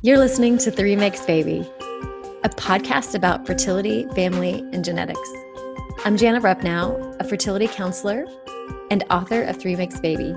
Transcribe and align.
You're 0.00 0.18
listening 0.18 0.58
to 0.58 0.70
Three 0.70 0.94
Makes 0.94 1.26
Baby, 1.26 1.68
a 2.44 2.48
podcast 2.50 3.16
about 3.16 3.44
fertility, 3.44 4.06
family, 4.14 4.60
and 4.72 4.84
genetics. 4.84 5.28
I'm 6.04 6.16
Jana 6.16 6.40
Rupnow, 6.40 7.16
a 7.18 7.24
fertility 7.24 7.66
counselor 7.66 8.24
and 8.92 9.02
author 9.10 9.42
of 9.42 9.56
Three 9.56 9.74
Makes 9.74 9.98
Baby. 9.98 10.34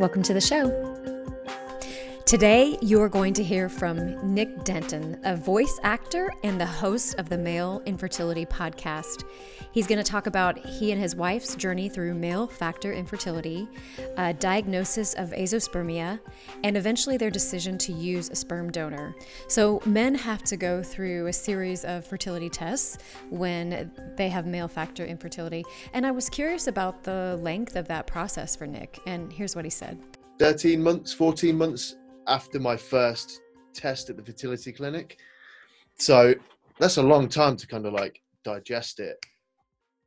Welcome 0.00 0.24
to 0.24 0.34
the 0.34 0.40
show. 0.40 0.90
Today, 2.26 2.76
you 2.82 3.00
are 3.00 3.08
going 3.08 3.32
to 3.34 3.44
hear 3.44 3.68
from 3.68 4.34
Nick 4.34 4.64
Denton, 4.64 5.20
a 5.22 5.36
voice 5.36 5.78
actor 5.84 6.32
and 6.42 6.60
the 6.60 6.66
host 6.66 7.14
of 7.20 7.28
the 7.28 7.38
Male 7.38 7.80
Infertility 7.86 8.44
Podcast. 8.44 9.22
He's 9.74 9.88
going 9.88 9.98
to 9.98 10.08
talk 10.08 10.28
about 10.28 10.64
he 10.64 10.92
and 10.92 11.00
his 11.00 11.16
wife's 11.16 11.56
journey 11.56 11.88
through 11.88 12.14
male 12.14 12.46
factor 12.46 12.92
infertility, 12.92 13.68
a 14.16 14.32
diagnosis 14.32 15.14
of 15.14 15.30
azoospermia, 15.30 16.20
and 16.62 16.76
eventually 16.76 17.16
their 17.16 17.28
decision 17.28 17.76
to 17.78 17.92
use 17.92 18.30
a 18.30 18.36
sperm 18.36 18.70
donor. 18.70 19.16
So, 19.48 19.82
men 19.84 20.14
have 20.14 20.44
to 20.44 20.56
go 20.56 20.80
through 20.80 21.26
a 21.26 21.32
series 21.32 21.84
of 21.84 22.06
fertility 22.06 22.48
tests 22.48 22.98
when 23.30 23.90
they 24.16 24.28
have 24.28 24.46
male 24.46 24.68
factor 24.68 25.04
infertility. 25.04 25.64
And 25.92 26.06
I 26.06 26.12
was 26.12 26.30
curious 26.30 26.68
about 26.68 27.02
the 27.02 27.36
length 27.42 27.74
of 27.74 27.88
that 27.88 28.06
process 28.06 28.54
for 28.54 28.68
Nick, 28.68 29.00
and 29.06 29.32
here's 29.32 29.56
what 29.56 29.64
he 29.64 29.72
said 29.72 29.98
13 30.38 30.80
months, 30.80 31.12
14 31.12 31.58
months 31.58 31.96
after 32.28 32.60
my 32.60 32.76
first 32.76 33.40
test 33.72 34.08
at 34.08 34.16
the 34.16 34.22
fertility 34.22 34.70
clinic. 34.70 35.18
So 35.98 36.32
that's 36.78 36.96
a 36.96 37.02
long 37.02 37.28
time 37.28 37.56
to 37.56 37.66
kind 37.66 37.86
of 37.86 37.92
like 37.92 38.22
digest 38.44 39.00
it. 39.00 39.18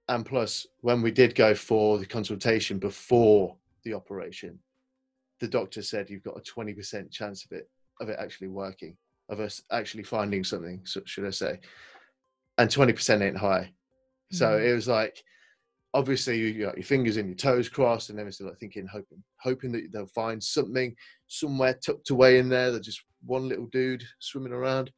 And 0.09 0.25
plus, 0.25 0.65
when 0.81 1.01
we 1.01 1.11
did 1.11 1.35
go 1.35 1.53
for 1.53 1.97
the 1.97 2.05
consultation 2.05 2.79
before 2.79 3.55
the 3.83 3.93
operation, 3.93 4.59
the 5.39 5.47
doctor 5.47 5.81
said 5.81 6.09
you've 6.09 6.23
got 6.23 6.37
a 6.37 6.41
20% 6.41 7.11
chance 7.11 7.45
of 7.45 7.57
it 7.57 7.69
of 7.99 8.09
it 8.09 8.17
actually 8.19 8.47
working, 8.47 8.95
of 9.29 9.39
us 9.39 9.63
actually 9.71 10.03
finding 10.03 10.43
something, 10.43 10.81
should 10.85 11.25
I 11.25 11.31
say. 11.31 11.59
And 12.59 12.69
20% 12.69 13.21
ain't 13.21 13.37
high. 13.37 13.71
So 14.31 14.45
mm-hmm. 14.47 14.67
it 14.67 14.73
was 14.73 14.87
like 14.87 15.23
obviously 15.93 16.37
you, 16.37 16.65
got 16.65 16.77
your 16.77 16.83
fingers 16.83 17.17
and 17.17 17.27
your 17.27 17.35
toes 17.35 17.69
crossed 17.69 18.09
and 18.09 18.19
everything 18.19 18.45
like 18.45 18.59
thinking 18.59 18.85
hoping 18.85 19.23
hoping 19.41 19.71
that 19.71 19.91
they'll 19.91 20.05
find 20.07 20.43
something 20.43 20.95
somewhere 21.27 21.73
tucked 21.73 22.09
away 22.09 22.39
in 22.39 22.49
there 22.49 22.71
that 22.71 22.83
just 22.83 23.01
one 23.25 23.47
little 23.47 23.67
dude 23.67 24.03
swimming 24.19 24.51
around 24.51 24.91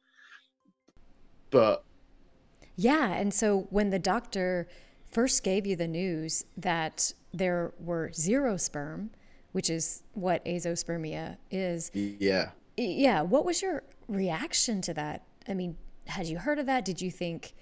but 1.50 1.84
yeah 2.76 3.12
and 3.12 3.32
so 3.32 3.66
when 3.70 3.90
the 3.90 3.98
doctor 3.98 4.68
first 5.10 5.42
gave 5.42 5.66
you 5.66 5.76
the 5.76 5.88
news 5.88 6.44
that 6.56 7.12
there 7.32 7.72
were 7.78 8.10
zero 8.12 8.56
sperm 8.56 9.10
which 9.52 9.68
is 9.68 10.02
what 10.14 10.44
azoospermia 10.44 11.36
is 11.50 11.90
yeah 11.94 12.50
yeah 12.76 13.20
what 13.20 13.44
was 13.44 13.62
your 13.62 13.82
reaction 14.08 14.80
to 14.80 14.94
that 14.94 15.22
i 15.48 15.54
mean 15.54 15.76
had 16.06 16.26
you 16.26 16.38
heard 16.38 16.58
of 16.58 16.66
that 16.66 16.84
did 16.84 17.00
you 17.00 17.10
think 17.10 17.54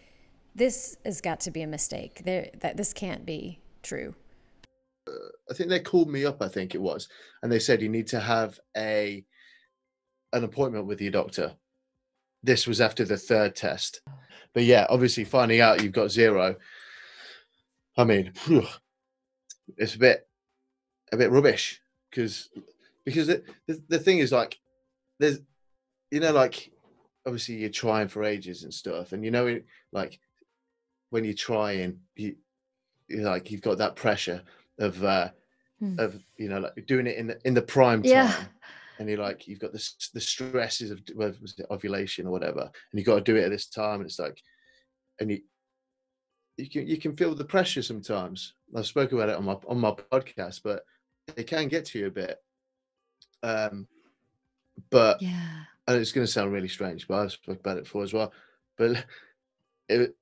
this 0.59 0.97
has 1.05 1.21
got 1.21 1.41
to 1.41 1.51
be 1.51 1.63
a 1.63 1.67
mistake. 1.67 2.23
There, 2.25 2.49
that 2.61 2.77
this 2.77 2.93
can't 2.93 3.25
be 3.25 3.61
true. 3.83 4.15
Uh, 5.09 5.13
I 5.51 5.55
think 5.55 5.71
they 5.71 5.81
called 5.81 6.11
me 6.11 6.27
up. 6.27 6.43
I 6.43 6.49
think 6.49 6.75
it 6.75 6.83
was, 6.83 7.09
and 7.43 7.51
they 7.51 7.61
said 7.61 7.81
you 7.81 7.89
need 7.89 8.09
to 8.09 8.21
have 8.21 8.59
a 8.77 9.25
an 10.33 10.45
appointment 10.45 10.87
with 10.87 11.01
your 11.01 11.13
doctor. 11.13 11.55
This 12.43 12.67
was 12.67 12.81
after 12.81 13.05
the 13.05 13.17
third 13.17 13.57
test, 13.57 14.03
but 14.53 14.65
yeah, 14.65 14.87
obviously 14.91 15.25
finding 15.25 15.61
out 15.61 15.83
you've 15.83 15.93
got 15.93 16.11
zero. 16.11 16.57
I 17.99 18.05
mean, 18.05 18.33
whew, 18.47 18.67
it's 19.77 19.97
a 19.97 19.99
bit 19.99 20.27
a 21.13 21.17
bit 21.19 21.31
rubbish 21.31 21.81
because 22.11 22.49
because 23.05 23.27
the, 23.27 23.43
the 23.67 23.83
the 23.89 23.99
thing 23.99 24.19
is 24.19 24.33
like 24.33 24.59
there's 25.19 25.41
you 26.11 26.21
know 26.21 26.33
like 26.33 26.71
obviously 27.27 27.57
you're 27.57 27.71
trying 27.71 28.09
for 28.09 28.25
ages 28.25 28.63
and 28.63 28.73
stuff 28.73 29.13
and 29.13 29.23
you 29.23 29.31
know 29.31 29.61
like 29.93 30.19
when 31.11 31.25
you're 31.25 31.35
trying, 31.35 32.01
you 32.17 32.37
you 33.09 33.23
like 33.23 33.51
you've 33.51 33.63
got 33.63 33.79
that 33.79 33.97
pressure 33.97 34.43
of 34.79 35.03
uh 35.03 35.31
hmm. 35.79 35.99
of 35.99 36.23
you 36.37 36.49
know 36.49 36.61
like 36.61 36.87
doing 36.87 37.07
it 37.07 37.17
in 37.17 37.29
the 37.29 37.39
in 37.47 37.55
the 37.55 37.63
prime 37.63 38.03
time. 38.03 38.11
Yeah. 38.11 38.35
And 38.99 39.09
you're 39.09 39.19
like, 39.19 39.47
you've 39.47 39.61
got 39.61 39.73
the 39.73 39.91
the 40.13 40.21
stresses 40.21 40.91
of 40.91 41.01
was 41.15 41.55
it 41.57 41.67
ovulation 41.71 42.27
or 42.27 42.33
whatever, 42.33 42.63
and 42.63 42.99
you've 42.99 43.07
got 43.07 43.15
to 43.15 43.21
do 43.21 43.37
it 43.37 43.45
at 43.45 43.51
this 43.51 43.69
time. 43.69 44.01
And 44.01 44.07
it's 44.07 44.19
like, 44.19 44.43
and 45.21 45.31
you 45.31 45.41
you 46.59 46.69
can 46.69 46.87
you 46.87 46.99
can 46.99 47.17
feel 47.17 47.35
the 47.35 47.45
pressure 47.45 47.83
sometimes. 47.83 48.55
I've 48.77 48.87
spoken 48.87 49.17
about 49.17 49.31
it 49.31 49.37
on 49.37 49.45
my 49.45 49.57
on 49.67 49.79
my 49.79 49.93
podcast, 49.93 50.61
but 50.63 50.85
it 51.37 51.47
can 51.47 51.69
get 51.69 51.85
to 51.87 51.99
you 51.99 52.07
a 52.07 52.11
bit. 52.11 52.43
Um, 53.43 53.87
but 54.91 55.23
yeah, 55.23 55.63
and 55.87 56.01
it's 56.01 56.13
going 56.13 56.27
to 56.27 56.33
sound 56.33 56.53
really 56.53 56.69
strange, 56.69 57.07
but 57.07 57.19
I've 57.19 57.33
spoken 57.33 57.61
about 57.61 57.79
it 57.79 57.85
before 57.85 58.03
as 58.03 58.13
well. 58.13 58.33
But 58.77 59.05
it 59.89 60.17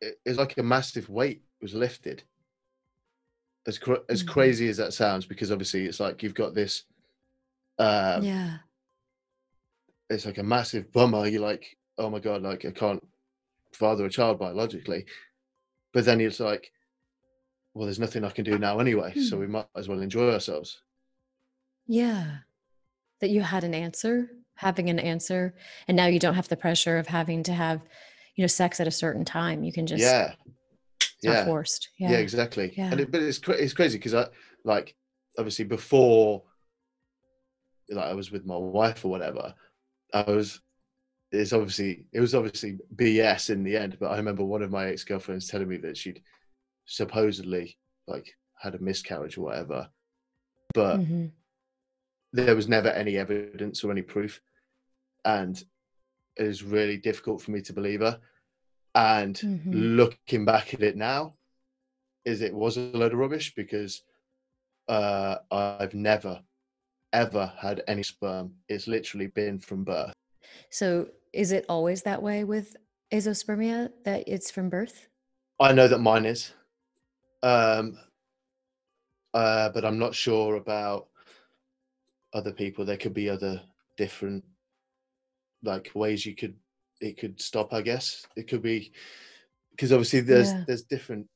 it's 0.00 0.38
like 0.38 0.56
a 0.58 0.62
massive 0.62 1.08
weight 1.08 1.42
was 1.60 1.74
lifted. 1.74 2.22
As 3.66 3.78
cr- 3.78 3.94
as 4.08 4.22
mm-hmm. 4.22 4.32
crazy 4.32 4.68
as 4.68 4.76
that 4.76 4.92
sounds, 4.92 5.26
because 5.26 5.52
obviously 5.52 5.84
it's 5.84 6.00
like 6.00 6.22
you've 6.22 6.34
got 6.34 6.54
this. 6.54 6.84
Uh, 7.78 8.20
yeah. 8.22 8.56
It's 10.10 10.26
like 10.26 10.38
a 10.38 10.42
massive 10.42 10.92
bummer. 10.92 11.26
You're 11.26 11.42
like, 11.42 11.76
oh 11.98 12.10
my 12.10 12.18
god, 12.18 12.42
like 12.42 12.64
I 12.64 12.70
can't 12.70 13.02
father 13.72 14.04
a 14.04 14.10
child 14.10 14.38
biologically, 14.38 15.06
but 15.92 16.04
then 16.04 16.20
it's 16.20 16.40
like, 16.40 16.72
well, 17.74 17.86
there's 17.86 17.98
nothing 17.98 18.24
I 18.24 18.30
can 18.30 18.44
do 18.44 18.58
now 18.58 18.78
anyway, 18.78 19.14
so 19.14 19.38
we 19.38 19.46
hmm. 19.46 19.52
might 19.52 19.66
as 19.76 19.88
well 19.88 20.00
enjoy 20.00 20.32
ourselves. 20.32 20.82
Yeah, 21.86 22.38
that 23.20 23.30
you 23.30 23.40
had 23.40 23.64
an 23.64 23.74
answer, 23.74 24.30
having 24.56 24.90
an 24.90 24.98
answer, 24.98 25.54
and 25.88 25.96
now 25.96 26.06
you 26.06 26.18
don't 26.18 26.34
have 26.34 26.48
the 26.48 26.56
pressure 26.56 26.98
of 26.98 27.06
having 27.06 27.42
to 27.44 27.52
have 27.52 27.80
you 28.36 28.42
know 28.42 28.48
sex 28.48 28.80
at 28.80 28.86
a 28.86 28.92
certain 28.92 29.24
time. 29.24 29.64
You 29.64 29.72
can 29.72 29.86
just 29.86 30.02
yeah. 30.02 30.34
Yeah. 31.22 31.44
forced. 31.44 31.88
Yeah, 31.98 32.12
yeah 32.12 32.18
exactly. 32.18 32.72
Yeah. 32.76 32.90
and 32.90 33.00
it, 33.00 33.12
but 33.12 33.22
it's 33.22 33.40
it's 33.48 33.72
crazy 33.72 33.98
because 33.98 34.14
i 34.14 34.26
like 34.64 34.94
obviously 35.38 35.64
before 35.64 36.42
like 37.88 38.06
i 38.06 38.14
was 38.14 38.30
with 38.30 38.44
my 38.44 38.56
wife 38.56 39.04
or 39.04 39.08
whatever 39.08 39.54
i 40.12 40.22
was 40.22 40.60
it's 41.32 41.52
obviously 41.52 42.06
it 42.12 42.20
was 42.20 42.34
obviously 42.34 42.78
bs 42.96 43.50
in 43.50 43.64
the 43.64 43.76
end 43.76 43.96
but 43.98 44.10
i 44.10 44.16
remember 44.16 44.44
one 44.44 44.62
of 44.62 44.70
my 44.70 44.86
ex-girlfriends 44.86 45.48
telling 45.48 45.68
me 45.68 45.76
that 45.76 45.96
she'd 45.96 46.22
supposedly 46.86 47.76
like 48.06 48.36
had 48.58 48.74
a 48.74 48.78
miscarriage 48.78 49.38
or 49.38 49.42
whatever 49.42 49.88
but 50.74 50.98
mm-hmm. 50.98 51.26
there 52.32 52.54
was 52.54 52.68
never 52.68 52.88
any 52.88 53.16
evidence 53.16 53.82
or 53.82 53.90
any 53.90 54.02
proof 54.02 54.40
and 55.24 55.64
it 56.36 56.44
was 56.44 56.62
really 56.62 56.96
difficult 56.96 57.42
for 57.42 57.50
me 57.50 57.60
to 57.62 57.72
believe 57.72 58.00
her. 58.00 58.18
And 58.94 59.36
mm-hmm. 59.36 59.72
looking 59.72 60.44
back 60.44 60.74
at 60.74 60.82
it 60.82 60.96
now, 60.96 61.34
is 62.24 62.40
it 62.40 62.54
was 62.54 62.76
a 62.76 62.80
load 62.80 63.12
of 63.12 63.18
rubbish 63.18 63.54
because 63.54 64.02
uh, 64.88 65.36
I've 65.50 65.94
never, 65.94 66.40
ever 67.12 67.52
had 67.58 67.82
any 67.88 68.02
sperm. 68.02 68.52
It's 68.68 68.86
literally 68.86 69.26
been 69.28 69.58
from 69.58 69.84
birth. 69.84 70.12
So 70.70 71.08
is 71.32 71.52
it 71.52 71.64
always 71.68 72.02
that 72.02 72.22
way 72.22 72.44
with 72.44 72.76
azoospermia 73.12 73.90
that 74.04 74.24
it's 74.26 74.50
from 74.50 74.68
birth? 74.68 75.08
I 75.60 75.72
know 75.72 75.88
that 75.88 75.98
mine 75.98 76.26
is. 76.26 76.52
Um, 77.42 77.98
uh, 79.34 79.70
but 79.70 79.84
I'm 79.84 79.98
not 79.98 80.14
sure 80.14 80.56
about 80.56 81.08
other 82.34 82.52
people. 82.52 82.84
There 82.84 82.96
could 82.96 83.14
be 83.14 83.28
other 83.28 83.62
different 83.96 84.44
like 85.62 85.90
ways 85.94 86.26
you 86.26 86.34
could 86.34 86.54
it 87.00 87.18
could 87.18 87.40
stop 87.40 87.72
i 87.72 87.80
guess 87.80 88.26
it 88.36 88.48
could 88.48 88.62
be 88.62 88.92
because 89.70 89.92
obviously 89.92 90.20
there's 90.20 90.50
yeah. 90.50 90.64
there's 90.66 90.84
different 90.84 91.26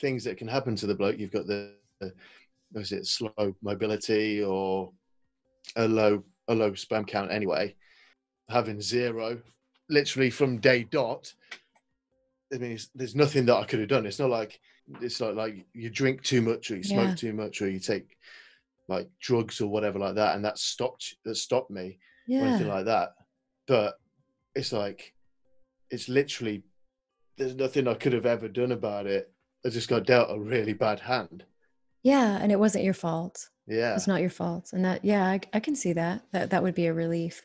things 0.00 0.24
that 0.24 0.36
can 0.36 0.48
happen 0.48 0.76
to 0.76 0.86
the 0.86 0.94
bloke 0.94 1.18
you've 1.18 1.32
got 1.32 1.46
the, 1.46 1.72
the 2.00 2.12
was 2.72 2.92
it 2.92 3.06
slow 3.06 3.54
mobility 3.62 4.42
or 4.42 4.90
a 5.76 5.86
low 5.86 6.22
a 6.48 6.54
low 6.54 6.74
sperm 6.74 7.04
count 7.04 7.30
anyway 7.30 7.74
having 8.48 8.80
zero 8.80 9.40
literally 9.88 10.30
from 10.30 10.58
day 10.58 10.84
dot 10.84 11.32
i 12.52 12.58
mean 12.58 12.78
there's 12.94 13.14
nothing 13.14 13.46
that 13.46 13.56
i 13.56 13.64
could 13.64 13.80
have 13.80 13.88
done 13.88 14.06
it's 14.06 14.18
not 14.18 14.30
like 14.30 14.60
it's 15.00 15.20
like 15.20 15.34
like 15.34 15.66
you 15.72 15.90
drink 15.90 16.22
too 16.22 16.42
much 16.42 16.70
or 16.70 16.76
you 16.76 16.82
smoke 16.82 17.08
yeah. 17.08 17.14
too 17.14 17.32
much 17.32 17.62
or 17.62 17.68
you 17.68 17.78
take 17.78 18.16
like 18.88 19.08
drugs 19.20 19.60
or 19.60 19.68
whatever 19.68 19.98
like 19.98 20.14
that 20.14 20.36
and 20.36 20.44
that 20.44 20.58
stopped 20.58 21.16
that 21.24 21.34
stopped 21.36 21.70
me 21.70 21.98
yeah. 22.26 22.42
or 22.42 22.46
anything 22.46 22.68
like 22.68 22.84
that 22.84 23.14
but 23.66 23.94
it's 24.54 24.72
like 24.72 25.14
it's 25.90 26.08
literally 26.08 26.62
there's 27.36 27.54
nothing 27.54 27.88
I 27.88 27.94
could 27.94 28.12
have 28.12 28.26
ever 28.26 28.48
done 28.48 28.72
about 28.72 29.06
it. 29.06 29.32
I 29.66 29.70
just 29.70 29.88
got 29.88 30.06
dealt 30.06 30.30
a 30.30 30.38
really 30.38 30.72
bad 30.72 31.00
hand. 31.00 31.44
Yeah, 32.02 32.38
and 32.40 32.52
it 32.52 32.58
wasn't 32.58 32.84
your 32.84 32.94
fault. 32.94 33.48
Yeah, 33.66 33.94
it's 33.94 34.06
not 34.06 34.20
your 34.20 34.30
fault, 34.30 34.72
and 34.72 34.84
that 34.84 35.04
yeah, 35.04 35.24
I, 35.24 35.40
I 35.54 35.60
can 35.60 35.74
see 35.74 35.94
that. 35.94 36.22
That 36.32 36.50
that 36.50 36.62
would 36.62 36.74
be 36.74 36.86
a 36.86 36.94
relief 36.94 37.42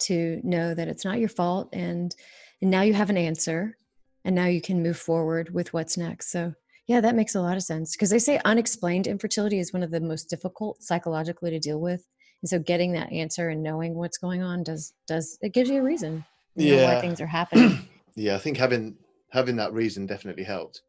to 0.00 0.40
know 0.44 0.74
that 0.74 0.88
it's 0.88 1.04
not 1.04 1.18
your 1.18 1.28
fault, 1.28 1.68
and 1.72 2.14
and 2.60 2.70
now 2.70 2.82
you 2.82 2.94
have 2.94 3.10
an 3.10 3.16
answer, 3.16 3.76
and 4.24 4.34
now 4.34 4.46
you 4.46 4.60
can 4.60 4.82
move 4.82 4.98
forward 4.98 5.52
with 5.54 5.72
what's 5.72 5.96
next. 5.96 6.30
So 6.30 6.54
yeah, 6.86 7.00
that 7.00 7.14
makes 7.14 7.34
a 7.34 7.40
lot 7.40 7.56
of 7.56 7.62
sense 7.62 7.94
because 7.94 8.10
they 8.10 8.18
say 8.18 8.40
unexplained 8.44 9.06
infertility 9.06 9.58
is 9.58 9.72
one 9.72 9.82
of 9.82 9.90
the 9.90 10.00
most 10.00 10.30
difficult 10.30 10.82
psychologically 10.82 11.50
to 11.50 11.58
deal 11.58 11.80
with 11.80 12.06
and 12.42 12.48
so 12.48 12.58
getting 12.58 12.92
that 12.92 13.12
answer 13.12 13.48
and 13.48 13.62
knowing 13.62 13.94
what's 13.94 14.18
going 14.18 14.42
on 14.42 14.62
does 14.62 14.92
does 15.06 15.38
it 15.42 15.52
gives 15.52 15.68
you 15.68 15.80
a 15.80 15.82
reason 15.82 16.24
you 16.56 16.74
yeah 16.74 16.94
why 16.94 17.00
things 17.00 17.20
are 17.20 17.26
happening 17.26 17.78
yeah 18.14 18.34
i 18.34 18.38
think 18.38 18.56
having 18.56 18.96
having 19.30 19.56
that 19.56 19.72
reason 19.72 20.06
definitely 20.06 20.44
helped 20.44 20.82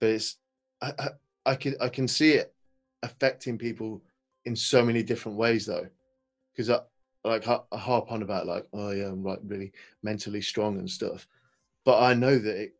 but 0.00 0.10
it's 0.10 0.36
I, 0.82 0.92
I 0.98 1.08
i 1.46 1.54
can 1.54 1.74
i 1.80 1.88
can 1.88 2.08
see 2.08 2.32
it 2.32 2.52
affecting 3.02 3.58
people 3.58 4.02
in 4.44 4.56
so 4.56 4.84
many 4.84 5.02
different 5.02 5.38
ways 5.38 5.66
though 5.66 5.86
because 6.52 6.70
i 6.70 6.80
like 7.28 7.44
harp 7.44 8.12
on 8.12 8.22
about 8.22 8.46
like 8.46 8.66
oh 8.72 8.90
yeah 8.90 9.06
i'm 9.06 9.22
like 9.22 9.40
really 9.44 9.72
mentally 10.02 10.40
strong 10.40 10.78
and 10.78 10.90
stuff. 10.90 11.26
But 11.84 12.02
i 12.02 12.14
know 12.14 12.38
that 12.38 12.56
it 12.56 12.74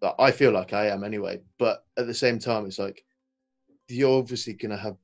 that 0.00 0.14
i 0.18 0.30
feel 0.30 0.52
like 0.52 0.72
i 0.72 0.88
am 0.88 1.04
anyway 1.04 1.40
but 1.58 1.86
at 1.96 2.06
the 2.06 2.14
same 2.14 2.38
time 2.38 2.66
it's 2.66 2.78
like 2.78 3.04
you're 3.88 4.18
obviously 4.18 4.52
gonna 4.52 4.76
have 4.76 4.96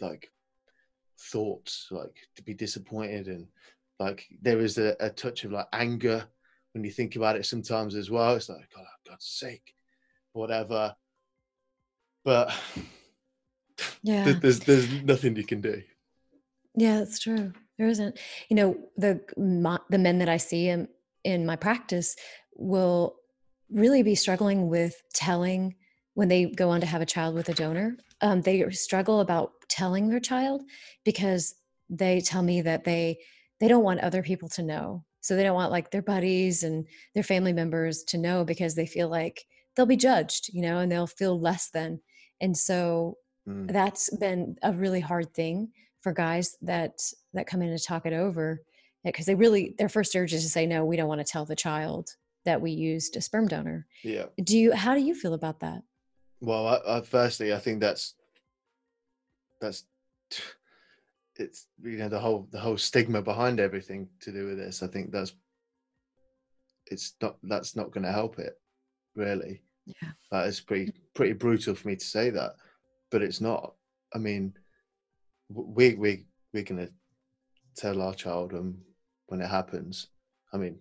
like 0.00 0.30
thoughts 1.18 1.88
like 1.90 2.16
to 2.36 2.42
be 2.42 2.54
disappointed 2.54 3.26
and 3.26 3.46
like 3.98 4.26
there 4.42 4.60
is 4.60 4.78
a, 4.78 4.94
a 5.00 5.10
touch 5.10 5.44
of 5.44 5.52
like 5.52 5.66
anger 5.72 6.24
when 6.72 6.84
you 6.84 6.90
think 6.90 7.16
about 7.16 7.36
it 7.36 7.46
sometimes 7.46 7.94
as 7.94 8.10
well. 8.10 8.34
It's 8.34 8.50
like 8.50 8.68
oh 8.76 8.82
god's 9.08 9.24
sake 9.24 9.74
whatever. 10.36 10.94
But 12.24 12.54
yeah. 14.02 14.32
there's 14.40 14.60
there's 14.60 14.90
nothing 15.02 15.36
you 15.36 15.44
can 15.44 15.60
do 15.60 15.82
yeah 16.76 16.98
that's 16.98 17.18
true. 17.18 17.52
There 17.78 17.88
isn't. 17.88 18.18
You 18.48 18.56
know 18.56 18.76
the 18.96 19.20
my, 19.36 19.78
the 19.90 19.98
men 19.98 20.18
that 20.18 20.28
i 20.28 20.36
see 20.36 20.68
in 20.68 20.88
in 21.24 21.44
my 21.44 21.56
practice 21.56 22.16
will 22.54 23.16
really 23.70 24.02
be 24.02 24.14
struggling 24.14 24.68
with 24.68 24.94
telling 25.12 25.74
when 26.14 26.28
they 26.28 26.46
go 26.46 26.70
on 26.70 26.80
to 26.80 26.86
have 26.86 27.02
a 27.02 27.06
child 27.06 27.34
with 27.34 27.48
a 27.48 27.54
donor. 27.54 27.96
Um, 28.20 28.40
they 28.40 28.68
struggle 28.70 29.20
about 29.20 29.52
telling 29.68 30.08
their 30.08 30.20
child 30.20 30.62
because 31.04 31.54
they 31.90 32.20
tell 32.20 32.42
me 32.42 32.62
that 32.62 32.84
they 32.84 33.18
they 33.60 33.68
don't 33.68 33.84
want 33.84 34.00
other 34.00 34.22
people 34.22 34.48
to 34.50 34.62
know. 34.62 35.04
So 35.20 35.34
they 35.34 35.42
don't 35.42 35.56
want 35.56 35.72
like 35.72 35.90
their 35.90 36.02
buddies 36.02 36.62
and 36.62 36.86
their 37.14 37.24
family 37.24 37.52
members 37.52 38.04
to 38.04 38.18
know 38.18 38.44
because 38.44 38.74
they 38.74 38.86
feel 38.86 39.08
like 39.08 39.44
they'll 39.74 39.86
be 39.86 39.96
judged 39.96 40.48
you 40.52 40.62
know 40.62 40.78
and 40.78 40.90
they'll 40.90 41.06
feel 41.06 41.38
less 41.40 41.70
than. 41.70 42.00
And 42.40 42.56
so 42.56 43.18
Mm. 43.48 43.72
that's 43.72 44.10
been 44.16 44.56
a 44.64 44.72
really 44.72 44.98
hard 44.98 45.32
thing 45.32 45.70
for 46.06 46.12
guys 46.12 46.56
that 46.62 47.02
that 47.34 47.48
come 47.48 47.62
in 47.62 47.76
to 47.76 47.84
talk 47.84 48.06
it 48.06 48.12
over 48.12 48.62
because 49.04 49.26
they 49.26 49.34
really 49.34 49.74
their 49.76 49.88
first 49.88 50.14
urge 50.14 50.32
is 50.32 50.44
to 50.44 50.48
say 50.48 50.64
no 50.64 50.84
we 50.84 50.96
don't 50.96 51.08
want 51.08 51.20
to 51.20 51.24
tell 51.24 51.44
the 51.44 51.56
child 51.56 52.14
that 52.44 52.60
we 52.60 52.70
used 52.70 53.16
a 53.16 53.20
sperm 53.20 53.48
donor. 53.48 53.88
Yeah. 54.04 54.26
Do 54.40 54.56
you 54.56 54.72
how 54.72 54.94
do 54.94 55.00
you 55.00 55.16
feel 55.16 55.34
about 55.34 55.58
that? 55.58 55.82
Well 56.40 56.68
I, 56.68 56.98
I, 56.98 57.00
firstly 57.00 57.52
i 57.52 57.58
think 57.58 57.80
that's 57.80 58.14
that's 59.60 59.82
it's 61.40 61.66
you 61.82 61.98
know 61.98 62.08
the 62.08 62.20
whole 62.20 62.46
the 62.52 62.60
whole 62.60 62.78
stigma 62.78 63.20
behind 63.20 63.58
everything 63.58 64.08
to 64.20 64.30
do 64.30 64.46
with 64.46 64.58
this. 64.58 64.84
I 64.84 64.86
think 64.86 65.10
that's 65.10 65.32
it's 66.86 67.14
not 67.20 67.36
that's 67.42 67.74
not 67.74 67.90
going 67.90 68.04
to 68.04 68.12
help 68.12 68.38
it 68.38 68.60
really. 69.16 69.60
Yeah. 69.86 70.10
That 70.30 70.46
is 70.46 70.60
pretty 70.60 70.92
pretty 71.14 71.32
brutal 71.32 71.74
for 71.74 71.88
me 71.88 71.96
to 71.96 72.04
say 72.04 72.30
that 72.30 72.54
but 73.10 73.22
it's 73.22 73.40
not. 73.40 73.74
I 74.14 74.18
mean 74.18 74.54
we 75.48 75.94
we 75.94 76.26
we're 76.52 76.62
going 76.62 76.86
to 76.86 76.92
tell 77.76 78.00
our 78.02 78.14
child 78.14 78.52
um, 78.54 78.78
when 79.26 79.40
it 79.40 79.48
happens. 79.48 80.08
I 80.52 80.56
mean 80.58 80.78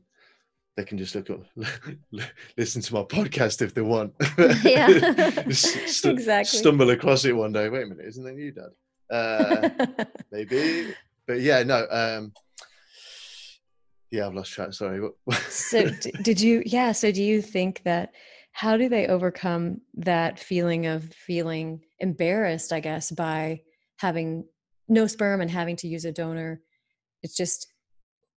they 0.78 0.84
can 0.84 0.98
just 0.98 1.16
look 1.16 1.30
up 1.30 1.42
listen 2.58 2.82
to 2.82 2.94
my 2.94 3.04
podcast 3.04 3.62
if 3.62 3.74
they 3.74 3.82
want. 3.82 4.14
Yeah. 4.64 4.88
St- 5.50 6.14
exactly. 6.14 6.60
stumble 6.60 6.90
across 6.90 7.26
it 7.26 7.34
one 7.36 7.54
day. 7.54 7.70
Wait 7.70 7.84
a 7.84 7.88
minute 7.88 8.06
isn't 8.06 8.24
that 8.24 8.36
you 8.38 8.52
dad? 8.52 8.70
Uh 9.10 10.04
maybe. 10.32 10.94
But 11.28 11.40
yeah 11.42 11.64
no 11.64 11.88
um 11.90 12.34
yeah 14.12 14.28
i've 14.28 14.34
lost 14.34 14.52
track 14.52 14.74
sorry. 14.74 15.10
So 15.50 15.90
d- 15.90 16.12
did 16.22 16.40
you 16.42 16.62
yeah 16.66 16.92
so 16.92 17.12
do 17.12 17.24
you 17.24 17.42
think 17.42 17.82
that 17.84 18.12
how 18.52 18.78
do 18.78 18.88
they 18.90 19.08
overcome 19.08 19.82
that 19.96 20.40
feeling 20.40 20.86
of 20.86 21.04
feeling 21.14 21.82
embarrassed 22.00 22.72
i 22.72 22.80
guess 22.80 23.12
by 23.12 23.62
having 23.98 24.46
no 24.88 25.08
sperm 25.08 25.42
and 25.42 25.50
having 25.50 25.76
to 25.78 25.88
use 25.88 26.06
a 26.06 26.12
donor. 26.12 26.62
It's 27.24 27.36
just 27.36 27.68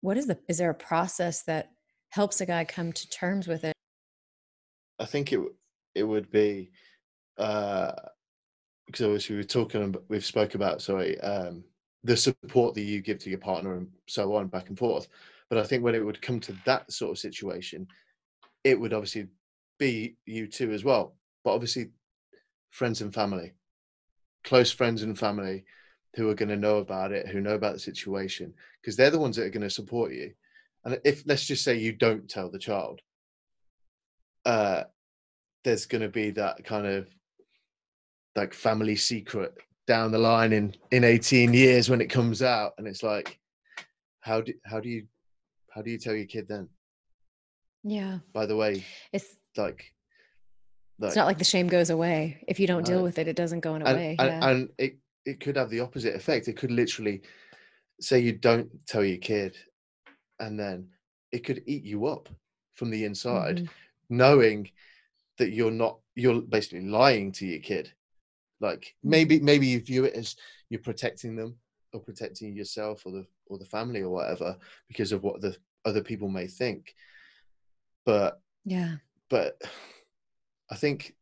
what 0.02 0.18
is 0.18 0.28
the 0.28 0.38
is 0.48 0.58
there 0.58 0.70
a 0.70 0.76
process 0.76 1.44
that 1.44 1.72
helps 2.10 2.42
a 2.42 2.46
guy 2.46 2.64
come 2.64 2.94
to 2.94 3.10
terms 3.10 3.48
with 3.48 3.64
it? 3.64 3.74
I 5.00 5.06
think 5.06 5.34
it 5.34 5.40
it 5.96 6.04
would 6.04 6.30
be 6.30 6.72
uh 7.38 7.92
because 8.86 9.06
obviously 9.06 9.36
we're 9.36 9.44
talking 9.44 9.96
we've 10.08 10.26
spoke 10.26 10.56
about 10.56 10.82
sorry 10.82 11.20
um 11.22 11.64
the 12.04 12.16
support 12.16 12.74
that 12.74 12.82
you 12.82 13.02
give 13.02 13.20
to 13.20 13.30
your 13.30 13.40
partner 13.40 13.76
and 13.76 13.90
so 14.08 14.34
on 14.36 14.48
back 14.48 14.70
and 14.70 14.78
forth. 14.78 15.08
But 15.50 15.60
i 15.60 15.64
think 15.64 15.84
when 15.84 15.96
it 15.96 16.06
would 16.06 16.22
come 16.22 16.40
to 16.42 16.56
that 16.66 16.92
sort 16.92 17.12
of 17.12 17.20
situation 17.20 17.88
it 18.64 18.80
would 18.80 18.94
obviously 18.94 19.28
be 19.78 20.18
you 20.26 20.48
too 20.48 20.72
as 20.72 20.84
well. 20.84 21.16
But 21.44 21.54
obviously 21.54 21.92
friends 22.72 23.02
and 23.02 23.14
family 23.14 23.54
close 24.44 24.72
friends 24.72 25.04
and 25.04 25.20
family 25.20 25.66
who 26.18 26.30
are 26.30 26.36
going 26.36 26.50
to 26.50 26.58
know 26.58 26.78
about 26.78 27.12
it 27.12 27.28
who 27.28 27.40
know 27.40 27.54
about 27.54 27.74
the 27.74 27.80
situation 27.80 28.54
because 28.82 28.98
they're 28.98 29.12
the 29.12 29.20
ones 29.20 29.36
that 29.36 29.46
are 29.46 29.52
going 29.52 29.62
to 29.62 29.70
support 29.70 30.12
you. 30.12 30.34
And 30.84 31.00
if 31.06 31.24
let's 31.28 31.46
just 31.46 31.64
say 31.64 31.78
you 31.78 31.94
don't 31.94 32.28
tell 32.28 32.50
the 32.50 32.60
child 32.60 33.00
uh 34.46 34.84
there's 35.64 35.86
going 35.86 36.02
to 36.02 36.10
be 36.10 36.32
that 36.32 36.64
kind 36.64 36.88
of 36.88 37.08
like 38.36 38.54
family 38.54 38.96
secret 38.96 39.54
down 39.86 40.12
the 40.12 40.18
line 40.18 40.54
in 40.54 40.74
in 40.92 41.04
18 41.04 41.54
years 41.54 41.90
when 41.90 42.02
it 42.02 42.08
comes 42.08 42.42
out 42.42 42.74
and 42.78 42.88
it's 42.88 43.04
like 43.04 43.40
how 44.22 44.42
do 44.42 44.54
how 44.66 44.80
do 44.80 44.90
you 44.90 45.06
how 45.70 45.82
do 45.82 45.92
you 45.92 45.98
tell 46.00 46.16
your 46.16 46.26
kid 46.26 46.48
then? 46.48 46.68
Yeah. 47.84 48.20
By 48.34 48.48
the 48.48 48.56
way 48.56 48.84
it's 49.14 49.36
like, 49.56 49.94
like 51.00 51.10
it's 51.10 51.16
not 51.16 51.28
like 51.28 51.38
the 51.38 51.44
shame 51.44 51.68
goes 51.68 51.90
away. 51.90 52.44
If 52.48 52.60
you 52.60 52.66
don't 52.66 52.86
deal 52.86 53.04
with 53.04 53.20
it 53.20 53.28
it 53.28 53.36
doesn't 53.36 53.60
go 53.60 53.76
and, 53.76 53.88
away 53.88 54.16
and, 54.18 54.28
yeah. 54.30 54.50
and 54.50 54.70
it 54.78 54.98
it 55.28 55.40
could 55.40 55.56
have 55.58 55.70
the 55.70 55.80
opposite 55.80 56.16
effect 56.16 56.48
it 56.48 56.58
could 56.58 56.72
literally 56.72 57.22
say 58.00 58.18
you 58.20 58.32
don't 58.32 58.70
tell 58.88 59.04
your 59.04 59.18
kid 59.18 59.58
and 60.40 60.60
then 60.60 60.88
it 61.32 61.44
could 61.46 61.62
eat 61.68 61.84
you 61.84 62.06
up 62.08 62.30
from 62.76 62.90
the 62.90 63.04
inside 63.04 63.60
Mhm. 63.60 63.70
knowing 64.10 64.72
that 65.38 65.52
you're 65.52 65.72
not 65.72 66.00
you're 66.16 66.42
basically 66.42 66.82
lying 66.88 67.32
to 67.32 67.46
your 67.46 67.60
kid 67.60 67.92
like 68.60 68.96
Mm-hmm. 69.04 69.10
maybe 69.10 69.40
maybe 69.40 69.68
you 69.68 69.80
view 69.82 70.06
it 70.06 70.14
as 70.14 70.36
you're 70.70 70.82
protecting 70.82 71.36
them 71.36 71.58
or 71.94 72.00
protecting 72.00 72.56
yourself 72.56 73.06
or 73.06 73.12
the 73.12 73.26
or 73.48 73.58
the 73.58 73.66
family 73.66 74.02
or 74.02 74.10
whatever 74.10 74.58
because 74.88 75.12
of 75.12 75.24
what 75.24 75.42
the 75.42 75.56
other 75.86 76.02
people 76.02 76.30
may 76.30 76.48
think 76.48 76.96
but 78.06 78.42
yeah 78.66 78.96
but 79.30 79.62
i 80.72 80.76
think 80.76 81.16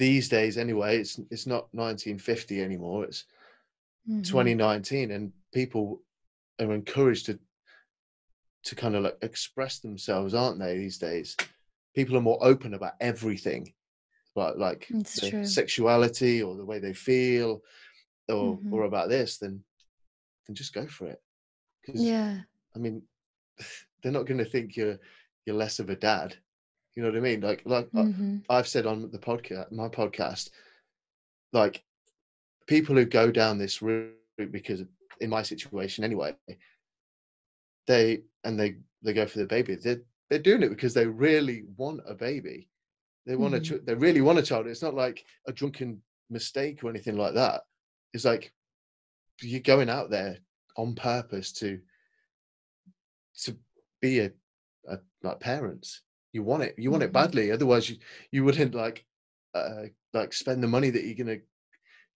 these 0.00 0.28
days 0.30 0.58
anyway 0.58 0.98
it's 0.98 1.20
it's 1.30 1.46
not 1.46 1.72
1950 1.74 2.62
anymore 2.62 3.04
it's 3.04 3.26
Mhm. 4.06 4.22
2019 4.30 5.12
and 5.12 5.32
people 5.52 6.02
are 6.60 6.72
encouraged 6.72 7.26
to 7.26 7.38
to 8.64 8.74
kind 8.74 8.94
of 8.94 9.02
like 9.04 9.18
express 9.22 9.78
themselves 9.78 10.34
aren't 10.34 10.58
they 10.58 10.76
these 10.76 10.98
days 10.98 11.36
people 11.94 12.16
are 12.16 12.20
more 12.22 12.38
open 12.42 12.74
about 12.74 12.94
everything 13.00 13.72
like 14.36 14.56
like 14.56 14.88
It's 14.90 15.20
their 15.20 15.30
true. 15.30 15.44
sexuality 15.44 16.42
or 16.42 16.56
the 16.56 16.64
way 16.64 16.78
they 16.78 16.94
feel 16.94 17.62
or 18.28 18.60
Mhm. 18.60 18.72
or 18.72 18.84
about 18.84 19.08
this 19.10 19.38
then 19.38 19.64
then 20.46 20.54
just 20.56 20.74
go 20.74 20.86
for 20.86 21.08
it 21.08 21.22
because 21.82 22.04
yeah 22.04 22.42
i 22.76 22.78
mean 22.78 23.02
they're 24.02 24.12
not 24.12 24.26
going 24.26 24.38
to 24.38 24.50
think 24.50 24.76
you're 24.76 24.98
you're 25.46 25.56
less 25.56 25.78
of 25.80 25.90
a 25.90 25.96
dad 25.96 26.36
you 26.94 27.02
know 27.02 27.08
what 27.08 27.16
i 27.18 27.20
mean 27.20 27.40
like 27.40 27.62
like 27.64 27.88
I- 27.94 27.98
Mhm. 28.02 28.44
I've 28.48 28.68
said 28.68 28.86
on 28.86 29.10
the 29.10 29.18
podcast, 29.18 29.70
my 29.72 29.88
podcast, 29.88 30.50
like 31.52 31.82
people 32.66 32.94
who 32.96 33.04
go 33.04 33.30
down 33.30 33.58
this 33.58 33.80
route 33.82 34.14
because 34.50 34.82
in 35.20 35.30
my 35.30 35.42
situation 35.42 36.04
anyway, 36.04 36.34
they 37.86 38.22
and 38.44 38.58
they 38.58 38.76
they 39.02 39.12
go 39.12 39.26
for 39.26 39.38
the 39.38 39.46
baby. 39.46 39.74
They're 39.76 40.02
they're 40.28 40.38
doing 40.38 40.62
it 40.62 40.68
because 40.68 40.94
they 40.94 41.06
really 41.06 41.64
want 41.76 42.00
a 42.06 42.14
baby. 42.14 42.68
They 43.26 43.36
want 43.36 43.54
Mhm. 43.54 43.56
a 43.56 43.60
ch- 43.60 43.84
they 43.84 43.94
really 43.94 44.20
want 44.20 44.38
a 44.38 44.42
child. 44.42 44.66
It's 44.66 44.82
not 44.82 44.94
like 44.94 45.24
a 45.46 45.52
drunken 45.52 46.02
mistake 46.30 46.82
or 46.84 46.90
anything 46.90 47.16
like 47.16 47.34
that. 47.34 47.62
It's 48.12 48.24
like 48.24 48.52
you're 49.42 49.60
going 49.60 49.90
out 49.90 50.10
there 50.10 50.38
on 50.76 50.94
purpose 50.94 51.52
to 51.54 51.80
to 53.42 53.56
be 54.00 54.20
a, 54.20 54.32
a 54.88 54.98
like 55.22 55.40
parents. 55.40 56.02
You 56.32 56.42
want 56.42 56.62
it. 56.62 56.74
You 56.78 56.90
want 56.90 57.02
it 57.02 57.12
badly. 57.12 57.50
Otherwise, 57.50 57.90
you 57.90 57.96
you 58.30 58.44
wouldn't 58.44 58.74
like 58.74 59.04
uh 59.54 59.84
like 60.12 60.32
spend 60.32 60.62
the 60.62 60.68
money 60.68 60.90
that 60.90 61.04
you're 61.04 61.16
gonna 61.16 61.40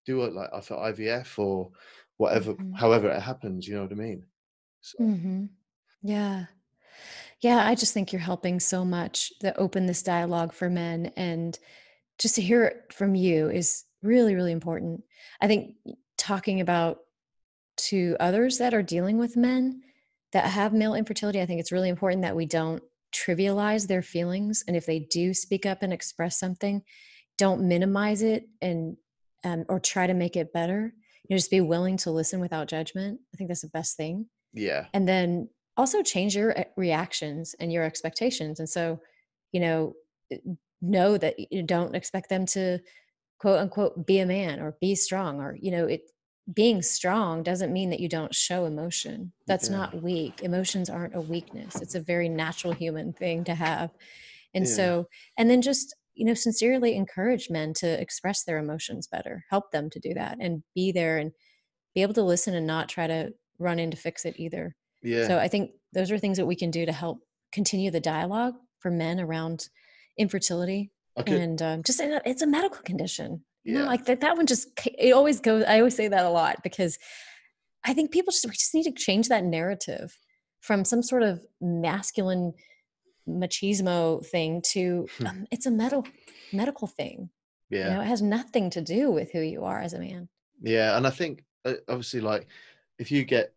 do 0.07 0.23
it 0.25 0.33
like 0.35 0.51
for 0.65 0.77
IVF 0.77 1.39
or 1.39 1.71
whatever. 2.17 2.55
Mhm. 2.55 2.77
However 2.77 3.09
it 3.11 3.21
happens, 3.21 3.67
you 3.67 3.75
know 3.75 3.83
what 3.83 3.93
I 3.93 3.97
mean. 3.97 4.25
So, 4.81 4.99
hmm 4.99 5.47
Yeah. 6.03 6.47
Yeah. 7.41 7.67
I 7.67 7.75
just 7.75 7.93
think 7.93 8.13
you're 8.13 8.21
helping 8.21 8.61
so 8.61 8.85
much 8.85 9.33
to 9.41 9.57
open 9.59 9.87
this 9.87 10.03
dialogue 10.03 10.53
for 10.53 10.71
men. 10.71 11.13
And 11.17 11.59
just 12.19 12.37
to 12.37 12.43
hear 12.43 12.65
it 12.65 12.93
from 12.93 13.15
you 13.15 13.51
is 13.51 13.85
really, 14.03 14.35
really 14.35 14.53
important. 14.53 15.05
I 15.41 15.47
think 15.49 15.77
talking 16.17 16.61
about 16.61 17.01
to 17.77 18.17
others 18.21 18.59
that 18.59 18.75
are 18.75 18.83
dealing 18.83 19.19
with 19.19 19.37
men 19.37 19.83
that 20.33 20.47
have 20.47 20.73
male 20.73 20.95
infertility, 20.95 21.41
I 21.41 21.47
think 21.47 21.61
it's 21.61 21.73
really 21.73 21.89
important 21.89 22.23
that 22.23 22.37
we 22.37 22.47
don't 22.47 22.83
trivialize 23.15 23.87
their 23.87 24.03
feelings. 24.03 24.65
And 24.67 24.77
if 24.77 24.87
they 24.87 25.01
do 25.01 25.33
speak 25.35 25.67
up 25.67 25.83
and 25.83 25.93
express 25.93 26.39
something, 26.39 26.83
don't 27.39 27.69
minimize 27.69 28.23
it 28.23 28.45
and 28.61 28.97
um, 29.45 29.65
or 29.69 29.79
try 29.81 30.07
to 30.07 30.15
make 30.15 30.37
it 30.37 30.53
better. 30.53 30.93
You 31.29 31.35
know, 31.35 31.39
just 31.39 31.51
be 31.51 31.61
willing 31.61 31.97
to 31.99 32.11
listen 32.11 32.41
without 32.41 32.69
judgment. 32.69 33.21
I 33.33 33.37
think 33.37 33.49
that's 33.49 33.63
the 33.63 33.69
best 33.69 33.97
thing. 33.97 34.27
Yeah. 34.53 34.87
And 34.93 35.09
then 35.09 35.49
also 35.77 36.03
change 36.03 36.37
your 36.37 36.59
eh, 36.59 36.65
reactions 36.77 37.55
and 37.59 37.73
your 37.73 37.85
expectations. 37.85 38.61
And 38.61 38.69
so, 38.69 39.01
you 39.53 39.61
know, 39.61 39.95
eh, 40.31 40.39
know 40.81 41.17
that 41.17 41.35
you 41.51 41.63
don't 41.63 41.95
expect 41.95 42.29
them 42.29 42.47
to 42.47 42.79
quote 43.39 43.59
unquote 43.59 44.07
be 44.07 44.19
a 44.21 44.27
man 44.27 44.61
or 44.61 44.77
be 44.81 44.95
strong 44.95 45.41
or 45.41 45.57
you 45.61 45.71
know 45.71 45.87
it 45.87 46.03
being 46.53 46.83
strong 46.83 47.43
doesn't 47.43 47.73
mean 47.73 47.89
that 47.91 48.01
you 48.01 48.09
don't 48.09 48.35
show 48.35 48.67
emotion 48.67 49.33
that's 49.47 49.69
Yeah. 49.71 49.77
not 49.77 50.03
weak 50.03 50.43
emotions 50.43 50.91
aren't 50.91 51.15
a 51.17 51.21
weakness 51.21 51.81
it's 51.81 51.95
a 51.95 52.01
very 52.01 52.29
natural 52.29 52.75
human 52.75 53.13
thing 53.15 53.45
to 53.45 53.55
have 53.55 53.91
and 54.53 54.67
Yeah. 54.67 54.73
so 54.75 55.09
and 55.39 55.49
then 55.49 55.63
just 55.63 55.95
you 56.15 56.27
know 56.27 56.35
sincerely 56.35 56.95
encourage 56.97 57.49
men 57.49 57.73
to 57.75 58.01
express 58.01 58.45
their 58.45 58.59
emotions 58.59 59.07
better 59.07 59.45
help 59.49 59.71
them 59.71 59.89
to 59.91 59.99
do 60.01 60.13
that 60.15 60.37
and 60.39 60.63
be 60.75 60.93
there 60.93 61.17
and 61.17 61.33
be 61.95 62.03
able 62.03 62.15
to 62.15 62.23
listen 62.23 62.55
and 62.55 62.67
not 62.67 62.89
try 62.91 63.07
to 63.07 63.33
run 63.59 63.79
in 63.79 63.91
to 63.91 63.97
fix 63.97 64.25
it 64.27 64.35
either 64.39 64.77
Yeah. 65.03 65.27
so 65.27 65.39
I 65.39 65.49
think 65.49 65.71
those 65.95 66.11
are 66.11 66.19
things 66.19 66.37
that 66.37 66.47
we 66.47 66.57
can 66.57 66.71
do 66.71 66.85
to 66.85 66.93
help 66.93 67.21
continue 67.53 67.91
the 67.91 68.01
dialogue 68.01 68.55
for 68.81 68.91
men 68.91 69.19
around 69.21 69.69
infertility. 70.19 70.91
Could, 71.17 71.29
And 71.29 71.63
um, 71.63 71.83
just 71.85 72.01
it's 72.03 72.43
a 72.43 72.47
medical 72.47 72.83
condition. 72.83 73.45
You 73.65 73.75
know, 73.75 73.87
like 73.87 74.05
that, 74.07 74.21
that 74.21 74.37
one 74.37 74.47
just 74.47 74.69
it 74.99 75.13
always 75.13 75.41
goes, 75.41 75.65
I 75.65 75.79
always 75.79 75.97
say 75.97 76.09
that 76.09 76.25
a 76.25 76.29
lot 76.31 76.63
because 76.63 76.99
I 77.85 77.95
think 77.95 78.11
people 78.11 78.31
just, 78.31 78.45
we 78.45 78.53
just 78.53 78.75
need 78.75 78.85
to 78.85 78.93
change 78.93 79.29
that 79.29 79.45
narrative 79.45 80.17
from 80.61 80.85
some 80.85 81.03
sort 81.03 81.23
of 81.23 81.45
masculine 81.61 82.53
machismo 83.29 84.25
thing 84.27 84.63
to 84.73 85.07
Hmm. 85.19 85.27
um, 85.27 85.47
it's 85.51 85.67
a 85.67 85.71
medical 85.71 86.07
medical 86.53 86.87
thing. 86.87 87.31
yeah. 87.71 87.89
You 87.89 87.95
know, 87.95 88.01
it 88.03 88.07
has 88.07 88.23
nothing 88.23 88.71
to 88.71 88.83
do 88.83 89.11
with 89.11 89.33
who 89.33 89.41
you 89.41 89.65
are 89.65 89.81
as 89.81 89.95
a 89.95 89.99
man. 89.99 90.29
Yeah, 90.63 90.97
and 90.97 91.07
I 91.07 91.11
think 91.11 91.45
uh, 91.65 91.75
obviously, 91.89 92.21
like, 92.21 92.47
if 92.99 93.11
you 93.11 93.25
get, 93.25 93.55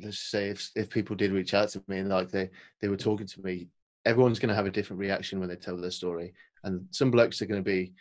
let's 0.00 0.18
say, 0.18 0.48
if 0.48 0.70
if 0.74 0.90
people 0.90 1.16
did 1.16 1.32
reach 1.32 1.54
out 1.54 1.68
to 1.70 1.82
me 1.88 1.98
and 1.98 2.08
like 2.08 2.30
they 2.30 2.50
they 2.80 2.88
were 2.88 2.96
talking 2.96 3.26
to 3.26 3.42
me, 3.42 3.68
everyone's 4.04 4.38
going 4.38 4.48
to 4.48 4.54
have 4.54 4.66
a 4.66 4.70
different 4.70 5.00
reaction 5.00 5.38
when 5.38 5.48
they 5.48 5.56
tell 5.56 5.76
their 5.76 5.90
story, 5.90 6.32
and 6.64 6.86
some 6.90 7.10
blokes 7.10 7.40
are 7.42 7.46
going 7.46 7.62
to 7.62 7.70
be 7.70 7.92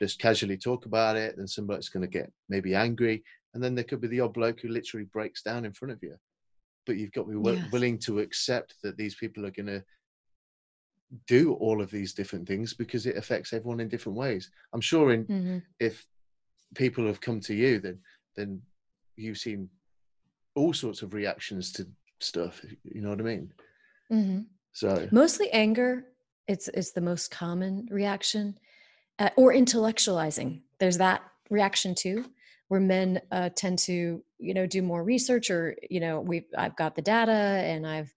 just 0.00 0.18
casually 0.20 0.56
talk 0.56 0.86
about 0.86 1.16
it, 1.16 1.36
and 1.38 1.48
somebody's 1.48 1.88
going 1.88 2.02
to 2.02 2.18
get 2.18 2.30
maybe 2.48 2.74
angry, 2.74 3.24
and 3.54 3.62
then 3.62 3.74
there 3.74 3.84
could 3.84 4.00
be 4.00 4.08
the 4.08 4.20
odd 4.20 4.34
bloke 4.34 4.60
who 4.60 4.68
literally 4.68 5.06
breaks 5.12 5.42
down 5.42 5.64
in 5.64 5.72
front 5.72 5.92
of 5.92 6.02
you, 6.02 6.16
but 6.86 6.96
you've 6.96 7.12
got 7.12 7.22
to 7.22 7.28
be 7.28 7.34
wi- 7.34 7.58
Yes. 7.62 7.72
willing 7.72 7.98
to 8.00 8.18
accept 8.20 8.74
that 8.82 8.96
these 8.96 9.14
people 9.14 9.46
are 9.46 9.50
going 9.50 9.66
to 9.66 9.82
do 11.26 11.54
all 11.54 11.80
of 11.80 11.90
these 11.90 12.12
different 12.12 12.46
things 12.46 12.74
because 12.74 13.06
it 13.06 13.16
affects 13.16 13.52
everyone 13.52 13.80
in 13.80 13.88
different 13.88 14.18
ways. 14.18 14.50
I'm 14.72 14.80
sure 14.80 15.12
in 15.12 15.24
Mhm. 15.26 15.62
if 15.78 16.04
people 16.74 17.06
have 17.06 17.20
come 17.20 17.38
to 17.40 17.54
you 17.54 17.78
then 17.78 17.98
then 18.34 18.60
you've 19.16 19.38
seen 19.38 19.70
all 20.56 20.72
sorts 20.72 21.00
of 21.00 21.14
reactions 21.14 21.70
to 21.72 21.86
stuff 22.20 22.60
you 22.82 23.00
know 23.00 23.10
what 23.10 23.20
i 23.20 23.22
mean 23.22 23.52
Mhm. 24.10 24.46
so 24.72 25.08
mostly 25.12 25.48
anger 25.52 26.04
it's 26.48 26.66
it's 26.74 26.90
the 26.90 27.00
most 27.00 27.30
common 27.30 27.86
reaction 27.90 28.58
uh, 29.18 29.30
or 29.36 29.52
intellectualizing. 29.52 30.62
There's 30.78 30.98
that 30.98 31.22
reaction 31.50 31.94
too 31.94 32.24
where 32.68 32.80
men 32.80 33.20
uh, 33.30 33.50
tend 33.54 33.78
to 33.78 34.22
you 34.38 34.54
know 34.54 34.66
do 34.66 34.82
more 34.82 35.04
research 35.04 35.50
or 35.50 35.76
you 35.88 36.00
know 36.00 36.20
we've 36.20 36.44
i've 36.58 36.76
got 36.76 36.96
the 36.96 37.00
data 37.00 37.30
and 37.30 37.86
i've 37.86 38.12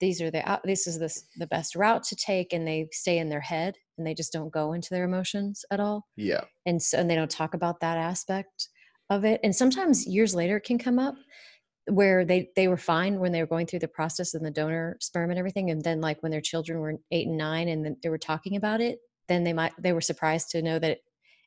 these 0.00 0.20
are 0.20 0.30
the 0.30 0.46
out 0.48 0.60
this 0.64 0.86
is 0.86 0.98
the, 0.98 1.12
the 1.38 1.46
best 1.46 1.74
route 1.74 2.04
to 2.04 2.16
take 2.16 2.52
and 2.52 2.68
they 2.68 2.86
stay 2.92 3.18
in 3.18 3.28
their 3.28 3.40
head 3.40 3.74
and 3.96 4.06
they 4.06 4.14
just 4.14 4.32
don't 4.32 4.52
go 4.52 4.72
into 4.72 4.88
their 4.90 5.04
emotions 5.04 5.64
at 5.70 5.80
all. 5.80 6.06
Yeah. 6.16 6.42
And 6.66 6.82
so 6.82 6.98
and 6.98 7.08
they 7.08 7.14
don't 7.14 7.30
talk 7.30 7.54
about 7.54 7.80
that 7.80 7.96
aspect 7.96 8.68
of 9.10 9.24
it. 9.24 9.40
And 9.42 9.54
sometimes 9.54 10.06
years 10.06 10.34
later 10.34 10.56
it 10.56 10.64
can 10.64 10.78
come 10.78 10.98
up 10.98 11.14
where 11.86 12.24
they 12.24 12.50
they 12.56 12.68
were 12.68 12.76
fine 12.76 13.20
when 13.20 13.32
they 13.32 13.40
were 13.40 13.46
going 13.46 13.66
through 13.66 13.78
the 13.80 13.88
process 13.88 14.34
and 14.34 14.44
the 14.44 14.50
donor 14.50 14.96
sperm 15.00 15.30
and 15.30 15.38
everything. 15.38 15.70
And 15.70 15.82
then 15.82 16.00
like 16.00 16.22
when 16.22 16.32
their 16.32 16.40
children 16.40 16.80
were 16.80 16.94
eight 17.10 17.28
and 17.28 17.36
nine 17.36 17.68
and 17.68 17.96
they 18.02 18.08
were 18.08 18.18
talking 18.18 18.56
about 18.56 18.80
it 18.80 18.98
then 19.28 19.44
they 19.44 19.52
might 19.52 19.72
they 19.78 19.92
were 19.92 20.00
surprised 20.00 20.50
to 20.50 20.62
know 20.62 20.78
that 20.78 20.90
it, 20.90 21.00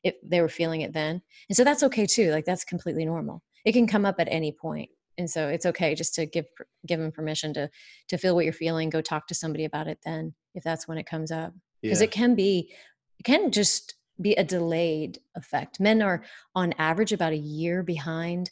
it 0.04 0.30
they 0.30 0.40
were 0.40 0.48
feeling 0.48 0.82
it 0.82 0.92
then. 0.92 1.22
And 1.48 1.56
so 1.56 1.64
that's 1.64 1.82
okay 1.84 2.06
too 2.06 2.30
like 2.30 2.44
that's 2.44 2.64
completely 2.64 3.04
normal. 3.04 3.42
It 3.64 3.72
can 3.72 3.86
come 3.86 4.06
up 4.06 4.16
at 4.18 4.28
any 4.30 4.52
point. 4.52 4.90
And 5.16 5.28
so 5.28 5.48
it's 5.48 5.66
okay 5.66 5.94
just 5.94 6.14
to 6.14 6.26
give 6.26 6.46
give 6.86 7.00
them 7.00 7.12
permission 7.12 7.52
to 7.54 7.70
to 8.08 8.18
feel 8.18 8.34
what 8.34 8.44
you're 8.44 8.52
feeling 8.52 8.90
go 8.90 9.00
talk 9.00 9.26
to 9.28 9.34
somebody 9.34 9.64
about 9.64 9.88
it 9.88 9.98
then 10.04 10.34
if 10.54 10.62
that's 10.62 10.86
when 10.88 10.98
it 10.98 11.06
comes 11.06 11.30
up. 11.30 11.52
Because 11.82 12.00
yeah. 12.00 12.04
it 12.04 12.10
can 12.10 12.34
be 12.34 12.72
it 13.18 13.24
can 13.24 13.50
just 13.50 13.94
be 14.20 14.34
a 14.34 14.44
delayed 14.44 15.18
effect. 15.36 15.80
Men 15.80 16.02
are 16.02 16.24
on 16.54 16.74
average 16.78 17.12
about 17.12 17.32
a 17.32 17.36
year 17.36 17.82
behind 17.82 18.50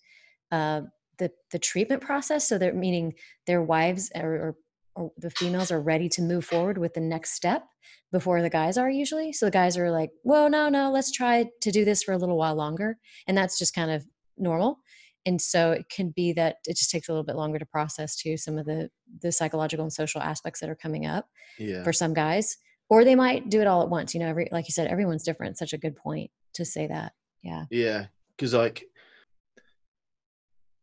uh, 0.53 0.83
the 1.19 1.31
the 1.51 1.59
treatment 1.59 2.03
process. 2.03 2.49
So 2.49 2.59
they're 2.59 2.73
meaning 2.73 3.15
their 3.47 3.63
wives 3.63 4.11
or, 4.15 4.31
or 4.31 4.57
or 4.97 5.13
the 5.19 5.31
females 5.31 5.71
are 5.71 5.81
ready 5.81 6.09
to 6.09 6.23
move 6.23 6.45
forward 6.45 6.79
with 6.79 6.95
the 6.95 7.01
next 7.01 7.35
step 7.35 7.65
before 8.11 8.43
the 8.43 8.51
guys 8.51 8.79
are 8.79 8.91
usually. 8.91 9.33
So 9.33 9.47
the 9.47 9.53
guys 9.53 9.77
are 9.77 9.91
like 9.91 10.11
well 10.25 10.49
no 10.51 10.69
no 10.69 10.91
let's 10.91 11.13
try 11.13 11.47
to 11.61 11.71
do 11.71 11.85
this 11.85 12.03
for 12.03 12.13
a 12.13 12.19
little 12.19 12.37
while 12.37 12.57
longer. 12.57 12.97
And 13.29 13.37
that's 13.37 13.59
just 13.59 13.75
kind 13.75 13.91
of 13.91 14.05
normal. 14.37 14.79
And 15.27 15.41
so 15.41 15.73
it 15.73 15.89
can 15.89 16.11
be 16.11 16.33
that 16.35 16.57
it 16.67 16.77
just 16.77 16.91
takes 16.91 17.09
a 17.09 17.13
little 17.13 17.25
bit 17.25 17.37
longer 17.37 17.59
to 17.59 17.67
process 17.67 18.17
too 18.17 18.37
some 18.37 18.59
of 18.59 18.67
the 18.67 18.91
the 19.23 19.31
psychological 19.31 19.85
and 19.85 19.93
social 19.93 20.21
aspects 20.21 20.61
that 20.61 20.71
are 20.71 20.77
coming 20.77 21.07
up 21.07 21.27
yeah. 21.59 21.83
for 21.85 21.93
some 21.93 22.15
guys. 22.15 22.57
Or 22.89 23.05
they 23.05 23.17
might 23.17 23.51
do 23.51 23.61
it 23.61 23.67
all 23.67 23.83
at 23.83 23.91
once 23.91 24.15
you 24.15 24.21
know 24.21 24.29
every 24.29 24.49
like 24.51 24.67
you 24.67 24.73
said 24.73 24.89
everyone's 24.89 25.25
different. 25.25 25.59
Such 25.59 25.73
a 25.73 25.79
good 25.79 25.97
point 25.97 26.31
to 26.55 26.65
say 26.65 26.87
that. 26.87 27.13
Yeah. 27.43 27.65
Yeah. 27.71 28.07
Because 28.37 28.55
like 28.55 28.85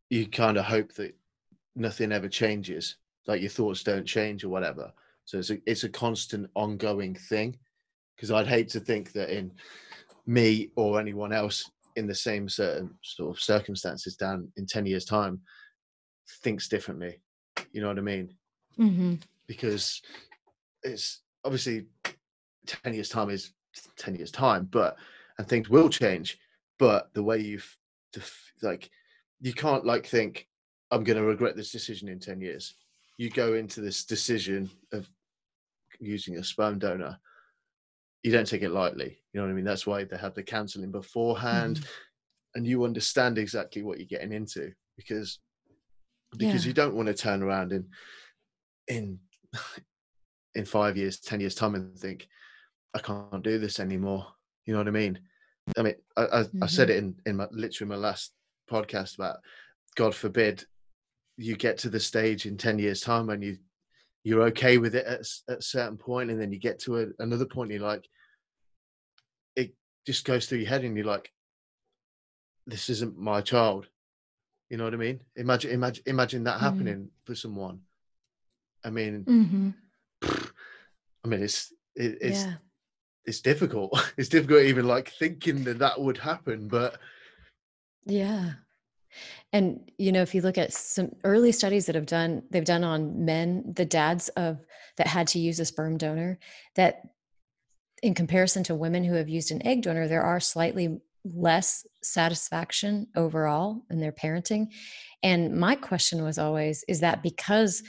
you 0.09 0.27
kind 0.27 0.57
of 0.57 0.65
hope 0.65 0.93
that 0.93 1.15
nothing 1.75 2.11
ever 2.11 2.29
changes 2.29 2.97
like 3.27 3.41
your 3.41 3.49
thoughts 3.49 3.83
don't 3.83 4.05
change 4.05 4.43
or 4.43 4.49
whatever. 4.49 4.91
So 5.25 5.37
it's 5.37 5.49
a, 5.49 5.57
it's 5.65 5.83
a 5.83 5.89
constant 5.89 6.49
ongoing 6.55 7.15
thing. 7.15 7.57
Because 8.15 8.29
i'd 8.29 8.47
hate 8.47 8.69
to 8.69 8.79
think 8.79 9.11
that 9.13 9.35
in 9.35 9.51
me 10.27 10.69
or 10.75 10.99
anyone 10.99 11.33
else 11.33 11.69
in 11.95 12.07
the 12.07 12.15
same 12.15 12.47
certain 12.47 12.93
sort 13.01 13.35
of 13.35 13.41
circumstances 13.41 14.15
down 14.15 14.47
in 14.55 14.65
10 14.65 14.85
years 14.85 15.03
time 15.03 15.41
thinks 16.43 16.67
differently. 16.67 17.19
You 17.71 17.81
know 17.81 17.87
what 17.87 17.97
i 17.97 18.01
mean? 18.01 18.35
Mm-hmm. 18.79 19.15
because 19.45 20.01
it's 20.81 21.21
obviously 21.45 21.85
10 22.65 22.95
years 22.95 23.07
time 23.07 23.29
is 23.29 23.53
10 23.97 24.15
years 24.15 24.31
time 24.31 24.67
but 24.71 24.97
and 25.37 25.47
things 25.47 25.69
will 25.69 25.89
change 25.89 26.39
but 26.79 27.13
the 27.13 27.21
way 27.21 27.37
you've 27.37 27.77
like 28.63 28.89
you 29.41 29.53
can't 29.53 29.85
like 29.85 30.07
think 30.07 30.47
i'm 30.89 31.03
going 31.03 31.17
to 31.17 31.23
regret 31.23 31.55
this 31.55 31.71
decision 31.71 32.09
in 32.09 32.17
10 32.17 32.41
years 32.41 32.73
you 33.23 33.29
go 33.29 33.53
into 33.53 33.79
this 33.79 34.05
decision 34.05 34.69
of 34.91 35.09
using 35.99 36.37
a 36.37 36.43
sperm 36.43 36.77
donor 36.77 37.17
you 38.23 38.31
don't 38.31 38.47
take 38.47 38.61
it 38.61 38.69
lightly. 38.69 39.19
You 39.31 39.39
know 39.39 39.45
what 39.45 39.51
i 39.51 39.55
mean? 39.55 39.65
That's 39.65 39.85
why 39.85 40.05
they 40.05 40.17
have 40.17 40.33
the 40.33 40.43
counseling 40.43 40.91
beforehand 40.91 41.77
mm-hmm. 41.77 41.85
and 42.55 42.65
you 42.65 42.85
understand 42.85 43.37
exactly 43.37 43.83
what 43.83 43.99
you're 43.99 44.07
getting 44.07 44.31
into 44.31 44.71
because 44.97 45.39
because 46.31 46.65
Yeah. 46.65 46.69
you 46.69 46.73
don't 46.73 46.95
want 46.95 47.07
to 47.07 47.13
turn 47.13 47.43
around 47.43 47.73
in 47.73 47.89
in 48.87 49.19
in 50.55 50.65
five 50.65 50.97
years 50.97 51.19
ten 51.19 51.39
years 51.41 51.55
time 51.55 51.75
and 51.75 51.97
think 51.97 52.27
i 52.93 52.99
can't 52.99 53.43
do 53.43 53.59
this 53.59 53.79
anymore. 53.79 54.25
You 54.65 54.73
know 54.73 54.79
what 54.79 54.87
i 54.87 54.91
mean? 54.91 55.19
I 55.77 55.81
mean 55.83 55.95
i 56.17 56.23
i, 56.23 56.39
I 56.61 56.67
said 56.67 56.87
mm-hmm. 56.87 56.97
it 56.97 56.97
in 56.97 57.15
in 57.25 57.35
my 57.35 57.47
literally 57.51 57.89
my 57.89 57.97
last 57.97 58.33
podcast 58.71 59.15
about 59.15 59.37
god 59.95 60.15
forbid 60.15 60.63
you 61.37 61.55
get 61.55 61.77
to 61.79 61.89
the 61.89 61.99
stage 61.99 62.45
in 62.45 62.57
10 62.57 62.79
years 62.79 63.01
time 63.01 63.27
when 63.27 63.41
you 63.41 63.57
you're 64.23 64.43
okay 64.43 64.77
with 64.77 64.95
it 64.95 65.05
at, 65.05 65.21
at 65.49 65.57
a 65.59 65.61
certain 65.61 65.97
point 65.97 66.29
and 66.31 66.39
then 66.39 66.51
you 66.51 66.59
get 66.59 66.79
to 66.79 66.99
a, 66.99 67.05
another 67.19 67.45
point 67.45 67.71
and 67.71 67.79
you're 67.81 67.89
like 67.89 68.05
it 69.55 69.73
just 70.05 70.25
goes 70.25 70.45
through 70.45 70.59
your 70.59 70.69
head 70.69 70.83
and 70.83 70.95
you're 70.95 71.05
like 71.05 71.31
this 72.67 72.89
isn't 72.89 73.17
my 73.17 73.41
child 73.41 73.87
you 74.69 74.77
know 74.77 74.85
what 74.85 74.93
i 74.93 74.97
mean 74.97 75.19
imagine 75.35 75.71
imagine 75.71 76.03
imagine 76.07 76.43
that 76.43 76.57
Mhm. 76.57 76.61
happening 76.61 77.09
for 77.25 77.35
someone 77.35 77.79
i 78.85 78.89
mean 78.89 79.25
Mm-hmm. 79.27 79.69
i 80.23 81.27
mean 81.27 81.41
it's 81.43 81.73
it, 81.95 82.17
it's 82.21 82.43
yeah 82.45 82.53
it's 83.25 83.41
difficult 83.41 83.91
it's 84.17 84.29
difficult 84.29 84.61
even 84.63 84.87
like 84.87 85.09
thinking 85.09 85.63
that 85.63 85.79
that 85.79 85.99
would 85.99 86.17
happen 86.17 86.67
but 86.67 86.97
Yeah. 88.05 88.53
And 89.51 89.91
you 89.97 90.11
know, 90.11 90.21
if 90.21 90.33
you 90.33 90.41
look 90.41 90.57
at 90.57 90.73
some 90.73 91.11
early 91.23 91.51
studies 91.51 91.85
that 91.85 91.95
have 91.95 92.05
done 92.05 92.43
they've 92.49 92.63
done 92.63 92.83
on 92.83 93.25
men, 93.25 93.73
the 93.75 93.85
dads 93.85 94.29
of 94.29 94.65
that 94.97 95.07
had 95.07 95.27
to 95.29 95.39
use 95.39 95.59
a 95.59 95.65
sperm 95.65 95.97
donor, 95.97 96.39
that 96.75 97.01
in 98.01 98.13
comparison 98.13 98.63
to 98.65 98.75
women 98.75 99.03
who 99.03 99.15
have 99.15 99.29
used 99.29 99.51
an 99.51 99.65
egg 99.65 99.81
donor, 99.81 100.07
there 100.07 100.23
are 100.23 100.39
slightly 100.39 100.99
less 101.23 101.85
satisfaction 102.01 103.07
overall 103.15 103.83
in 103.89 103.99
their 103.99 104.11
parenting. 104.11 104.67
And 105.21 105.57
my 105.57 105.75
question 105.75 106.23
was 106.23 106.37
always 106.37 106.83
is 106.87 106.99
that 106.99 107.23
because 107.23 107.83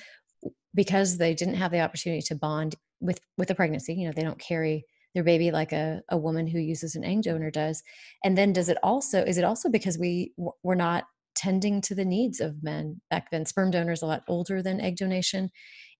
because 0.74 1.18
they 1.18 1.34
didn't 1.34 1.54
have 1.54 1.70
the 1.70 1.80
opportunity 1.80 2.22
to 2.22 2.34
bond 2.34 2.74
with 3.00 3.18
with 3.36 3.48
the 3.48 3.54
pregnancy 3.54 3.94
you 3.94 4.06
know 4.06 4.12
they 4.14 4.22
don't 4.22 4.38
carry 4.38 4.84
their 5.14 5.24
baby 5.24 5.50
like 5.50 5.72
a, 5.72 6.02
a 6.08 6.16
woman 6.16 6.46
who 6.46 6.58
uses 6.58 6.96
an 6.96 7.04
egg 7.04 7.22
donor 7.22 7.50
does. 7.50 7.82
And 8.24 8.36
then 8.36 8.52
does 8.52 8.68
it 8.68 8.78
also 8.82 9.22
is 9.22 9.38
it 9.38 9.44
also 9.44 9.70
because 9.70 9.96
we 9.96 10.32
we're 10.62 10.74
not 10.74 11.04
tending 11.34 11.80
to 11.82 11.94
the 11.94 12.04
needs 12.04 12.40
of 12.40 12.62
men 12.62 13.00
back 13.10 13.30
then. 13.30 13.46
Sperm 13.46 13.70
donors 13.70 14.02
a 14.02 14.06
lot 14.06 14.22
older 14.28 14.62
than 14.62 14.80
egg 14.80 14.96
donation 14.96 15.50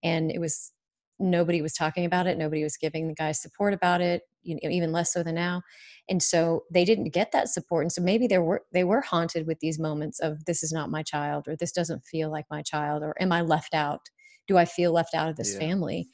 and 0.03 0.31
it 0.31 0.39
was 0.39 0.73
nobody 1.19 1.63
was 1.63 1.73
talking 1.73 2.05
about 2.05 2.27
it 2.27 2.37
nobody 2.37 2.65
was 2.65 2.77
giving 2.77 3.07
the 3.07 3.15
guys 3.15 3.41
support 3.41 3.73
about 3.73 4.01
it 4.01 4.23
you 4.45 4.59
know, 4.63 4.71
even 4.71 4.93
less 4.93 5.13
so 5.13 5.23
than 5.23 5.35
now. 5.35 5.63
And 6.09 6.23
so 6.23 6.65
they 6.71 6.85
didn't 6.85 7.15
get 7.15 7.33
that 7.33 7.49
support 7.49 7.85
and 7.85 7.93
so 7.93 8.03
maybe 8.03 8.27
they 8.27 8.39
were 8.39 8.63
they 8.73 8.85
were 8.85 9.01
haunted 9.01 9.47
with 9.47 9.59
these 9.61 9.79
moments 9.79 10.21
of 10.21 10.45
this 10.45 10.63
is 10.63 10.73
not 10.73 10.91
my 10.91 11.03
child 11.03 11.49
or 11.49 11.57
this 11.57 11.73
doesn't 11.73 12.05
feel 12.05 12.31
like 12.31 12.45
my 12.51 12.63
child 12.63 13.03
or 13.03 13.15
am 13.21 13.33
i 13.33 13.41
left 13.41 13.75
out? 13.75 14.01
Do 14.47 14.59
i 14.59 14.67
feel 14.67 14.93
left 14.93 15.15
out 15.15 15.29
of 15.29 15.37
this 15.37 15.55
yeah. 15.55 15.61
family? 15.61 16.09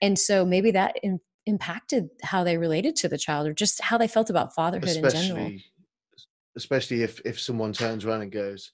And 0.00 0.18
so 0.18 0.44
maybe 0.44 0.70
that 0.70 0.96
in, 1.02 1.20
impacted 1.46 2.08
how 2.22 2.44
they 2.44 2.56
related 2.56 2.94
to 2.94 3.08
the 3.08 3.18
child 3.18 3.48
or 3.48 3.52
just 3.52 3.80
how 3.82 3.98
they 3.98 4.06
felt 4.06 4.30
about 4.30 4.54
fatherhood 4.54 4.88
especially, 4.88 5.18
in 5.18 5.26
general 5.26 5.52
especially 6.56 7.02
if 7.02 7.20
if 7.24 7.40
someone 7.40 7.72
turns 7.72 8.04
around 8.04 8.22
and 8.22 8.32
goes 8.32 8.72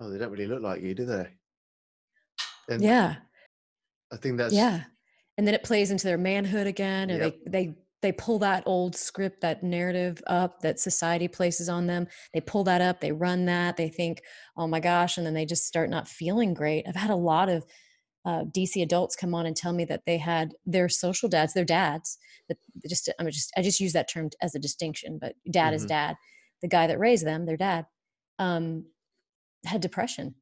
oh 0.00 0.10
they 0.10 0.18
don't 0.18 0.30
really 0.30 0.46
look 0.46 0.62
like 0.62 0.82
you 0.82 0.94
do 0.94 1.04
they 1.04 1.28
and 2.68 2.82
yeah 2.82 3.16
i 4.12 4.16
think 4.16 4.38
that's 4.38 4.54
yeah 4.54 4.82
and 5.36 5.46
then 5.46 5.54
it 5.54 5.62
plays 5.62 5.90
into 5.90 6.06
their 6.06 6.18
manhood 6.18 6.66
again 6.66 7.10
or 7.10 7.18
yep. 7.18 7.34
they 7.46 7.50
they 7.50 7.74
they 8.00 8.12
pull 8.12 8.38
that 8.38 8.62
old 8.64 8.94
script 8.94 9.40
that 9.40 9.62
narrative 9.62 10.22
up 10.28 10.60
that 10.60 10.78
society 10.78 11.28
places 11.28 11.68
on 11.68 11.86
them 11.86 12.06
they 12.32 12.40
pull 12.40 12.64
that 12.64 12.80
up 12.80 13.00
they 13.00 13.12
run 13.12 13.44
that 13.46 13.76
they 13.76 13.88
think 13.88 14.22
oh 14.56 14.66
my 14.66 14.80
gosh 14.80 15.16
and 15.16 15.26
then 15.26 15.34
they 15.34 15.46
just 15.46 15.66
start 15.66 15.90
not 15.90 16.08
feeling 16.08 16.54
great 16.54 16.84
i've 16.88 16.96
had 16.96 17.10
a 17.10 17.16
lot 17.16 17.48
of 17.48 17.64
uh, 18.28 18.44
DC 18.44 18.82
adults 18.82 19.16
come 19.16 19.34
on 19.34 19.46
and 19.46 19.56
tell 19.56 19.72
me 19.72 19.86
that 19.86 20.02
they 20.04 20.18
had 20.18 20.52
their 20.66 20.88
social 20.88 21.30
dads, 21.30 21.54
their 21.54 21.64
dads, 21.64 22.18
that 22.48 22.58
just 22.86 23.10
I'm 23.18 23.26
just 23.30 23.50
I 23.56 23.62
just 23.62 23.80
use 23.80 23.94
that 23.94 24.10
term 24.10 24.28
as 24.42 24.54
a 24.54 24.58
distinction, 24.58 25.18
but 25.18 25.34
dad 25.50 25.68
mm-hmm. 25.68 25.74
is 25.76 25.86
dad. 25.86 26.16
The 26.62 26.68
guy 26.68 26.86
that 26.86 26.98
raised 26.98 27.24
them, 27.24 27.46
their 27.46 27.56
dad, 27.56 27.86
um, 28.38 28.86
had 29.64 29.80
depression, 29.80 30.34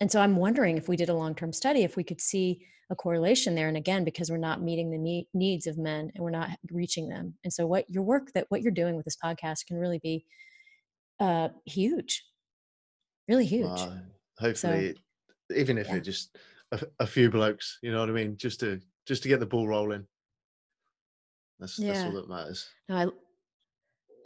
and 0.00 0.10
so 0.10 0.20
I'm 0.20 0.36
wondering 0.36 0.78
if 0.78 0.88
we 0.88 0.96
did 0.96 1.08
a 1.08 1.14
long 1.14 1.34
term 1.34 1.52
study, 1.52 1.82
if 1.82 1.96
we 1.96 2.04
could 2.04 2.20
see 2.20 2.66
a 2.90 2.96
correlation 2.96 3.54
there. 3.54 3.68
And 3.68 3.76
again, 3.76 4.02
because 4.02 4.30
we're 4.30 4.38
not 4.38 4.62
meeting 4.62 4.90
the 4.90 4.98
need, 4.98 5.28
needs 5.34 5.66
of 5.66 5.78
men 5.78 6.10
and 6.14 6.24
we're 6.24 6.30
not 6.30 6.50
reaching 6.70 7.08
them, 7.08 7.34
and 7.44 7.52
so 7.52 7.66
what 7.66 7.88
your 7.88 8.02
work 8.02 8.32
that 8.34 8.46
what 8.48 8.62
you're 8.62 8.72
doing 8.72 8.96
with 8.96 9.04
this 9.04 9.18
podcast 9.22 9.66
can 9.66 9.76
really 9.76 10.00
be 10.02 10.24
uh, 11.20 11.48
huge, 11.66 12.24
really 13.28 13.46
huge. 13.46 13.66
Uh, 13.66 13.96
hopefully, 14.38 14.94
so, 14.94 15.54
even 15.54 15.78
if 15.78 15.88
yeah. 15.88 15.96
it 15.96 16.00
just 16.00 16.36
a, 16.72 16.80
a, 17.00 17.06
few 17.06 17.30
blokes. 17.30 17.78
You 17.82 17.92
know 17.92 18.00
what 18.00 18.08
I 18.08 18.12
mean? 18.12 18.36
Just 18.36 18.60
to 18.60 18.80
just 19.06 19.22
to 19.22 19.28
get 19.28 19.40
the 19.40 19.46
ball 19.46 19.66
rolling. 19.66 20.06
That's 21.58 21.78
yeah. 21.78 21.92
that's 21.92 22.04
all 22.04 22.12
that 22.12 22.28
matters. 22.28 22.68
No, 22.88 22.96
I 22.96 23.06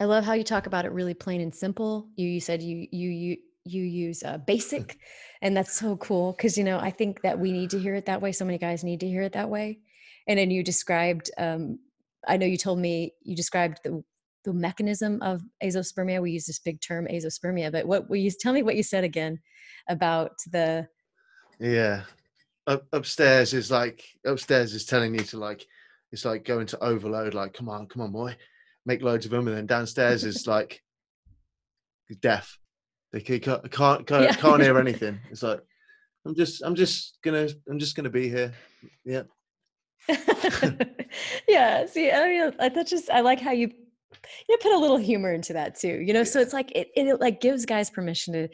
I 0.01 0.05
love 0.05 0.25
how 0.25 0.33
you 0.33 0.45
talk 0.45 0.67
about 0.67 0.85
it 0.85 0.93
really 0.93 1.15
plain 1.15 1.41
and 1.41 1.55
simple. 1.55 2.09
You 2.17 2.29
you 2.29 2.41
said 2.41 2.63
you 2.63 2.87
you 2.91 3.09
you 3.11 3.37
you 3.65 3.83
use 3.83 4.23
uh, 4.23 4.39
basic, 4.39 4.99
and 5.43 5.57
that's 5.57 5.79
so 5.79 5.97
cool 5.97 6.33
because 6.33 6.59
you 6.59 6.65
know 6.65 6.79
I 6.79 6.91
think 6.91 7.23
that 7.23 7.39
we 7.39 7.53
need 7.53 7.71
to 7.71 7.79
hear 7.79 7.95
it 7.95 8.07
that 8.07 8.21
way. 8.21 8.33
So 8.33 8.45
many 8.45 8.59
guys 8.59 8.85
need 8.85 9.01
to 9.01 9.09
hear 9.09 9.23
it 9.23 9.33
that 9.33 9.49
way. 9.49 9.81
And 10.27 10.39
then 10.39 10.51
you 10.51 10.63
described. 10.63 11.31
Um, 11.39 11.79
I 12.27 12.37
know 12.39 12.47
you 12.47 12.57
told 12.57 12.79
me 12.79 13.13
you 13.23 13.37
described 13.37 13.81
the 13.85 14.03
the 14.45 14.53
mechanism 14.53 15.23
of 15.23 15.43
azoospermia. 15.63 16.21
We 16.21 16.33
use 16.33 16.47
this 16.47 16.59
big 16.59 16.81
term 16.81 17.07
azoospermia, 17.07 17.73
but 17.73 17.87
what 17.87 18.09
will 18.09 18.17
you 18.17 18.31
tell 18.31 18.53
me 18.53 18.63
what 18.63 18.77
you 18.77 18.83
said 18.83 19.05
again 19.05 19.41
about 19.89 20.33
the 20.51 20.89
yeah 21.61 22.03
up, 22.67 22.85
upstairs 22.93 23.55
is 23.55 23.71
like 23.71 24.05
upstairs 24.25 24.75
is 24.75 24.85
telling 24.85 25.15
you 25.15 25.21
to 25.21 25.39
like 25.39 25.67
it's 26.13 26.25
like 26.25 26.45
going 26.45 26.67
to 26.67 26.83
overload 26.83 27.35
like 27.35 27.55
come 27.55 27.69
on 27.69 27.87
come 27.87 28.03
on 28.03 28.13
boy 28.13 28.37
make 28.87 29.03
loads 29.03 29.25
of 29.25 29.31
them 29.31 29.49
and 29.49 29.57
then 29.57 29.67
downstairs 29.67 30.25
is 30.25 30.47
like 30.47 30.81
deaf 32.21 32.59
they 33.13 33.21
can't 33.21 33.71
can't 33.71 34.07
can't, 34.07 34.25
yeah. 34.25 34.33
can't 34.35 34.63
hear 34.63 34.79
anything 34.87 35.19
it's 35.31 35.43
like 35.43 35.61
i'm 36.27 36.35
just 36.35 36.63
i'm 36.63 36.75
just 36.75 37.19
gonna 37.23 37.49
i'm 37.69 37.79
just 37.79 37.97
gonna 37.97 38.11
be 38.11 38.29
here 38.29 38.53
yeah 39.05 39.23
yeah 41.49 41.87
see 41.87 42.11
i 42.11 42.29
mean 42.29 42.53
that's 42.75 42.91
just 42.91 43.11
i 43.11 43.21
like 43.21 43.41
how 43.41 43.53
you 43.53 43.71
you 44.49 44.59
put 44.59 44.73
a 44.73 44.79
little 44.79 44.97
humor 44.97 45.33
into 45.33 45.53
that 45.53 45.79
too 45.79 46.01
you 46.01 46.13
know 46.13 46.21
yeah. 46.21 46.25
so 46.25 46.41
it's 46.41 46.53
like 46.53 46.71
it, 46.73 46.89
it 46.95 47.21
like 47.21 47.41
gives 47.41 47.65
guys 47.65 47.89
permission 47.89 48.35
to 48.35 48.49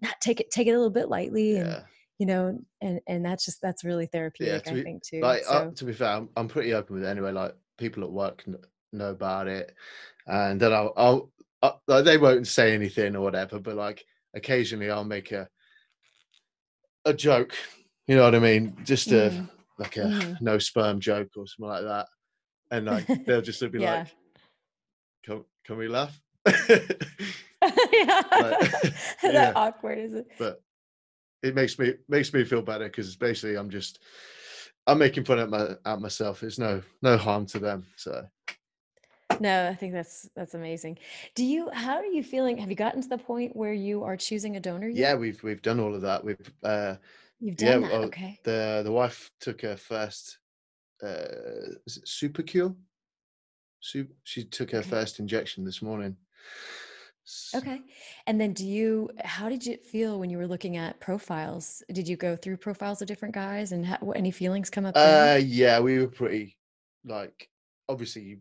not 0.00 0.14
take 0.20 0.40
it 0.40 0.50
take 0.50 0.66
it 0.66 0.72
a 0.72 0.76
little 0.76 0.90
bit 0.90 1.08
lightly 1.08 1.54
yeah. 1.54 1.60
and 1.60 1.84
you 2.18 2.26
know 2.26 2.58
and 2.80 3.00
and 3.06 3.24
that's 3.24 3.44
just 3.44 3.60
that's 3.60 3.84
really 3.84 4.06
therapeutic 4.06 4.64
yeah, 4.66 4.72
be, 4.72 4.80
i 4.80 4.82
think 4.82 5.02
too 5.02 5.20
like 5.20 5.44
so. 5.44 5.52
uh, 5.52 5.70
to 5.72 5.84
be 5.84 5.92
fair 5.92 6.08
I'm, 6.08 6.28
I'm 6.36 6.48
pretty 6.48 6.72
open 6.74 6.96
with 6.96 7.04
it 7.04 7.08
anyway 7.08 7.32
like 7.32 7.54
people 7.78 8.02
at 8.04 8.10
work 8.10 8.44
know 8.96 9.10
about 9.10 9.48
it 9.48 9.74
and 10.26 10.60
then 10.60 10.72
i'll, 10.72 10.92
I'll 10.96 11.32
uh, 11.62 11.72
like 11.86 12.04
they 12.04 12.18
won't 12.18 12.46
say 12.46 12.74
anything 12.74 13.16
or 13.16 13.22
whatever 13.22 13.58
but 13.58 13.76
like 13.76 14.04
occasionally 14.34 14.90
i'll 14.90 15.04
make 15.04 15.32
a 15.32 15.48
a 17.04 17.14
joke 17.14 17.54
you 18.06 18.16
know 18.16 18.24
what 18.24 18.34
i 18.34 18.38
mean 18.38 18.76
just 18.84 19.08
a 19.08 19.30
mm. 19.30 19.50
like 19.78 19.96
a 19.96 20.00
mm. 20.00 20.40
no 20.40 20.58
sperm 20.58 21.00
joke 21.00 21.30
or 21.36 21.46
something 21.46 21.68
like 21.68 21.84
that 21.84 22.06
and 22.70 22.86
like 22.86 23.06
they'll 23.26 23.42
just 23.42 23.60
be 23.72 23.80
yeah. 23.80 23.98
like 23.98 24.08
can, 25.24 25.44
can 25.64 25.76
we 25.76 25.88
laugh 25.88 26.20
yeah. 26.46 26.86
Like, 27.60 28.70
that 29.22 29.32
yeah. 29.32 29.52
awkward 29.54 29.98
is 29.98 30.14
it 30.14 30.26
but 30.38 30.60
it 31.42 31.54
makes 31.54 31.78
me 31.78 31.94
makes 32.08 32.32
me 32.32 32.44
feel 32.44 32.62
better 32.62 32.86
because 32.86 33.16
basically 33.16 33.56
I'm 33.56 33.70
just 33.70 34.00
I'm 34.86 34.98
making 34.98 35.24
fun 35.24 35.38
at 35.38 35.50
my 35.50 35.70
at 35.84 36.00
myself. 36.00 36.42
It's 36.42 36.58
no 36.58 36.82
no 37.02 37.16
harm 37.16 37.46
to 37.46 37.58
them. 37.58 37.86
So 37.96 38.24
no, 39.40 39.68
I 39.68 39.74
think 39.74 39.92
that's 39.92 40.28
that's 40.34 40.54
amazing. 40.54 40.98
Do 41.34 41.44
you 41.44 41.70
how 41.72 41.96
are 41.96 42.04
you 42.04 42.22
feeling? 42.22 42.58
Have 42.58 42.70
you 42.70 42.76
gotten 42.76 43.02
to 43.02 43.08
the 43.08 43.18
point 43.18 43.54
where 43.54 43.72
you 43.72 44.04
are 44.04 44.16
choosing 44.16 44.56
a 44.56 44.60
donor 44.60 44.88
yet? 44.88 44.96
Yeah, 44.96 45.14
we've 45.14 45.42
we've 45.42 45.62
done 45.62 45.80
all 45.80 45.94
of 45.94 46.02
that. 46.02 46.24
We've 46.24 46.52
uh 46.62 46.96
You've 47.38 47.56
done 47.56 47.82
yeah, 47.82 47.88
that. 47.88 48.00
okay. 48.06 48.40
The 48.44 48.82
the 48.84 48.92
wife 48.92 49.30
took 49.40 49.62
her 49.62 49.76
first 49.76 50.38
uh 51.02 51.76
is 51.86 51.98
it 51.98 52.04
Suprecur? 52.06 52.74
she 54.24 54.42
took 54.44 54.72
her 54.72 54.78
okay. 54.78 54.88
first 54.88 55.20
injection 55.20 55.64
this 55.64 55.80
morning. 55.80 56.16
Okay. 57.54 57.82
And 58.26 58.40
then 58.40 58.52
do 58.52 58.66
you, 58.66 59.10
how 59.24 59.48
did 59.48 59.66
you 59.66 59.76
feel 59.76 60.20
when 60.20 60.30
you 60.30 60.38
were 60.38 60.46
looking 60.46 60.76
at 60.76 61.00
profiles? 61.00 61.82
Did 61.92 62.06
you 62.06 62.16
go 62.16 62.36
through 62.36 62.58
profiles 62.58 63.02
of 63.02 63.08
different 63.08 63.34
guys 63.34 63.72
and 63.72 63.98
any 64.14 64.30
feelings 64.30 64.70
come 64.70 64.86
up? 64.86 64.94
Uh, 64.96 65.40
yeah, 65.42 65.80
we 65.80 65.98
were 65.98 66.06
pretty 66.06 66.56
like, 67.04 67.48
obviously, 67.88 68.24
like 68.24 68.38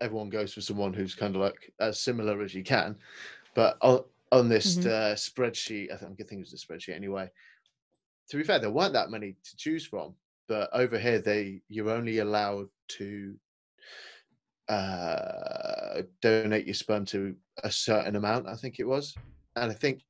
everyone 0.00 0.28
goes 0.28 0.54
for 0.54 0.60
someone 0.60 0.92
who's 0.92 1.14
kind 1.14 1.34
of 1.34 1.42
like 1.42 1.72
as 1.80 2.00
similar 2.00 2.42
as 2.42 2.54
you 2.54 2.62
can. 2.62 2.96
But 3.54 3.76
on, 3.80 4.00
on 4.32 4.48
this 4.48 4.76
mm-hmm. 4.76 4.88
uh, 4.88 5.14
spreadsheet, 5.14 5.92
I 5.92 5.96
think, 5.96 6.20
I 6.20 6.24
think 6.24 6.40
it 6.40 6.50
was 6.50 6.52
a 6.52 6.66
spreadsheet 6.66 6.94
anyway. 6.94 7.30
To 8.30 8.36
be 8.36 8.42
fair, 8.42 8.58
there 8.58 8.70
weren't 8.70 8.92
that 8.94 9.10
many 9.10 9.32
to 9.32 9.56
choose 9.56 9.86
from, 9.86 10.14
but 10.48 10.68
over 10.72 10.98
here, 10.98 11.20
they 11.20 11.62
you're 11.68 11.90
only 11.90 12.18
allowed 12.18 12.68
to 12.88 13.34
uh, 14.68 16.02
donate 16.20 16.66
your 16.66 16.74
sperm 16.74 17.04
to 17.06 17.36
a 17.62 17.70
certain 17.70 18.16
amount. 18.16 18.48
I 18.48 18.56
think 18.56 18.80
it 18.80 18.86
was, 18.86 19.14
and 19.54 19.70
I 19.70 19.74
think 19.74 20.02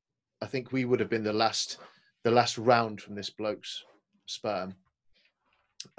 I 0.42 0.46
think 0.46 0.72
we 0.72 0.84
would 0.84 1.00
have 1.00 1.10
been 1.10 1.24
the 1.24 1.32
last 1.32 1.78
the 2.24 2.30
last 2.30 2.58
round 2.58 3.00
from 3.00 3.14
this 3.14 3.30
bloke's 3.30 3.84
sperm. 4.26 4.74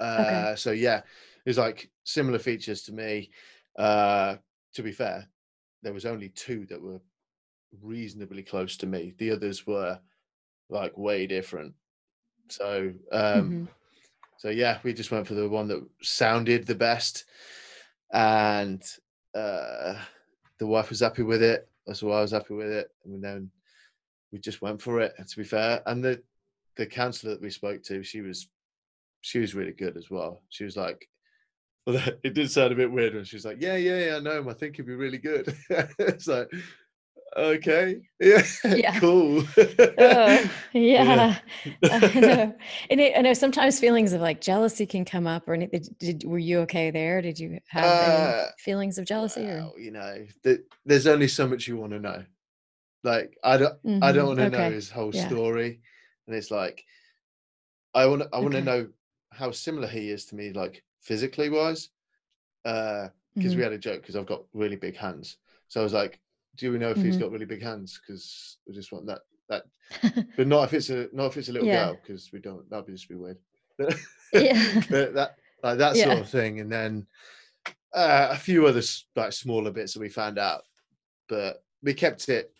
Uh, 0.00 0.16
okay. 0.20 0.54
So 0.56 0.72
yeah, 0.72 1.02
it's 1.46 1.58
like 1.58 1.90
similar 2.04 2.38
features 2.38 2.82
to 2.82 2.92
me. 2.92 3.30
Uh, 3.78 4.36
to 4.74 4.82
be 4.82 4.92
fair, 4.92 5.26
there 5.82 5.94
was 5.94 6.04
only 6.04 6.28
two 6.30 6.66
that 6.66 6.82
were 6.82 7.00
reasonably 7.80 8.42
close 8.42 8.76
to 8.78 8.86
me. 8.86 9.14
The 9.18 9.30
others 9.30 9.66
were 9.66 9.98
like 10.68 10.96
way 10.98 11.26
different. 11.26 11.74
So 12.48 12.92
um, 13.12 13.22
mm-hmm. 13.22 13.64
so 14.38 14.50
yeah, 14.50 14.78
we 14.82 14.92
just 14.92 15.10
went 15.10 15.26
for 15.26 15.34
the 15.34 15.48
one 15.48 15.68
that 15.68 15.86
sounded 16.02 16.66
the 16.66 16.74
best 16.74 17.24
and 18.12 18.82
uh, 19.34 19.94
the 20.58 20.66
wife 20.66 20.90
was 20.90 21.00
happy 21.00 21.22
with 21.22 21.42
it. 21.42 21.68
That's 21.86 22.02
why 22.02 22.18
I 22.18 22.22
was 22.22 22.32
happy 22.32 22.54
with 22.54 22.70
it. 22.70 22.90
And 23.04 23.22
then 23.22 23.50
we 24.32 24.38
just 24.38 24.60
went 24.60 24.82
for 24.82 25.00
it. 25.00 25.14
To 25.16 25.36
be 25.36 25.44
fair, 25.44 25.82
and 25.86 26.02
the 26.02 26.22
the 26.76 26.86
counselor 26.86 27.32
that 27.32 27.42
we 27.42 27.50
spoke 27.50 27.82
to, 27.84 28.02
she 28.02 28.20
was 28.20 28.48
she 29.20 29.38
was 29.38 29.54
really 29.54 29.72
good 29.72 29.96
as 29.96 30.10
well. 30.10 30.42
She 30.48 30.64
was 30.64 30.76
like, 30.76 31.08
it 32.22 32.34
did 32.34 32.50
sound 32.50 32.72
a 32.72 32.76
bit 32.76 32.90
weird 32.90 33.14
when 33.14 33.24
she 33.24 33.36
was 33.36 33.44
like, 33.44 33.58
"Yeah, 33.60 33.76
yeah, 33.76 33.98
yeah, 34.06 34.16
I 34.16 34.20
know 34.20 34.38
him. 34.38 34.48
I 34.48 34.54
think 34.54 34.76
he'd 34.76 34.86
be 34.86 34.94
really 34.94 35.18
good." 35.18 35.54
it's 35.70 36.26
like, 36.26 36.48
okay. 37.36 38.00
Yeah. 38.20 38.42
Yeah. 38.64 39.00
cool. 39.00 39.44
Oh, 39.98 40.48
yeah. 40.72 41.38
I 41.90 42.20
know. 42.20 42.54
And 42.90 43.00
it, 43.00 43.18
I 43.18 43.22
know 43.22 43.32
sometimes 43.34 43.80
feelings 43.80 44.12
of 44.12 44.20
like 44.20 44.40
jealousy 44.40 44.86
can 44.86 45.04
come 45.04 45.26
up 45.26 45.48
or 45.48 45.54
anything. 45.54 45.82
Did, 45.98 46.24
were 46.24 46.38
you 46.38 46.60
okay 46.60 46.90
there? 46.90 47.20
Did 47.22 47.38
you 47.38 47.58
have 47.68 48.00
Uh, 48.00 48.00
any 48.00 48.42
feelings 48.58 48.98
of 48.98 49.06
jealousy 49.06 49.48
or? 49.48 49.70
Well, 49.70 49.78
you 49.78 49.90
know, 49.90 50.26
th- 50.42 50.60
there's 50.84 51.06
only 51.06 51.28
so 51.28 51.46
much 51.46 51.68
you 51.68 51.76
want 51.76 51.92
to 51.92 52.00
know. 52.00 52.24
Like 53.04 53.36
I 53.44 53.58
don't 53.58 53.78
I 54.02 54.12
don't 54.12 54.28
Mhm, 54.28 54.28
want 54.28 54.40
to 54.40 54.48
know 54.48 54.70
his 54.70 54.90
whole 54.90 55.12
Yeah. 55.12 55.38
story. 55.38 55.80
And 56.26 56.36
it's 56.36 56.50
like 56.50 56.84
I 57.94 58.06
want 58.06 58.22
to 58.22 58.28
I 58.32 58.38
want 58.38 58.54
to 58.54 58.62
Okay. 58.62 58.62
know 58.62 58.88
how 59.32 59.50
similar 59.50 59.86
he 59.88 60.10
is 60.10 60.26
to 60.26 60.36
me, 60.36 60.52
like 60.52 60.82
physically 61.00 61.48
wise. 61.50 61.90
Uh 62.64 63.08
because 63.34 63.54
we 63.54 63.62
had 63.62 63.72
a 63.72 63.78
joke 63.78 64.00
because 64.02 64.16
I've 64.16 64.26
got 64.26 64.42
really 64.52 64.74
big 64.74 64.96
hands. 64.96 65.36
So 65.68 65.80
I 65.80 65.84
was 65.84 65.92
like, 65.92 66.18
do 66.56 66.72
we 66.72 66.78
know 66.78 66.90
if 66.90 67.00
he's 67.00 67.16
mhm. 67.16 67.20
got 67.20 67.30
really 67.30 67.44
big 67.44 67.62
hands? 67.62 68.00
Because 68.00 68.58
we 68.66 68.74
just 68.74 68.90
want 68.92 69.06
that 69.06 69.20
that 69.48 69.64
but 70.36 70.48
not 70.48 70.64
if 70.64 70.74
it's 70.74 70.90
a 70.90 71.08
not 71.12 71.26
if 71.26 71.36
it's 71.36 71.48
a 71.48 71.52
little 71.52 71.68
Yeah. 71.68 71.86
girl, 71.86 72.00
because 72.02 72.30
we 72.32 72.40
don't 72.40 72.68
that'd 72.68 72.86
be 72.86 72.92
just 72.92 73.08
be 73.08 73.14
weird. 73.14 73.38
But, 73.76 73.96
Yeah. 74.32 74.82
but 74.90 75.14
that 75.14 75.36
like 75.62 75.78
that 75.78 75.96
sort 75.96 76.16
Yeah. 76.16 76.20
of 76.20 76.28
thing. 76.28 76.60
And 76.60 76.70
then 76.70 77.06
uh, 77.94 78.28
a 78.32 78.36
few 78.36 78.66
other 78.66 78.82
like 79.16 79.32
smaller 79.32 79.70
bits 79.70 79.94
that 79.94 80.00
we 80.00 80.08
found 80.08 80.38
out, 80.38 80.62
but 81.28 81.62
we 81.82 81.94
kept 81.94 82.28
it 82.28 82.52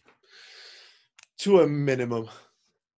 to 1.38 1.61
a 1.61 1.66
minimum. 1.68 2.29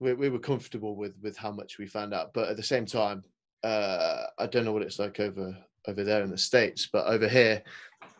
We, 0.01 0.15
we 0.15 0.29
were 0.29 0.39
comfortable 0.39 0.97
with 0.97 1.15
with 1.23 1.37
how 1.37 1.51
much 1.51 1.79
we 1.79 1.87
found 1.87 2.15
out, 2.15 2.33
but 2.35 2.49
at 2.49 2.57
the 2.57 2.63
same 2.63 2.87
time, 2.87 3.25
uh, 3.63 4.25
I 4.39 4.47
don't 4.47 4.65
know 4.65 4.73
what 4.73 4.83
it's 4.83 4.99
like 4.99 5.21
over 5.21 5.57
over 5.89 6.05
there 6.05 6.23
in 6.23 6.31
the 6.31 6.39
states, 6.39 6.89
but 6.93 7.07
over 7.07 7.29
here, 7.29 7.63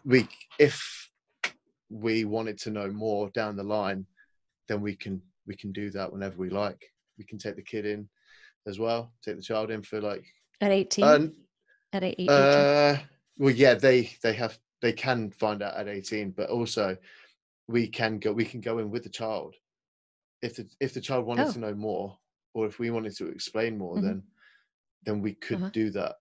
we 0.05 0.29
if 0.59 1.09
we 1.91 2.25
wanted 2.25 2.59
to 2.59 2.71
know 2.71 2.89
more 2.91 3.31
down 3.31 3.57
the 3.57 3.63
line, 3.63 4.07
then 4.69 4.81
we 4.81 4.95
can 4.97 5.21
we 5.47 5.57
can 5.57 5.73
do 5.73 5.91
that 5.91 6.13
whenever 6.13 6.37
we 6.37 6.51
like. 6.51 6.83
We 7.19 7.25
can 7.25 7.39
take 7.39 7.57
the 7.57 7.63
kid 7.63 7.87
in 7.87 8.09
as 8.67 8.79
well, 8.79 9.13
take 9.23 9.37
the 9.37 9.43
child 9.43 9.71
in 9.71 9.83
for 9.83 10.01
like 10.01 10.25
At 10.61 10.71
18? 10.71 11.05
uh, 11.05 11.27
At 11.93 12.05
eight, 12.05 12.17
18? 12.19 12.29
uh, 12.29 12.99
well, 13.39 13.55
yeah, 13.55 13.75
they 13.75 14.11
they 14.23 14.35
have 14.35 14.59
they 14.83 14.93
can 14.93 15.31
find 15.31 15.63
out 15.63 15.75
at 15.75 15.89
eighteen, 15.89 16.31
but 16.31 16.51
also 16.51 16.97
we 17.69 17.87
can 17.89 18.19
go 18.19 18.33
we 18.33 18.45
can 18.45 18.61
go 18.61 18.79
in 18.79 18.91
with 18.91 19.03
the 19.05 19.11
child 19.11 19.55
if 20.43 20.57
the 20.57 20.69
if 20.81 20.95
the 20.95 21.01
child 21.01 21.27
wanted 21.27 21.49
Oh. 21.49 21.53
to 21.53 21.59
know 21.59 21.75
more, 21.75 22.19
or 22.55 22.67
if 22.67 22.79
we 22.79 22.91
wanted 22.91 23.15
to 23.17 23.27
explain 23.29 23.77
more, 23.77 23.97
Mhm. 23.97 24.03
then 24.03 24.23
then 25.05 25.21
we 25.23 25.35
could 25.35 25.57
Uh-huh. 25.59 25.71
do 25.73 25.91
that. 25.91 26.17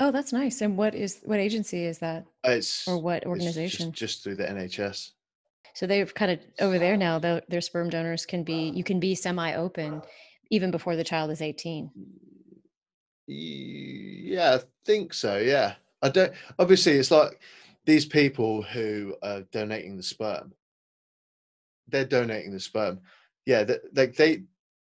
Oh, 0.00 0.12
that's 0.12 0.32
nice. 0.32 0.60
And 0.60 0.76
what 0.78 0.94
is 0.94 1.20
what 1.24 1.40
agency 1.40 1.84
is 1.84 1.98
that 1.98 2.24
It's 2.44 2.86
or 2.86 2.98
what 2.98 3.26
organization? 3.26 3.90
just, 3.90 3.98
just 3.98 4.22
through 4.22 4.36
the 4.36 4.46
NHS. 4.48 5.10
So 5.74 5.86
they've 5.88 6.12
kind 6.14 6.30
of 6.30 6.40
over 6.60 6.78
there 6.78 6.96
now. 6.96 7.18
Though 7.18 7.40
their 7.48 7.60
sperm 7.60 7.90
donors 7.90 8.24
can 8.24 8.44
be 8.44 8.70
you 8.70 8.84
can 8.84 9.00
be 9.00 9.16
semi-open 9.16 10.02
even 10.50 10.70
before 10.70 10.94
the 10.94 11.02
child 11.02 11.32
is 11.32 11.42
18. 11.42 11.90
Yeah, 13.26 14.58
I 14.60 14.60
think 14.84 15.12
so. 15.12 15.38
Yeah, 15.38 15.74
I 16.00 16.08
don't. 16.10 16.32
Obviously, 16.58 16.92
it's 16.92 17.10
like 17.10 17.40
these 17.84 18.06
people 18.06 18.62
who 18.62 19.16
are 19.22 19.42
donating 19.52 19.96
the 19.96 20.02
sperm. 20.02 20.52
They're 21.88 22.04
donating 22.04 22.52
the 22.52 22.60
sperm. 22.60 23.00
Yeah, 23.46 23.64
like 23.94 24.14
they 24.14 24.44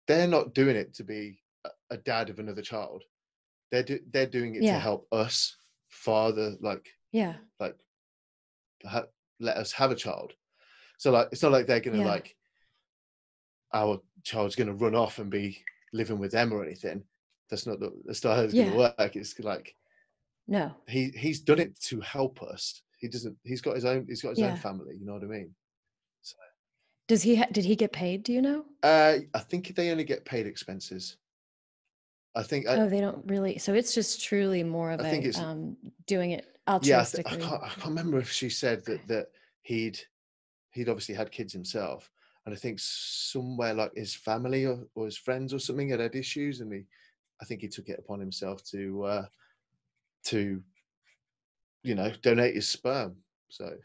they're 0.08 0.28
not 0.28 0.54
doing 0.54 0.76
it 0.76 0.94
to 0.96 1.04
be 1.04 1.40
a, 1.92 1.98
dad 1.98 2.30
of 2.30 2.40
another 2.40 2.62
child. 2.62 3.04
They're 3.72 3.84
do, 3.84 4.00
they're 4.12 4.26
doing 4.28 4.56
it 4.56 4.62
to 4.62 4.80
help 4.80 5.08
us 5.12 5.56
father 5.90 6.56
like 6.62 6.88
Yeah. 7.12 7.36
like 7.60 7.76
ha- 8.86 9.06
let 9.40 9.58
us 9.58 9.72
have 9.74 9.92
a 9.92 9.96
child. 9.96 10.34
So 10.98 11.12
like 11.12 11.28
it's 11.32 11.44
not 11.44 11.52
like 11.52 11.68
they're 11.68 11.80
gonna 11.80 12.00
Yeah. 12.00 12.06
like 12.06 12.36
our 13.74 14.02
child's 14.24 14.56
gonna 14.56 14.74
run 14.74 14.96
off 14.96 15.20
and 15.20 15.30
be 15.30 15.64
living 15.94 16.20
with 16.20 16.32
them 16.32 16.52
or 16.54 16.64
anything. 16.64 17.04
That's 17.50 17.66
not 17.68 17.80
the 17.80 17.92
that's 18.06 18.24
not 18.24 18.36
how 18.36 18.44
it's 18.44 18.54
Yeah. 18.54 18.66
gonna 18.66 18.78
work. 18.78 19.16
It's 19.16 19.38
like 19.40 19.76
No. 20.48 20.76
he 20.88 21.10
he's 21.10 21.42
done 21.42 21.60
it 21.60 21.80
to 21.82 22.00
help 22.02 22.42
us. 22.42 22.82
He 22.98 23.08
doesn't. 23.08 23.38
He's 23.44 23.62
got 23.62 23.76
his 23.76 23.86
own. 23.86 24.06
He's 24.08 24.22
got 24.22 24.30
his 24.32 24.40
Yeah. 24.40 24.52
own 24.52 24.58
family. 24.58 24.96
You 24.98 25.06
know 25.06 25.14
what 25.14 25.24
I 25.24 25.28
mean? 25.28 25.56
Does 27.08 27.24
he 27.24 27.36
ha- 27.36 27.48
did 27.52 27.66
he 27.66 27.76
get 27.76 27.92
paid, 27.92 28.24
do 28.24 28.32
you 28.32 28.42
know? 28.42 28.64
Uh, 28.84 29.18
I 29.34 29.40
think 29.40 29.76
they 29.76 29.92
only 29.92 30.06
get 30.06 30.24
paid 30.24 30.46
expenses. 30.48 31.18
I 32.36 32.44
think. 32.44 32.68
I, 32.68 32.76
oh, 32.76 32.90
they 32.90 33.02
don't 33.02 33.24
really. 33.26 33.58
So 33.58 33.74
it's 33.74 33.94
just 33.94 34.24
truly 34.24 34.64
more 34.64 34.92
of 34.92 35.02
I 35.02 35.10
think 35.10 35.26
a 35.26 35.40
um 35.40 35.78
doing 36.06 36.32
it 36.32 36.46
yeah, 36.82 37.02
I, 37.02 37.04
th- 37.04 37.26
I 37.26 37.30
altruistically. 37.30 37.42
can't. 37.42 37.64
I 37.64 37.70
can't 37.70 37.86
remember 37.86 38.20
if 38.20 38.32
she 38.32 38.50
said 38.50 38.86
that 38.86 39.08
that 39.08 39.28
he'd 39.64 40.00
he'd 40.72 40.90
obviously 40.90 41.16
had 41.16 41.32
kids 41.32 41.54
himself, 41.54 42.10
and 42.46 42.54
I 42.54 42.58
think 42.58 42.80
somewhere 42.80 43.74
like 43.74 43.92
his 43.96 44.14
family 44.14 44.66
or, 44.66 44.86
or 44.96 45.06
his 45.06 45.18
friends 45.18 45.54
or 45.54 45.60
something 45.60 45.90
had 45.90 46.00
had 46.00 46.16
issues, 46.16 46.62
and 46.62 46.72
he, 46.72 46.84
I 47.42 47.46
think 47.46 47.62
he 47.62 47.68
took 47.68 47.90
it 47.90 48.00
upon 48.00 48.20
himself 48.20 48.64
to 48.72 49.04
uh, 49.04 49.26
to, 50.26 50.62
you 51.84 51.96
know, 51.96 52.12
donate 52.22 52.56
his 52.56 52.70
sperm. 52.70 53.16
So, 53.50 53.76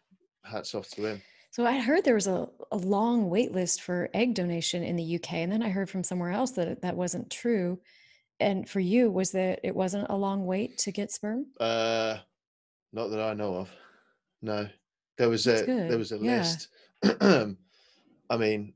hats 0.44 0.74
off 0.74 0.88
to 0.90 1.06
him. 1.06 1.22
So 1.50 1.64
I 1.64 1.78
heard 1.78 2.04
there 2.04 2.14
was 2.14 2.26
a, 2.26 2.48
a 2.70 2.76
long 2.76 3.30
wait 3.30 3.50
list 3.52 3.80
for 3.80 4.10
egg 4.12 4.34
donation 4.34 4.82
in 4.82 4.96
the 4.96 5.16
UK, 5.16 5.34
and 5.34 5.50
then 5.50 5.62
I 5.62 5.70
heard 5.70 5.88
from 5.88 6.04
somewhere 6.04 6.30
else 6.30 6.52
that 6.52 6.82
that 6.82 6.96
wasn't 6.96 7.30
true. 7.30 7.80
And 8.38 8.68
for 8.68 8.80
you, 8.80 9.10
was 9.10 9.32
that 9.32 9.60
it 9.62 9.74
wasn't 9.74 10.08
a 10.10 10.16
long 10.16 10.44
wait 10.46 10.78
to 10.78 10.92
get 10.92 11.10
sperm? 11.10 11.46
Uh, 11.58 12.18
not 12.92 13.08
that 13.08 13.20
I 13.20 13.34
know 13.34 13.56
of. 13.56 13.70
No, 14.42 14.68
there 15.16 15.28
was 15.28 15.44
That's 15.44 15.62
a 15.62 15.66
there 15.66 15.98
was 15.98 16.12
a 16.12 16.18
yeah. 16.18 16.38
list. 16.38 16.68
I 18.30 18.36
mean, 18.36 18.74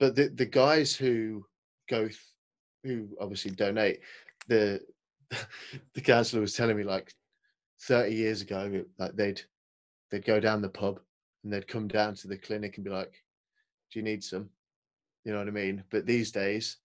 but 0.00 0.14
the 0.14 0.28
the 0.28 0.46
guys 0.46 0.94
who 0.94 1.44
go 1.88 2.04
th- 2.04 2.18
who 2.82 3.08
obviously 3.20 3.50
donate 3.50 4.00
the 4.48 4.80
the 5.94 6.00
counselor 6.00 6.40
was 6.40 6.54
telling 6.54 6.76
me 6.76 6.84
like 6.84 7.12
30 7.82 8.14
years 8.14 8.42
ago 8.42 8.84
like 8.98 9.16
they'd 9.16 9.40
they'd 10.10 10.24
go 10.24 10.40
down 10.40 10.62
the 10.62 10.68
pub 10.68 11.00
and 11.42 11.52
they'd 11.52 11.68
come 11.68 11.88
down 11.88 12.14
to 12.14 12.28
the 12.28 12.38
clinic 12.38 12.76
and 12.76 12.84
be 12.84 12.90
like 12.90 13.12
do 13.90 13.98
you 13.98 14.02
need 14.02 14.22
some 14.22 14.48
you 15.24 15.32
know 15.32 15.38
what 15.38 15.48
i 15.48 15.50
mean 15.50 15.82
but 15.90 16.06
these 16.06 16.30
days 16.30 16.78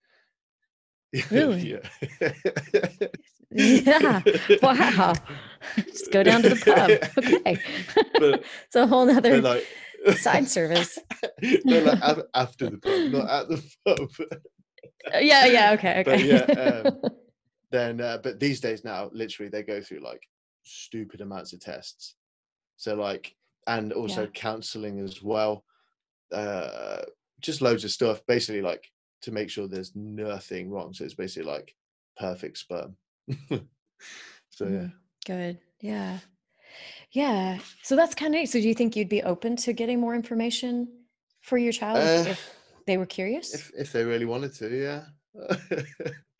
Really? 1.32 1.72
yeah 2.22 3.08
Yeah. 3.52 4.22
Wow. 4.62 5.14
Just 5.76 6.12
go 6.12 6.24
down 6.24 6.42
to 6.44 6.50
the 6.50 6.56
pub. 6.64 6.92
Okay. 7.18 7.58
But- 8.20 8.44
it's 8.66 8.76
a 8.76 8.86
whole 8.88 9.06
nother 9.06 9.42
But 9.42 9.66
like 10.08 10.18
side 10.18 10.48
service. 10.48 10.98
no, 11.66 11.80
like 11.80 12.18
after 12.36 12.70
the 12.70 12.78
pub, 12.78 13.12
not 13.12 13.30
at 13.30 13.50
the 13.50 13.64
pub. 13.86 14.10
Uh, 15.14 15.18
Yeah, 15.20 15.46
yeah, 15.46 15.74
okay, 15.74 16.04
But 16.06 16.16
okay. 16.20 16.28
yeah, 16.28 16.44
um, 16.62 17.02
then, 17.72 18.02
uh, 18.02 18.20
but 18.22 18.40
these 18.40 18.60
days 18.62 18.84
now, 18.84 19.10
literally, 19.14 19.50
they 19.50 19.64
go 19.64 19.82
through 19.82 20.00
like 20.00 20.22
stupid 20.64 21.22
amounts 21.22 21.54
of 21.54 21.60
tests. 21.60 22.16
So 22.78 22.96
like, 22.96 23.36
and 23.68 23.92
also 23.94 24.24
Yeah. 24.24 24.28
counselling 24.34 25.00
as 25.00 25.22
well. 25.24 25.66
Uh, 26.32 27.02
just 27.42 27.62
loads 27.62 27.84
of 27.84 27.92
stuff, 27.92 28.22
basically 28.28 28.62
like 28.62 28.84
to 29.22 29.32
make 29.32 29.50
sure 29.50 29.68
there's 29.68 29.96
nothing 29.96 30.70
wrong. 30.70 30.94
So 30.94 31.04
it's 31.06 31.14
basically 31.14 31.50
like 31.52 31.76
perfect 32.18 32.58
sperm. 32.58 32.96
so 33.50 33.60
yeah. 34.62 34.68
Mm, 34.68 34.92
Good. 35.26 35.58
Yeah. 35.82 36.20
Yeah. 37.12 37.60
So 37.84 37.96
that's 37.96 38.16
kind 38.16 38.34
of 38.34 38.40
neat. 38.40 38.48
So 38.48 38.60
do 38.60 38.68
you 38.68 38.74
think 38.74 38.96
you'd 38.96 39.10
be 39.10 39.24
open 39.24 39.56
to 39.58 39.74
getting 39.74 40.00
more 40.00 40.16
information 40.16 40.88
for 41.42 41.58
your 41.58 41.74
child 41.74 41.98
if, 41.98 42.28
Uh, 42.28 42.30
if 42.32 42.56
they 42.86 42.98
were 42.98 43.06
curious? 43.06 43.54
If 43.54 43.72
if 43.78 43.92
they 43.92 44.04
really 44.04 44.26
wanted 44.26 44.54
to, 44.56 44.70
yeah. 44.70 45.04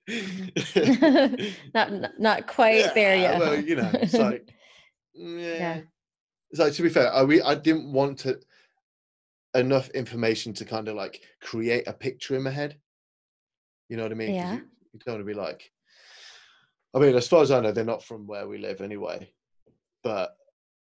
not, 1.74 1.92
not 1.92 2.20
not 2.20 2.48
quite 2.48 2.94
there 2.96 3.16
yet. 3.16 3.40
Well, 3.40 3.56
huh? 3.56 3.62
you 3.62 3.76
know, 3.76 3.90
it's 3.94 4.14
like, 4.14 4.50
yeah. 5.14 5.82
It's 6.52 6.60
like 6.60 6.74
to 6.74 6.82
be 6.82 6.90
fair, 6.90 7.14
I 7.14 7.24
we 7.24 7.42
I 7.42 7.56
didn't 7.56 7.92
want 7.92 8.20
to 8.20 8.40
enough 9.56 9.90
information 9.90 10.54
to 10.54 10.66
kind 10.66 10.88
of 10.88 10.96
like 10.96 11.22
create 11.42 11.88
a 11.88 11.94
picture 11.94 12.36
in 12.36 12.44
my 12.44 12.52
head. 12.52 12.78
You 13.90 13.98
know 13.98 14.04
what 14.04 14.12
I 14.12 14.16
mean? 14.16 14.36
Yeah. 14.36 14.54
You, 14.54 14.62
you 14.94 15.00
don't 15.06 15.16
want 15.16 15.28
to 15.28 15.34
be 15.34 15.40
like. 15.40 15.72
I 16.96 17.00
mean, 17.00 17.16
as 17.16 17.28
far 17.28 17.42
as 17.44 17.52
I 17.52 17.60
know, 17.60 17.72
they're 17.72 17.86
not 17.86 18.04
from 18.04 18.26
where 18.26 18.48
we 18.48 18.58
live 18.58 18.82
anyway, 18.82 19.32
but 20.04 20.36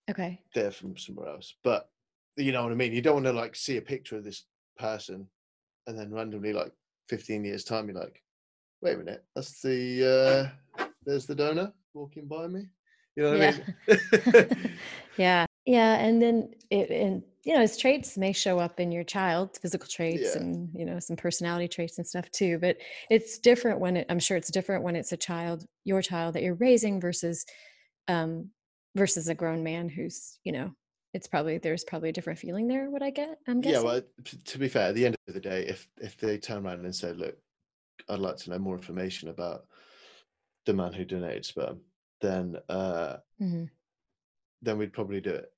okay. 0.10 0.39
they're 0.56 0.72
from 0.72 0.98
somewhere 0.98 1.28
else. 1.28 1.56
But 1.63 1.89
you 2.38 2.54
know 2.54 2.63
what 2.63 2.72
I 2.72 2.76
mean? 2.76 2.93
You 2.93 3.02
don't 3.02 3.15
want 3.15 3.26
to 3.26 3.34
like 3.34 3.56
see 3.56 3.78
a 3.78 3.82
picture 3.82 4.15
of 4.15 4.24
this 4.24 4.45
person 4.78 5.28
and 5.88 5.98
then 5.98 6.12
randomly, 6.12 6.54
like 6.54 6.72
15 7.10 7.43
years' 7.43 7.63
time, 7.63 7.89
you're 7.89 8.00
like, 8.00 8.22
wait 8.82 8.95
a 8.95 8.98
minute, 8.98 9.26
that's 9.36 9.62
the 9.62 10.52
uh 10.78 10.86
there's 11.06 11.26
the 11.26 11.36
donor 11.36 11.74
walking 11.93 12.28
by 12.28 12.48
me. 12.48 12.67
You 13.15 13.24
know 13.24 13.32
what 13.32 13.39
Yeah. 13.39 13.58
I 13.89 14.54
mean? 14.54 14.78
yeah. 15.17 15.45
Yeah. 15.65 15.95
And 15.95 16.22
then 16.22 16.54
it 16.69 16.89
and 16.91 17.24
you 17.45 17.54
know, 17.54 17.62
his 17.62 17.78
traits 17.78 18.17
may 18.17 18.34
show 18.34 18.60
up 18.60 18.80
in 18.80 18.91
your 18.91 19.04
child, 19.04 19.58
physical 19.62 19.88
traits 19.88 20.36
Yeah. 20.36 20.41
and 20.41 20.69
you 20.73 20.86
know, 20.86 20.99
some 20.99 21.15
personality 21.15 21.67
traits 21.67 21.97
and 21.97 22.08
stuff 22.08 22.30
too. 22.32 22.60
But 22.60 22.78
it's 23.10 23.39
different 23.39 23.80
when 23.80 23.97
it 23.97 24.08
I'm 24.10 24.19
sure 24.19 24.38
it's 24.38 24.52
different 24.52 24.84
when 24.84 24.95
it's 24.95 25.12
a 25.12 25.17
child, 25.17 25.65
your 25.86 26.02
child 26.02 26.36
that 26.36 26.43
you're 26.43 26.56
raising 26.56 26.99
versus 27.02 27.45
um 28.08 28.52
versus 28.95 29.28
a 29.30 29.36
grown 29.36 29.63
man 29.63 29.89
who's, 29.89 30.39
you 30.43 30.52
know, 30.52 30.75
it's 31.13 31.28
probably 31.28 31.58
there's 31.60 31.84
probably 31.86 32.10
a 32.10 32.13
different 32.13 32.39
feeling 32.39 32.67
there. 32.67 32.89
What 32.89 33.04
I 33.04 33.12
get, 33.12 33.39
I'm 33.47 33.62
guessing. 33.62 33.71
Yeah, 33.71 33.80
well, 33.80 34.02
to 34.45 34.58
be 34.58 34.69
fair, 34.69 34.89
at 34.89 34.95
the 34.95 35.06
end 35.06 35.17
of 35.28 35.34
the 35.34 35.39
day, 35.41 35.67
if 35.67 35.89
if 35.97 36.17
they 36.17 36.38
turn 36.38 36.65
around 36.65 36.86
and 36.86 36.95
said, 36.95 37.17
"Look, 37.17 37.38
I'd 38.10 38.19
like 38.19 38.38
to 38.38 38.52
know 38.52 38.60
more 38.60 38.75
information 38.78 39.30
about 39.30 39.67
the 40.65 40.73
man 40.73 40.93
who 40.93 41.06
donated 41.06 41.45
sperm," 41.45 41.86
then 42.21 42.58
uh, 42.69 43.19
hmm 43.39 43.69
then 44.62 44.78
we'd 44.78 44.93
probably 44.93 45.21
do 45.21 45.32
it. 45.32 45.54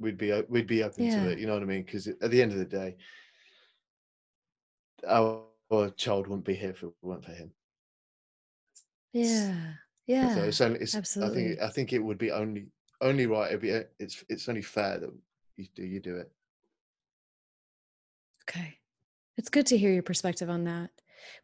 We'd 0.00 0.16
be 0.18 0.32
uh, 0.32 0.42
we'd 0.48 0.66
be 0.66 0.82
open 0.82 1.04
Yeah. 1.04 1.22
to 1.24 1.30
it. 1.30 1.38
You 1.38 1.46
know 1.46 1.52
what 1.54 1.62
I 1.62 1.66
mean? 1.66 1.82
Because 1.82 2.06
at 2.08 2.30
the 2.30 2.40
end 2.42 2.52
of 2.52 2.58
the 2.58 2.64
day, 2.64 2.96
our, 5.06 5.42
our 5.70 5.90
child 5.90 6.26
wouldn't 6.26 6.46
be 6.46 6.54
here 6.54 6.70
if 6.70 6.82
it 6.82 6.90
weren't 7.02 7.24
for 7.24 7.32
him. 7.32 7.52
Yeah. 9.12 9.52
So 9.52 9.54
Yeah. 10.06 10.38
it's 10.44 10.60
only, 10.60 10.80
it's, 10.80 10.94
I 11.16 11.28
think 11.28 11.60
I 11.60 11.68
think 11.68 11.92
it 11.92 11.98
would 11.98 12.18
be 12.18 12.30
only 12.32 12.66
only 13.02 13.26
right. 13.26 13.48
It'd 13.48 13.60
be 13.60 13.74
uh, 13.74 13.82
it's 13.98 14.24
it's 14.28 14.48
only 14.48 14.62
fair 14.62 14.98
that 14.98 15.10
you 15.56 15.66
do 15.74 15.84
you 15.84 16.00
do 16.00 16.16
it. 16.16 16.30
Okay. 18.48 18.78
It's 19.36 19.48
good 19.50 19.66
to 19.66 19.78
hear 19.78 19.92
your 19.92 20.02
perspective 20.02 20.50
on 20.50 20.64
that. 20.64 20.90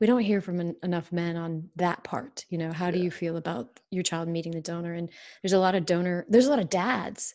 We 0.00 0.06
don't 0.06 0.20
hear 0.22 0.40
from 0.40 0.60
en- 0.60 0.76
enough 0.82 1.12
men 1.12 1.36
on 1.36 1.68
that 1.76 2.02
part. 2.04 2.44
You 2.48 2.58
know, 2.58 2.72
how 2.72 2.90
do 2.90 2.98
Yeah. 2.98 3.04
you 3.04 3.10
feel 3.10 3.36
about 3.36 3.78
your 3.90 4.02
child 4.02 4.28
meeting 4.28 4.52
the 4.52 4.60
donor? 4.62 4.94
And 4.94 5.10
there's 5.42 5.52
a 5.52 5.58
lot 5.58 5.74
of 5.74 5.84
donor, 5.86 6.24
there's 6.28 6.46
a 6.46 6.50
lot 6.50 6.58
of 6.58 6.70
dads 6.70 7.34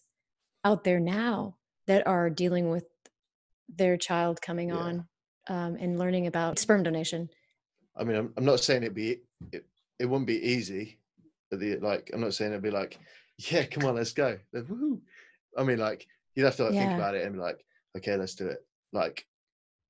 out 0.63 0.83
there 0.83 0.99
now 0.99 1.55
that 1.87 2.05
are 2.07 2.29
dealing 2.29 2.69
with 2.69 2.85
their 3.69 3.97
child 3.97 4.41
coming 4.41 4.69
Yeah. 4.69 4.75
on 4.75 5.07
um, 5.47 5.75
and 5.79 5.97
learning 5.97 6.27
about 6.27 6.59
sperm 6.59 6.83
donation. 6.83 7.29
I 7.95 8.03
mean, 8.03 8.15
I'm, 8.15 8.33
I'm 8.37 8.45
not 8.45 8.59
saying 8.59 8.83
it'd 8.83 8.95
be 8.95 9.21
it, 9.51 9.65
it 9.99 10.05
wouldn't 10.05 10.27
be 10.27 10.39
easy. 10.41 10.99
But 11.49 11.59
the 11.59 11.77
like, 11.77 12.09
I'm 12.13 12.21
not 12.21 12.33
saying 12.33 12.51
it'd 12.51 12.63
be 12.63 12.71
like, 12.71 12.97
yeah, 13.37 13.65
come 13.65 13.85
on, 13.85 13.95
let's 13.95 14.13
go. 14.13 14.37
Like. 14.53 14.65
I 15.57 15.63
mean, 15.63 15.79
like, 15.79 16.07
you'd 16.35 16.45
have 16.45 16.55
to 16.57 16.65
like, 16.65 16.77
think 16.77 16.93
about 16.93 17.15
it 17.15 17.25
and 17.25 17.33
be 17.35 17.41
like, 17.41 17.65
okay, 17.97 18.15
let's 18.15 18.35
do 18.35 18.47
it. 18.47 18.65
Like, 18.93 19.25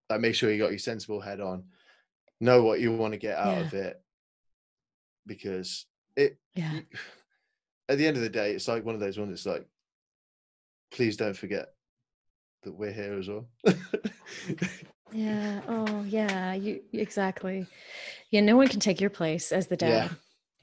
like 0.10 0.20
make 0.22 0.34
sure 0.34 0.52
you 0.52 0.58
got 0.58 0.72
your 0.72 0.80
sensible 0.80 1.22
head 1.22 1.40
on, 1.40 1.66
know 2.40 2.64
what 2.64 2.80
you 2.80 2.92
want 2.92 3.14
to 3.14 3.20
get 3.20 3.38
out 3.38 3.58
Yeah. 3.58 3.62
of 3.66 3.74
it, 3.76 4.02
because 5.28 5.86
it. 6.16 6.38
Yeah. 6.56 6.80
At 7.90 7.98
the 7.98 8.08
end 8.08 8.16
of 8.16 8.24
the 8.24 8.30
day, 8.30 8.54
it's 8.54 8.68
like 8.70 8.86
one 8.86 8.96
of 8.96 9.02
those 9.02 9.20
ones. 9.20 9.32
It's 9.34 9.46
like, 9.46 9.68
please 10.92 11.18
don't 11.18 11.36
forget 11.36 11.68
that 12.64 12.74
we're 12.74 12.92
here 12.92 13.18
as 13.18 13.28
well. 13.28 13.48
Yeah. 15.14 15.62
Oh, 15.68 16.04
yeah. 16.08 16.54
You 16.54 16.80
exactly. 16.94 17.68
Yeah. 18.30 18.42
No 18.42 18.56
one 18.56 18.70
can 18.70 18.80
take 18.80 19.02
your 19.02 19.10
place 19.10 19.52
as 19.52 19.68
the 19.68 19.76
dad. 19.76 19.90
Yeah. 19.90 20.10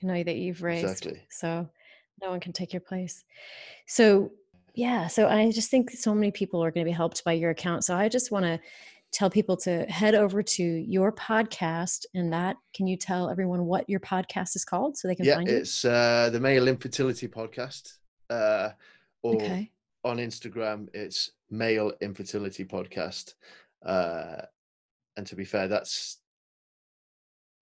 You 0.01 0.09
know 0.09 0.23
that 0.23 0.37
you've 0.37 0.63
raised. 0.63 0.85
Exactly. 0.85 1.23
So 1.29 1.69
no 2.23 2.31
one 2.31 2.41
can 2.41 2.55
take 2.55 2.73
your 2.73 2.81
place. 2.81 3.25
So 3.87 4.33
yeah. 4.75 5.07
So 5.09 5.29
I 5.29 5.51
just 5.51 5.71
think 5.71 5.91
so 5.91 6.15
many 6.15 6.31
people 6.31 6.65
are 6.65 6.71
going 6.71 6.85
to 6.85 6.89
be 6.89 6.95
helped 6.95 7.25
by 7.25 7.35
your 7.35 7.51
account. 7.51 7.85
So 7.85 7.95
I 7.95 8.09
just 8.09 8.31
want 8.31 8.47
to 8.47 8.59
tell 9.13 9.31
people 9.31 9.57
to 9.57 9.85
head 9.87 10.15
over 10.15 10.43
to 10.43 10.63
your 10.63 11.13
podcast 11.13 12.05
and 12.15 12.33
that 12.33 12.57
can 12.75 12.87
you 12.87 12.97
tell 12.97 13.31
everyone 13.31 13.65
what 13.65 13.89
your 13.89 14.01
podcast 14.01 14.55
is 14.57 14.65
called 14.65 14.97
so 14.97 15.09
they 15.09 15.15
can 15.15 15.25
yeah, 15.25 15.37
find 15.37 15.49
you? 15.49 15.57
it's 15.57 15.85
uh, 15.85 16.29
the 16.31 16.41
Male 16.41 16.69
Infertility 16.69 17.29
Podcast, 17.29 17.95
uh, 18.31 18.71
or 19.23 19.37
Okay. 19.37 19.71
On 20.05 20.19
Instagram, 20.19 20.89
it's 20.95 21.33
Male 21.51 21.93
Infertility 22.01 22.65
Podcast. 22.65 23.35
Uh, 23.85 24.43
and 25.17 25.27
to 25.27 25.37
be 25.37 25.45
fair, 25.45 25.69
that's 25.69 26.19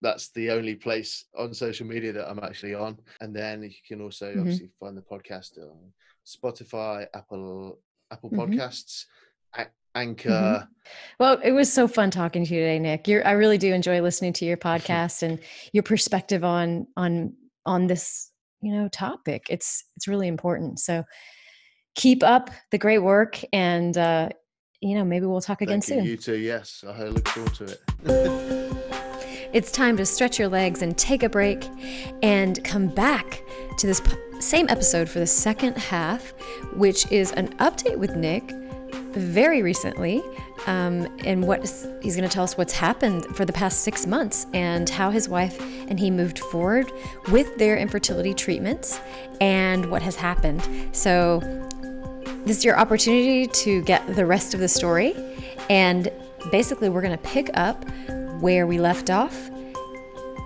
that's 0.01 0.29
the 0.33 0.51
only 0.51 0.75
place 0.75 1.25
on 1.35 1.51
social 1.55 1.87
media 1.87 2.13
that 2.13 2.29
I'm 2.29 2.37
actually 2.43 2.75
on. 2.75 2.99
And 3.19 3.35
then 3.35 3.63
you 3.63 3.71
can 3.87 3.99
also 3.99 4.31
Mhm. 4.31 4.39
obviously 4.41 4.69
find 4.79 4.95
the 4.95 5.01
podcast 5.01 5.57
on 5.57 5.91
Spotify, 6.25 7.07
Apple 7.15 7.81
Apple 8.11 8.29
Mhm. 8.29 8.37
Podcasts, 8.55 9.05
A- 9.57 9.67
Anchor. 9.95 10.69
Well, 11.19 11.41
it 11.43 11.51
was 11.51 11.73
so 11.73 11.87
fun 11.87 12.11
talking 12.11 12.45
to 12.45 12.53
you 12.53 12.61
today, 12.61 12.79
Nick. 12.79 13.07
You're, 13.07 13.25
I 13.27 13.31
really 13.31 13.57
do 13.57 13.73
enjoy 13.73 13.99
listening 14.01 14.33
to 14.33 14.45
your 14.45 14.55
podcast 14.69 15.23
and 15.23 15.39
your 15.73 15.83
perspective 15.83 16.43
on 16.43 16.87
on 16.95 17.35
on 17.65 17.87
this, 17.87 18.31
you 18.61 18.71
know, 18.73 18.87
topic. 18.89 19.47
It's 19.49 19.83
it's 19.95 20.07
really 20.07 20.27
important. 20.27 20.79
So 20.79 21.03
keep 21.97 22.23
up 22.23 22.49
the 22.71 22.77
great 22.77 22.99
work, 22.99 23.41
and 23.51 23.97
uh, 23.97 24.29
you 24.79 24.95
know, 24.95 25.03
maybe 25.03 25.25
we'll 25.25 25.41
talk 25.41 25.61
again 25.61 25.81
Thank 25.81 25.89
you. 25.89 26.01
soon. 26.03 26.05
You 26.05 26.17
too. 26.17 26.37
Yes, 26.37 26.85
I 26.87 27.03
look 27.03 27.27
forward 27.27 27.53
to 27.55 27.65
it. 27.65 28.73
It's 29.53 29.71
time 29.71 29.95
to 29.97 30.05
stretch 30.05 30.37
your 30.37 30.49
legs 30.49 30.81
and 30.81 30.95
take 30.97 31.23
a 31.23 31.29
break 31.29 31.65
and 32.21 32.61
come 32.65 32.89
back 32.89 33.41
to 33.77 33.87
this 33.87 34.01
p- 34.01 34.41
same 34.41 34.67
episode 34.69 35.07
for 35.07 35.19
the 35.19 35.25
second 35.25 35.77
half, 35.77 36.33
which 36.75 37.09
is 37.11 37.31
an 37.31 37.47
update 37.55 37.97
with 37.97 38.15
Nick 38.17 38.51
very 39.13 39.63
recently. 39.63 40.21
Um, 40.67 41.07
and 41.23 41.47
what 41.47 41.63
is, 41.63 41.87
he's 42.01 42.17
going 42.17 42.27
to 42.27 42.33
tell 42.33 42.43
us 42.43 42.57
what's 42.57 42.73
happened 42.73 43.25
for 43.37 43.45
the 43.45 43.53
past 43.53 43.81
six 43.81 44.05
months 44.05 44.45
and 44.53 44.89
how 44.89 45.11
his 45.11 45.29
wife 45.29 45.59
and 45.87 45.97
he 45.97 46.11
moved 46.11 46.39
forward 46.39 46.91
with 47.31 47.57
their 47.57 47.77
infertility 47.77 48.33
treatments 48.33 48.99
and 49.39 49.89
what 49.89 50.01
has 50.01 50.17
happened. 50.17 50.61
So, 50.91 51.66
this 52.47 52.59
is 52.59 52.65
your 52.65 52.79
opportunity 52.79 53.45
to 53.47 53.81
get 53.81 54.15
the 54.15 54.25
rest 54.25 54.53
of 54.53 54.61
the 54.61 54.69
story. 54.69 55.13
And 55.69 56.09
basically, 56.49 56.87
we're 56.87 57.01
going 57.01 57.17
to 57.17 57.23
pick 57.23 57.49
up 57.55 57.83
where 58.39 58.65
we 58.65 58.79
left 58.79 59.09
off, 59.09 59.49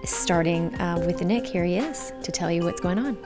starting 0.04 0.74
uh, 0.82 1.04
with 1.06 1.22
Nick. 1.24 1.46
Here 1.46 1.64
he 1.64 1.78
is 1.78 2.12
to 2.24 2.32
tell 2.32 2.52
you 2.52 2.64
what's 2.64 2.82
going 2.82 2.98
on. 2.98 3.18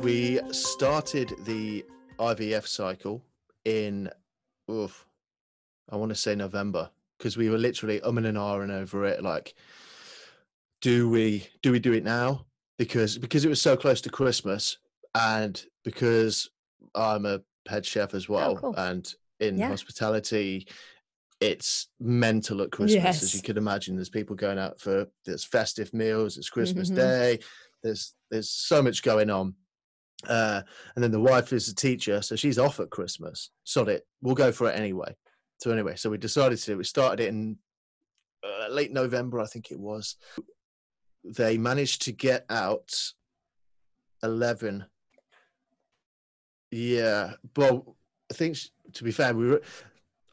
we 0.00 0.40
started 0.52 1.32
the 1.44 1.84
IVF 2.18 2.66
cycle 2.66 3.22
in, 3.64 4.08
oof, 4.70 5.06
I 5.90 5.96
want 5.96 6.10
to 6.10 6.14
say 6.16 6.36
November 6.36 6.88
because 7.18 7.36
we 7.36 7.50
were 7.50 7.58
literally 7.58 8.00
umming 8.00 8.26
and 8.26 8.38
ahhing 8.38 8.70
over 8.70 9.04
it. 9.06 9.22
Like, 9.24 9.54
do 10.80 11.10
we 11.10 11.48
do 11.62 11.72
we 11.72 11.80
do 11.80 11.92
it 11.92 12.04
now? 12.04 12.46
Because 12.78 13.18
because 13.18 13.44
it 13.44 13.48
was 13.48 13.60
so 13.60 13.76
close 13.76 14.00
to 14.02 14.10
Christmas, 14.10 14.78
and 15.14 15.62
because 15.84 16.48
I'm 16.94 17.26
a 17.26 17.40
head 17.68 17.84
chef 17.86 18.14
as 18.14 18.28
well, 18.28 18.56
cool. 18.56 18.74
and 18.76 19.12
in 19.38 19.58
Yeah. 19.58 19.68
hospitality, 19.68 20.66
it's 21.40 21.88
mental 21.98 22.60
at 22.62 22.70
Christmas, 22.70 23.22
as 23.22 23.32
you 23.34 23.38
Yes. 23.38 23.46
could 23.46 23.56
imagine. 23.56 23.96
There's 23.96 24.08
people 24.10 24.36
going 24.36 24.58
out 24.58 24.78
for 24.80 25.06
there's 25.24 25.44
festive 25.44 25.92
meals, 25.94 26.36
it's 26.36 26.50
Christmas 26.50 26.90
Mhm. 26.90 26.96
Day, 26.96 27.38
there's 27.82 28.14
there's 28.30 28.50
so 28.50 28.82
much 28.82 29.02
going 29.02 29.30
on. 29.30 29.54
Uh, 30.28 30.62
and 30.94 31.02
then 31.02 31.10
the 31.10 31.18
wife 31.20 31.52
is 31.52 31.68
a 31.68 31.74
teacher, 31.74 32.20
so 32.20 32.36
she's 32.36 32.58
off 32.58 32.78
at 32.78 32.90
Christmas. 32.90 33.50
Sod 33.64 33.88
it, 33.88 34.06
we'll 34.20 34.34
go 34.34 34.52
for 34.52 34.68
it 34.70 34.78
anyway. 34.78 35.16
So 35.62 35.70
anyway, 35.70 35.96
so 35.96 36.10
we 36.10 36.18
decided 36.18 36.58
to. 36.58 36.76
We 36.76 36.84
started 36.84 37.20
it 37.24 37.28
in 37.28 37.58
uh, 38.42 38.68
late 38.68 38.92
November, 38.92 39.40
I 39.40 39.46
think 39.46 39.70
it 39.70 39.78
was. 39.80 40.16
They 41.24 41.56
managed 41.58 42.02
to 42.02 42.12
get 42.12 42.44
out 42.50 43.12
eleven. 44.22 44.84
Yeah, 46.70 47.32
well, 47.56 47.96
I 48.30 48.34
think 48.34 48.56
sh- 48.56 48.68
to 48.92 49.04
be 49.04 49.10
fair, 49.12 49.34
we 49.34 49.48
were. 49.48 49.62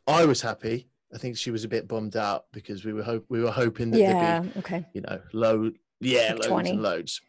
I 0.06 0.26
was 0.26 0.42
happy. 0.42 0.88
I 1.14 1.18
think 1.18 1.38
she 1.38 1.52
was 1.52 1.64
a 1.64 1.68
bit 1.68 1.88
bummed 1.88 2.16
out 2.16 2.46
because 2.52 2.86
we 2.86 2.94
were 2.94 3.04
hope 3.04 3.26
we 3.30 3.42
were 3.42 3.52
hoping 3.52 3.92
that 3.92 3.98
there'd 3.98 4.18
Yeah. 4.18 4.40
be 4.42 4.60
Okay. 4.60 4.86
you 4.94 5.02
know, 5.02 5.22
load, 5.34 5.78
yeah, 6.00 6.30
Like 6.34 6.40
loads 6.40 6.48
20. 6.48 6.70
and 6.72 6.82
loads. 6.82 7.22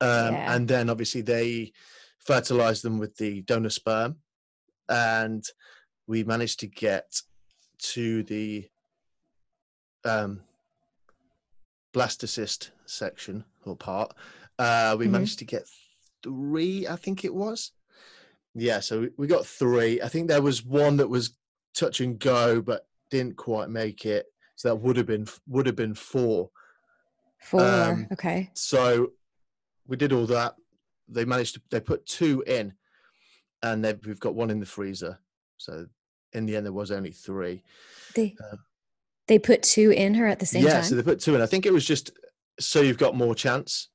Um, 0.00 0.34
Yeah. 0.34 0.54
And 0.54 0.68
then 0.68 0.90
obviously 0.90 1.22
they 1.22 1.72
fertilized 2.18 2.82
them 2.82 2.98
with 2.98 3.16
the 3.16 3.42
donor 3.42 3.70
sperm, 3.70 4.16
and 4.88 5.44
we 6.06 6.24
managed 6.24 6.60
to 6.60 6.66
get 6.66 7.20
to 7.78 8.22
the 8.24 8.68
um, 10.04 10.42
blastocyst 11.94 12.70
section 12.84 13.44
or 13.64 13.76
part. 13.76 14.14
Uh, 14.58 14.94
we 14.98 15.06
Mhm. 15.06 15.10
managed 15.10 15.38
to 15.40 15.44
get 15.44 15.68
three, 16.22 16.86
I 16.86 16.96
think 16.96 17.24
it 17.24 17.34
was. 17.34 17.72
Yeah, 18.58 18.80
so 18.80 19.08
we- 19.16 19.26
got 19.26 19.46
three. 19.46 20.00
I 20.00 20.08
think 20.08 20.28
there 20.28 20.42
was 20.42 20.64
one 20.64 20.96
that 20.96 21.08
was 21.08 21.36
touch 21.74 22.00
and 22.00 22.18
go, 22.18 22.62
but 22.62 22.86
didn't 23.10 23.36
quite 23.36 23.68
make 23.68 24.06
it. 24.06 24.26
So 24.56 24.68
that 24.68 24.76
would 24.76 24.96
have 24.96 25.06
been 25.06 25.28
would 25.46 25.66
have 25.66 25.76
been 25.76 25.94
four. 25.94 26.50
Four. 27.38 27.60
Um, 27.60 28.08
okay. 28.12 28.50
So 28.54 29.12
we 29.86 29.96
did 29.96 30.12
all 30.12 30.26
that. 30.26 30.54
They 31.08 31.26
managed 31.26 31.54
to 31.54 31.62
they 31.70 31.80
put 31.80 32.06
two 32.06 32.42
in, 32.46 32.72
and 33.62 33.84
we've 34.04 34.18
got 34.18 34.34
one 34.34 34.50
in 34.50 34.58
the 34.58 34.66
freezer. 34.66 35.18
So 35.58 35.86
in 36.32 36.46
the 36.46 36.56
end, 36.56 36.64
there 36.64 36.72
was 36.72 36.90
only 36.90 37.12
three. 37.12 37.62
They 38.14 38.34
um, 38.50 38.58
they 39.28 39.38
put 39.38 39.62
two 39.62 39.90
in 39.90 40.14
her 40.14 40.26
at 40.26 40.38
the 40.38 40.46
same 40.46 40.64
yeah, 40.64 40.74
time. 40.74 40.84
so 40.84 40.94
they 40.94 41.02
put 41.02 41.20
two 41.20 41.34
in. 41.34 41.42
I 41.42 41.46
think 41.46 41.66
it 41.66 41.72
was 41.72 41.84
just 41.84 42.10
so 42.58 42.80
you've 42.80 42.98
got 42.98 43.14
more 43.14 43.34
chance. 43.34 43.90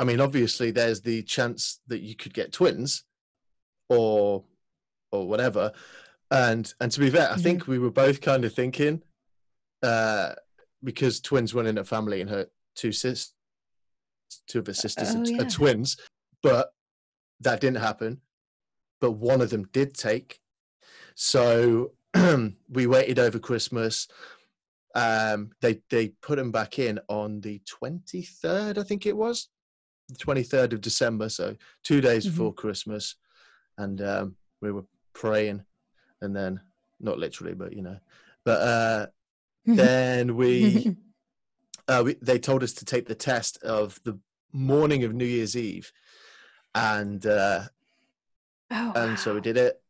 I 0.00 0.04
mean, 0.04 0.20
obviously, 0.20 0.70
there's 0.70 1.02
the 1.02 1.22
chance 1.22 1.80
that 1.88 2.00
you 2.00 2.14
could 2.14 2.34
get 2.34 2.52
twins, 2.52 3.04
or 3.88 4.44
or 5.12 5.26
whatever. 5.28 5.72
And 6.30 6.72
and 6.80 6.90
to 6.92 7.00
be 7.00 7.10
fair, 7.10 7.30
I 7.30 7.36
Mhm. 7.36 7.42
think 7.42 7.66
we 7.66 7.78
were 7.78 7.90
both 7.90 8.20
kind 8.20 8.44
of 8.44 8.52
thinking, 8.54 9.02
uh, 9.82 10.34
because 10.82 11.20
twins 11.20 11.54
run 11.54 11.66
in 11.66 11.78
a 11.78 11.84
family 11.84 12.20
and 12.20 12.30
her 12.30 12.48
two 12.74 12.92
sis, 12.92 13.32
two 14.48 14.58
of 14.60 14.66
her 14.66 14.74
sisters 14.74 15.14
oh, 15.14 15.20
are, 15.20 15.24
t- 15.24 15.38
are 15.38 15.44
twins, 15.44 15.96
but 16.42 16.72
that 17.40 17.60
didn't 17.60 17.78
happen. 17.82 18.20
but 18.98 19.12
one 19.12 19.42
of 19.42 19.50
them 19.50 19.64
did 19.72 19.92
take. 19.94 20.40
So 21.14 21.92
we 22.70 22.86
waited 22.86 23.18
over 23.18 23.38
Christmas. 23.38 24.08
Um, 24.94 25.50
they 25.60 25.82
they 25.90 26.08
put 26.22 26.38
him 26.38 26.50
back 26.50 26.78
in 26.78 26.98
on 27.08 27.42
the 27.42 27.60
23rd, 27.66 28.78
I 28.78 28.82
think 28.82 29.04
it 29.04 29.14
was, 29.16 29.48
the 30.08 30.16
23rd 30.16 30.72
of 30.72 30.80
December. 30.80 31.28
So 31.28 31.56
two 31.84 32.00
days 32.00 32.24
Mhm. 32.26 32.30
before 32.30 32.54
Christmas, 32.54 33.16
and 33.78 34.00
um, 34.02 34.36
we 34.60 34.72
were 34.72 34.84
praying, 35.12 35.64
and 36.20 36.34
then 36.34 36.60
not 37.00 37.18
literally, 37.18 37.54
but 37.54 37.72
you 37.72 37.82
know, 37.82 37.98
but 38.44 38.60
uh, 38.62 39.06
then 39.66 40.36
we, 40.36 40.96
uh, 41.88 42.02
we 42.04 42.14
they 42.22 42.38
told 42.38 42.62
us 42.62 42.72
to 42.74 42.84
take 42.84 43.06
the 43.06 43.14
test 43.14 43.62
of 43.62 44.00
the 44.04 44.18
morning 44.52 45.04
of 45.04 45.12
New 45.14 45.24
Year's 45.26 45.56
Eve, 45.56 45.92
and 46.74 47.24
uh, 47.26 47.62
oh, 48.70 48.92
and 48.94 49.18
so 49.18 49.34
we 49.34 49.40
did 49.40 49.56
it 49.56 49.80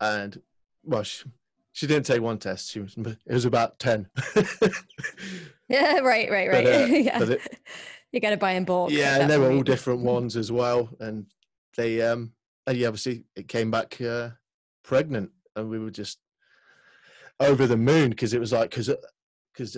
and 0.00 0.40
well 0.84 1.02
she, 1.02 1.24
she 1.72 1.86
didn't 1.88 2.06
take 2.06 2.22
one 2.22 2.38
test 2.38 2.70
she 2.70 2.78
was 2.78 2.96
it 2.96 3.32
was 3.32 3.44
about 3.44 3.78
10 3.80 4.06
Yeah, 5.68 5.98
right, 5.98 6.30
right, 6.30 6.48
right. 6.48 6.64
But, 6.64 6.66
uh, 6.66 6.86
yeah. 6.86 7.22
it- 7.24 7.58
you 8.12 8.20
got 8.20 8.30
to 8.30 8.36
buy 8.36 8.52
in 8.52 8.64
bulk. 8.64 8.90
yeah 8.90 9.18
and 9.20 9.28
they 9.30 9.36
were 9.38 9.50
all 9.50 9.62
different 9.62 10.00
ones 10.00 10.36
as 10.36 10.50
well 10.52 10.88
and 11.00 11.26
they 11.76 12.00
um 12.00 12.32
yeah 12.76 12.88
obviously 12.88 13.24
it 13.36 13.48
came 13.48 13.70
back 13.70 14.00
uh 14.00 14.30
pregnant 14.82 15.30
and 15.56 15.68
we 15.68 15.78
were 15.78 15.90
just 15.90 16.18
over 17.40 17.66
the 17.66 17.76
moon 17.76 18.10
because 18.10 18.34
it 18.34 18.40
was 18.40 18.52
like 18.52 18.70
because 18.70 18.90
because 19.52 19.76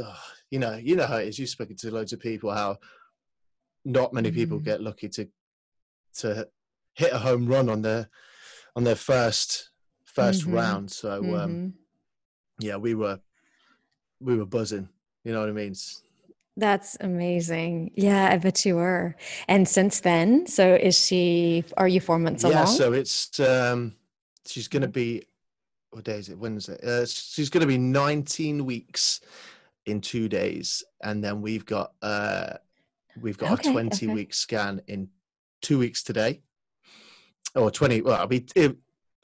you 0.50 0.58
know 0.58 0.74
you 0.76 0.96
know 0.96 1.06
how 1.06 1.16
it 1.16 1.28
is 1.28 1.38
you've 1.38 1.48
spoken 1.48 1.76
to 1.76 1.90
loads 1.90 2.12
of 2.12 2.20
people 2.20 2.50
how 2.52 2.76
not 3.84 4.12
many 4.12 4.30
people 4.30 4.58
Mhm. 4.58 4.64
get 4.64 4.80
lucky 4.82 5.08
to 5.08 5.28
to 6.14 6.48
hit 6.94 7.12
a 7.12 7.18
home 7.18 7.46
run 7.46 7.68
on 7.68 7.82
their 7.82 8.08
on 8.76 8.84
their 8.84 8.96
first 8.96 9.70
1st 10.04 10.44
Mhm. 10.44 10.52
round 10.52 10.90
so 10.90 11.36
um 11.36 11.50
Mhm. 11.50 11.72
yeah, 12.58 12.76
we 12.76 12.94
were 12.94 13.20
we 14.20 14.36
were 14.36 14.44
buzzing. 14.44 14.88
You 15.24 15.32
know 15.32 15.40
what 15.40 15.48
I 15.48 15.52
mean? 15.52 15.74
That's 16.60 16.96
amazing. 17.00 17.92
Yeah, 17.94 18.28
I 18.30 18.36
bet 18.36 18.66
you 18.66 18.76
were. 18.76 19.16
And 19.48 19.66
since 19.66 20.00
then, 20.00 20.46
so 20.46 20.74
is 20.74 20.98
she, 20.98 21.64
are 21.78 21.88
you 21.88 22.00
four 22.00 22.18
months 22.18 22.44
old? 22.44 22.52
yeah, 22.52 22.64
along? 22.64 22.76
so 22.76 22.92
it's 22.92 23.40
um 23.40 23.96
she's 24.46 24.68
gonna 24.68 24.86
be 24.88 25.24
what 25.90 26.04
day 26.04 26.18
is 26.18 26.28
it? 26.28 26.38
Wednesday. 26.38 26.78
Uh, 26.84 27.06
she's 27.06 27.48
gonna 27.50 27.66
be 27.66 27.78
19 27.78 28.66
weeks 28.66 29.20
in 29.86 30.00
two 30.02 30.28
days, 30.28 30.84
and 31.02 31.24
then 31.24 31.40
we've 31.40 31.64
got 31.64 31.92
uh 32.02 32.54
we've 33.20 33.38
got 33.38 33.52
Okay, 33.52 33.70
a 33.70 33.72
20 33.72 34.06
okay. 34.06 34.14
week 34.14 34.34
scan 34.34 34.82
in 34.86 35.08
two 35.62 35.78
weeks 35.78 36.02
today. 36.02 36.42
Or 37.54 37.70
20, 37.70 38.02
well, 38.02 38.22
I 38.22 38.26
mean 38.26 38.46
it, 38.54 38.76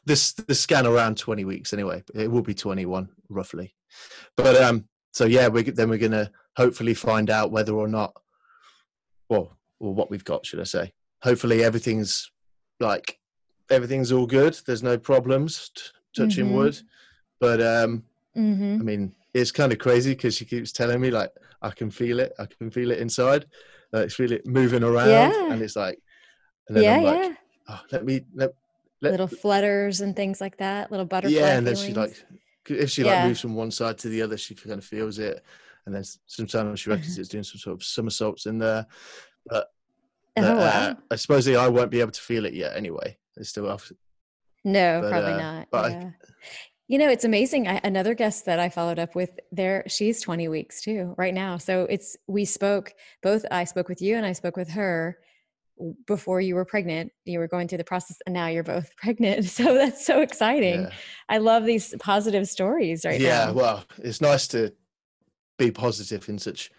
this 0.07 0.33
the 0.33 0.55
scan 0.55 0.87
around 0.87 1.18
20 1.18 1.44
weeks 1.44 1.75
anyway. 1.75 2.03
It 2.14 2.31
will 2.31 2.42
be 2.42 2.55
21 2.55 3.11
roughly. 3.29 3.75
But 4.37 4.57
um 4.57 4.88
so 5.12 5.27
yeah, 5.27 5.49
we 5.49 5.64
then 5.64 5.90
we're 5.90 5.99
gonna 5.99 6.31
hopefully 6.57 6.95
find 6.95 7.31
out 7.31 7.51
whether 7.53 7.73
or 7.75 7.88
not 7.88 8.14
well 9.29 9.57
or 9.81 9.95
what 9.95 10.11
we've 10.11 10.25
got, 10.25 10.47
should 10.47 10.61
I 10.61 10.64
say. 10.64 10.92
Hopefully 11.23 11.62
everything's 11.64 12.31
like 12.81 13.19
everything's 13.71 14.12
all 14.12 14.27
good. 14.27 14.59
There's 14.66 14.83
no 14.83 14.97
problems, 14.99 15.71
t- 15.75 15.83
touching 16.16 16.47
Mhm. 16.47 16.55
wood. 16.55 16.81
But 17.40 17.61
um, 17.61 18.05
hmm 18.35 18.77
I 18.81 18.83
mean, 18.83 19.14
it's 19.35 19.51
kind 19.51 19.73
of 19.73 19.79
crazy 19.79 20.12
because 20.12 20.37
she 20.37 20.45
keeps 20.45 20.73
telling 20.73 21.01
me 21.01 21.11
like 21.11 21.31
I 21.62 21.71
can 21.71 21.90
feel 21.90 22.21
it. 22.21 22.33
I 22.38 22.47
can 22.47 22.71
feel 22.71 22.90
it 22.90 22.99
inside. 22.99 23.47
Like, 23.92 24.11
feel 24.11 24.33
it 24.33 24.47
moving 24.47 24.83
around, 24.83 25.33
Yeah. 25.33 25.53
and 25.53 25.62
it's 25.62 25.77
like, 25.77 25.99
and 26.69 26.77
then 26.77 26.85
Yeah, 26.85 26.97
I'm 26.97 27.03
like, 27.03 27.23
yeah. 27.23 27.35
oh, 27.69 27.81
let 27.92 28.05
me 28.05 28.21
let, 28.35 28.51
let 29.01 29.12
Little 29.12 29.29
flutters 29.29 30.01
and 30.01 30.14
things 30.14 30.40
like 30.40 30.57
that, 30.59 30.90
little 30.90 31.07
butterfly 31.07 31.37
yeah, 31.38 31.57
and 31.57 31.66
then 31.66 31.77
she 31.77 31.92
like 31.95 32.14
if 32.69 32.90
she 32.90 33.03
Yeah. 33.05 33.12
like 33.14 33.23
moves 33.29 33.40
from 33.40 33.55
one 33.55 33.71
side 33.71 33.99
to 33.99 34.09
the 34.09 34.23
other, 34.23 34.37
she 34.37 34.55
kind 34.55 34.79
of 34.79 34.85
feels 34.85 35.19
it, 35.19 35.42
and 35.87 35.94
then 35.94 36.05
sometimes 36.27 36.81
she 36.81 36.90
reckons 36.90 37.16
it's 37.16 37.29
doing 37.29 37.44
some 37.44 37.59
sort 37.59 37.75
of 37.75 37.85
somersaults 37.85 38.46
in 38.46 38.59
there. 38.59 38.87
But 39.46 39.68
oh, 40.37 40.42
uh, 40.42 40.55
wow. 40.57 40.96
I 41.11 41.16
suppose 41.16 41.49
I 41.49 41.68
won't 41.68 41.90
be 41.90 42.01
able 42.01 42.11
to 42.11 42.20
feel 42.20 42.44
it 42.44 42.55
yet 42.55 42.77
anyway. 42.77 43.16
It's 43.37 43.51
still 43.51 43.70
off. 43.70 43.90
No, 44.64 45.01
but, 45.01 45.11
probably 45.11 45.33
uh, 45.33 45.38
not. 45.38 45.68
but 45.70 45.85
I- 45.92 46.14
You 46.88 46.99
know, 46.99 47.09
it's 47.09 47.25
amazing. 47.25 47.66
I, 47.66 47.81
another 47.83 48.14
guest 48.14 48.44
that 48.46 48.61
I 48.61 48.68
followed 48.68 49.01
up 49.01 49.16
with 49.16 49.31
there, 49.51 49.83
she's 49.88 50.20
20 50.20 50.46
weeks 50.49 50.81
too, 50.81 51.14
right 51.18 51.35
now. 51.35 51.59
So 51.59 51.87
it's, 51.90 52.16
we 52.29 52.44
spoke, 52.44 52.92
both 53.22 53.44
I 53.51 53.64
spoke 53.64 53.88
with 53.88 54.01
you 54.01 54.16
and 54.16 54.25
I 54.25 54.33
spoke 54.33 54.57
with 54.57 54.70
her 54.70 55.18
before 56.07 56.40
you 56.40 56.55
were 56.55 56.64
pregnant. 56.64 57.12
You 57.25 57.40
were 57.40 57.49
going 57.49 57.66
through 57.66 57.79
the 57.79 57.85
process 57.85 58.18
and 58.25 58.33
now 58.33 58.46
you're 58.46 58.62
both 58.62 58.94
pregnant. 59.03 59.46
So 59.46 59.75
that's 59.75 60.07
so 60.07 60.20
exciting. 60.20 60.83
Yeah, 60.83 60.90
I 61.29 61.38
love 61.38 61.64
these 61.64 61.92
positive 61.99 62.46
stories 62.49 63.05
right 63.05 63.20
yeah. 63.20 63.46
now. 63.46 63.53
Well, 63.53 63.85
it's 63.99 64.20
nice 64.20 64.46
to 64.49 64.72
be 65.59 65.71
positive 65.71 66.29
in 66.29 66.38
such 66.38 66.71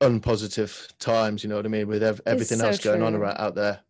unpositive 0.00 0.92
times. 0.98 1.42
You 1.42 1.50
know 1.50 1.56
what 1.56 1.66
I 1.66 1.68
mean? 1.68 1.86
With 1.88 2.02
ev- 2.02 2.20
everything 2.26 2.58
so 2.58 2.66
else 2.68 2.78
going 2.78 3.02
on 3.02 3.22
out 3.24 3.54
there. 3.54 3.80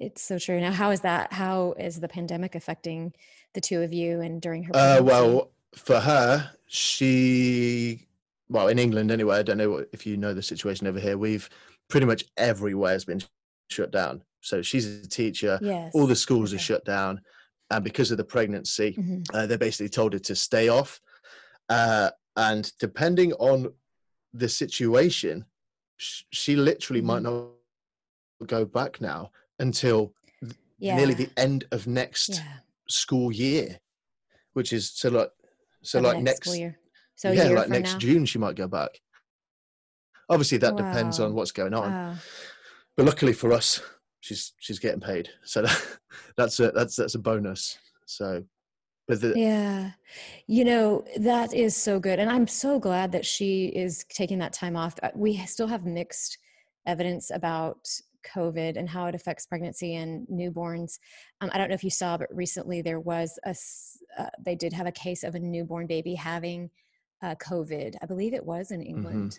It's 0.00 0.22
so 0.22 0.38
true. 0.38 0.60
Now, 0.60 0.72
how 0.72 0.90
is 0.90 1.00
that? 1.00 1.32
How 1.32 1.74
is 1.78 2.00
the 2.00 2.08
pandemic 2.08 2.54
affecting 2.54 3.14
the 3.54 3.60
two 3.60 3.82
of 3.82 3.92
you 3.92 4.20
and 4.20 4.40
during 4.42 4.64
her 4.64 4.72
Uh, 4.76 5.02
well, 5.02 5.50
for 5.74 6.00
her, 6.00 6.50
she, 6.66 8.06
well, 8.48 8.68
in 8.68 8.78
England 8.78 9.10
anyway, 9.10 9.38
I 9.38 9.42
don't 9.42 9.58
know 9.58 9.70
what- 9.70 9.88
if 9.92 10.06
you 10.06 10.16
know 10.16 10.34
the 10.34 10.42
situation 10.42 10.86
over 10.86 11.00
here. 11.00 11.16
We've 11.16 11.48
pretty 11.88 12.06
much 12.06 12.24
everywhere 12.36 12.92
has 12.92 13.04
been 13.04 13.22
shut 13.70 13.90
down. 13.90 14.22
So 14.40 14.60
she's 14.62 14.86
a 14.86 15.08
teacher. 15.08 15.58
yes. 15.62 15.92
All 15.94 16.06
the 16.06 16.16
schools 16.16 16.52
are 16.52 16.58
shut 16.58 16.84
down. 16.84 17.20
And 17.70 17.82
because 17.82 18.10
of 18.12 18.16
the 18.16 18.24
pregnancy, 18.24 18.94
Mhm. 18.96 19.26
uh, 19.34 19.46
they 19.46 19.56
basically 19.56 19.88
told 19.88 20.12
her 20.12 20.18
to 20.20 20.36
stay 20.36 20.68
off. 20.68 21.00
Uh, 21.68 22.10
and 22.36 22.72
depending 22.78 23.32
on 23.34 23.72
the 24.32 24.48
situation, 24.48 25.44
sh- 25.96 26.22
she 26.32 26.56
literally 26.56 27.00
might 27.02 27.22
Mhm. 27.22 27.50
not 28.40 28.46
go 28.48 28.64
back 28.64 29.00
now 29.00 29.30
until 29.58 30.14
Yeah. 30.78 30.96
nearly 30.96 31.14
the 31.14 31.30
end 31.38 31.64
of 31.72 31.86
next 31.86 32.28
yeah. 32.30 32.58
school 32.88 33.32
year, 33.32 33.80
which 34.52 34.72
is 34.72 34.90
so 34.90 35.08
like 35.08 35.30
so 35.82 36.00
like 36.00 36.22
next, 36.22 36.40
school 36.40 36.54
year. 36.56 36.78
So 37.14 37.30
yeah 37.32 37.48
like 37.48 37.68
next 37.68 37.92
now? 37.94 37.98
June 37.98 38.26
she 38.26 38.38
might 38.38 38.56
go 38.56 38.68
back. 38.68 39.00
Obviously 40.28 40.58
that 40.58 40.76
depends 40.76 41.20
on 41.20 41.34
what's 41.34 41.52
going 41.52 41.72
on, 41.74 41.90
Wow. 41.90 42.16
but 42.96 43.06
luckily 43.06 43.32
for 43.32 43.52
us, 43.52 43.80
she's 44.20 44.52
she's 44.58 44.78
getting 44.80 45.00
paid, 45.00 45.30
so 45.44 45.62
that, 45.62 45.98
that's 46.36 46.58
a 46.60 46.72
that's 46.72 46.96
that's 46.96 47.14
a 47.14 47.18
bonus. 47.18 47.78
So, 48.06 48.44
but 49.06 49.20
the, 49.20 49.34
Yeah. 49.36 49.92
You 50.46 50.64
know, 50.64 51.04
that 51.18 51.54
is 51.54 51.76
so 51.76 52.00
good. 52.00 52.18
And 52.18 52.30
I'm 52.30 52.46
so 52.46 52.78
glad 52.78 53.12
that 53.12 53.24
she 53.24 53.66
is 53.66 54.04
taking 54.08 54.38
that 54.38 54.52
time 54.52 54.76
off. 54.76 54.94
Uh, 55.02 55.10
We 55.14 55.36
still 55.46 55.66
have 55.68 55.84
mixed 55.84 56.38
evidence 56.86 57.30
about 57.30 57.88
COVID 58.34 58.76
and 58.76 58.88
how 58.88 59.06
it 59.06 59.14
affects 59.14 59.46
pregnancy 59.46 59.94
and 59.94 60.26
newborns. 60.28 60.98
Um, 61.40 61.50
I 61.52 61.58
don't 61.58 61.68
know 61.68 61.74
if 61.74 61.84
you 61.84 61.90
saw, 61.90 62.16
but 62.16 62.34
recently 62.34 62.82
there 62.82 63.00
was 63.00 63.38
a 63.44 63.54
uh, 64.18 64.30
they 64.44 64.54
did 64.54 64.72
have 64.72 64.86
a 64.86 64.92
case 64.92 65.22
of 65.22 65.34
a 65.34 65.38
newborn 65.38 65.86
baby 65.86 66.14
having 66.14 66.70
uh, 67.22 67.34
COVID. 67.36 67.94
I 68.02 68.06
believe 68.06 68.34
it 68.34 68.44
was 68.44 68.70
in 68.70 68.82
England. 68.82 69.38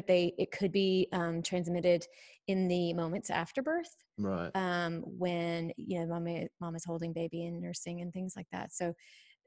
But 0.00 0.06
They, 0.06 0.32
it 0.38 0.50
could 0.50 0.72
be 0.72 1.08
um, 1.12 1.42
transmitted 1.42 2.06
in 2.46 2.68
the 2.68 2.94
moments 2.94 3.28
after 3.28 3.62
birth 3.62 3.94
right, 4.16 4.50
um, 4.54 5.02
when 5.04 5.72
you 5.76 6.00
know 6.00 6.06
mama 6.06 6.46
mom 6.58 6.74
is 6.74 6.86
holding 6.86 7.12
baby 7.12 7.44
and 7.44 7.60
nursing 7.60 8.00
and 8.00 8.10
things 8.10 8.32
like 8.34 8.46
that. 8.50 8.72
So 8.72 8.94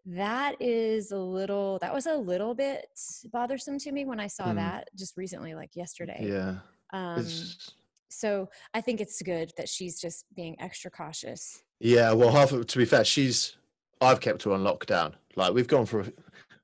that 0.06 0.56
is 0.60 1.12
a 1.12 1.18
little 1.18 1.80
that 1.82 1.92
was 1.92 2.06
a 2.06 2.14
little 2.16 2.54
bit 2.54 2.86
bothersome 3.32 3.80
to 3.80 3.92
me 3.92 4.06
when 4.06 4.20
I 4.20 4.28
saw 4.28 4.52
Hmm. 4.52 4.58
that 4.58 4.90
just 4.96 5.18
recently, 5.18 5.56
like 5.56 5.72
yesterday. 5.76 6.28
yeah, 6.30 6.58
Um, 6.94 7.22
it's 7.22 7.72
so 8.12 8.48
I 8.76 8.82
think 8.82 9.02
it's 9.02 9.20
good 9.24 9.54
that 9.58 9.68
she's 9.68 10.00
just 10.00 10.26
being 10.36 10.56
extra 10.62 10.92
cautious. 10.92 11.64
yeah. 11.80 12.12
Well, 12.14 12.32
half 12.32 12.52
of 12.52 12.68
to 12.68 12.78
be 12.78 12.86
fair, 12.86 13.04
she's 13.04 13.58
I've 14.02 14.20
kept 14.20 14.44
her 14.44 14.52
on 14.52 14.62
lockdown. 14.64 15.14
Like 15.36 15.56
we've 15.56 15.68
gone 15.68 15.88
for 15.88 16.06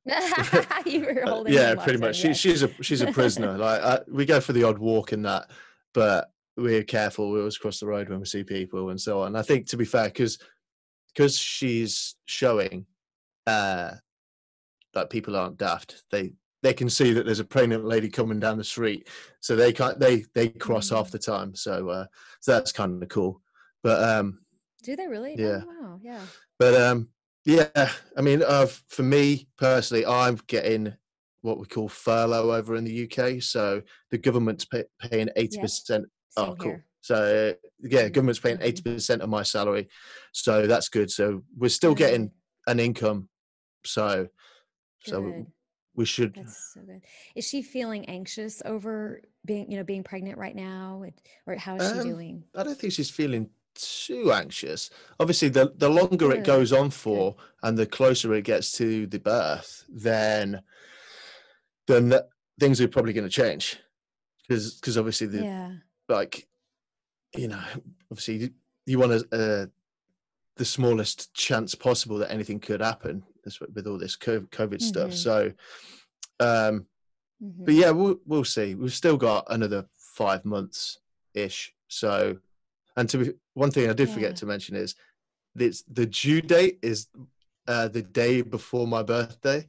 you 0.86 1.02
were 1.02 1.24
Uh, 1.26 1.30
holding 1.30 1.54
yeah 1.54 1.76
pretty 1.76 2.00
much 2.00 2.16
she, 2.16 2.34
she's 2.34 2.64
a 2.64 2.70
she's 2.84 3.02
a 3.02 3.12
prisoner 3.12 3.58
like 3.68 3.82
uh, 3.84 4.00
we 4.08 4.26
go 4.26 4.40
for 4.40 4.54
the 4.54 4.64
odd 4.64 4.78
walk 4.80 5.14
in 5.14 5.22
that 5.24 5.50
but 5.94 6.32
we're 6.58 6.84
careful 6.84 7.32
we 7.32 7.40
always 7.40 7.58
cross 7.58 7.80
the 7.80 7.86
road 7.88 8.10
when 8.10 8.20
we 8.20 8.26
see 8.26 8.44
people 8.44 8.90
and 8.90 9.00
so 9.00 9.22
on 9.22 9.36
i 9.36 9.42
think 9.42 9.66
to 9.68 9.78
be 9.78 9.86
fair 9.86 10.06
because 10.06 10.38
because 11.14 11.38
she's 11.38 12.16
showing 12.26 12.86
uh 13.48 13.92
that 14.94 15.10
people 15.10 15.36
aren't 15.36 15.58
daft 15.58 16.04
they 16.12 16.34
they 16.62 16.74
can 16.74 16.90
see 16.90 17.14
that 17.14 17.26
there's 17.26 17.40
a 17.40 17.46
pregnant 17.46 17.86
lady 17.86 18.10
coming 18.10 18.40
down 18.40 18.58
the 18.58 18.64
street 18.64 19.08
so 19.40 19.56
they 19.56 19.72
can't 19.72 20.00
they 20.00 20.26
they 20.36 20.50
cross 20.50 20.90
half 20.90 21.08
Mm. 21.08 21.12
the 21.12 21.20
time 21.20 21.56
so 21.56 21.90
uh 21.90 22.06
so 22.42 22.52
that's 22.54 22.72
kind 22.72 23.02
of 23.02 23.08
cool 23.10 23.42
but 23.84 24.04
um 24.04 24.40
Do 24.84 24.96
they 24.96 25.08
really? 25.08 25.36
Yeah. 25.38 25.62
Oh, 25.64 25.82
wow. 25.82 26.00
Yeah. 26.04 26.22
but 26.58 26.74
um, 26.82 27.10
yeah, 27.46 27.92
I 28.18 28.22
mean, 28.22 28.44
uh, 28.46 28.68
for 28.88 29.04
me 29.04 29.48
personally, 29.58 30.06
I'm 30.06 30.40
getting 30.48 30.94
what 31.42 31.58
we 31.60 31.66
call 31.66 31.88
furlough 31.88 32.52
over 32.54 32.76
in 32.76 32.84
the 32.84 33.04
UK. 33.10 33.42
So 33.42 33.82
the 34.12 34.18
government's 34.18 34.66
pay, 34.66 34.84
paying 35.00 35.30
eighty 35.36 35.60
percent. 35.60 36.06
Same 36.30 36.50
Oh, 36.50 36.56
cool. 36.56 36.72
here. 36.72 36.86
So 37.02 37.56
yeah, 37.80 38.10
government's 38.10 38.40
paying 38.40 38.58
mhm. 38.58 38.64
eighty 38.64 38.82
percent 38.82 39.22
of 39.22 39.30
my 39.30 39.44
salary, 39.44 39.88
so 40.34 40.68
that's 40.68 40.90
good. 40.90 41.10
So 41.10 41.44
we're 41.58 41.70
still 41.70 41.94
Good. 41.96 42.06
getting 42.06 42.32
an 42.68 42.80
income. 42.80 43.30
So 43.86 44.28
so 45.04 45.46
we 45.96 46.06
should. 46.06 46.36
That's 46.36 46.74
so 46.74 46.82
good. 46.82 47.02
Is 47.36 47.48
she 47.48 47.62
feeling 47.62 48.06
anxious 48.06 48.62
over 48.66 49.22
being, 49.46 49.72
you 49.72 49.78
know, 49.78 49.84
being 49.84 50.04
pregnant 50.04 50.38
right 50.38 50.56
now, 50.56 51.04
or 51.48 51.56
how 51.56 51.78
is 51.78 51.92
she 51.92 52.00
Um, 52.00 52.08
doing? 52.08 52.44
I 52.54 52.64
don't 52.64 52.78
think 52.78 52.94
she's 52.94 53.10
feeling 53.10 53.50
too 53.76 54.32
anxious. 54.32 54.90
Obviously, 55.20 55.50
the 55.50 55.74
the 55.78 55.90
longer 55.90 56.32
it 56.32 56.44
goes 56.44 56.72
on 56.74 56.90
for, 56.90 57.36
and 57.64 57.78
the 57.78 57.86
closer 57.86 58.34
it 58.34 58.44
gets 58.44 58.72
to 58.74 59.08
the 59.08 59.20
birth, 59.20 59.86
then 59.90 60.62
then 61.88 62.10
th- 62.10 62.22
things 62.60 62.82
are 62.82 62.88
probably 62.88 63.14
going 63.14 63.28
to 63.28 63.42
change. 63.44 63.78
Because 64.48 64.76
because 64.76 64.98
obviously 64.98 65.28
the 65.28 65.44
Yeah. 65.44 65.72
like 66.08 66.48
you 67.36 67.48
know 67.48 67.62
obviously 68.12 68.36
you, 68.38 68.50
you 68.88 68.98
want 69.00 69.12
a, 69.12 69.26
uh, 69.32 69.66
the 70.56 70.66
smallest 70.66 71.32
chance 71.34 71.76
possible 71.76 72.18
that 72.18 72.32
anything 72.32 72.60
could 72.60 72.82
happen 72.82 73.24
with 73.74 73.86
all 73.88 73.98
this 74.00 74.18
covid 74.18 74.82
stuff 74.82 75.12
Mhm. 75.12 75.14
so 75.14 75.52
um 76.40 76.86
mhm. 77.42 77.66
but 77.66 77.74
yeah 77.76 77.92
we'll, 77.92 78.18
we'll 78.26 78.44
see 78.44 78.74
we've 78.76 78.94
still 78.94 79.16
got 79.18 79.46
another 79.50 79.86
five 79.94 80.44
months 80.46 81.00
ish 81.36 81.74
so 81.88 82.38
and 83.00 83.10
to 83.10 83.18
be 83.18 83.32
one 83.54 83.72
thing 83.72 83.90
i 83.90 83.94
did 83.94 84.08
Yeah. 84.08 84.14
forget 84.14 84.36
to 84.36 84.46
mention 84.46 84.76
is 84.76 84.96
it's 85.56 85.84
the 85.84 86.06
due 86.06 86.42
date 86.42 86.78
is 86.82 87.08
uh 87.68 87.88
the 87.88 88.02
day 88.04 88.42
before 88.42 88.86
my 88.88 89.02
birthday 89.02 89.68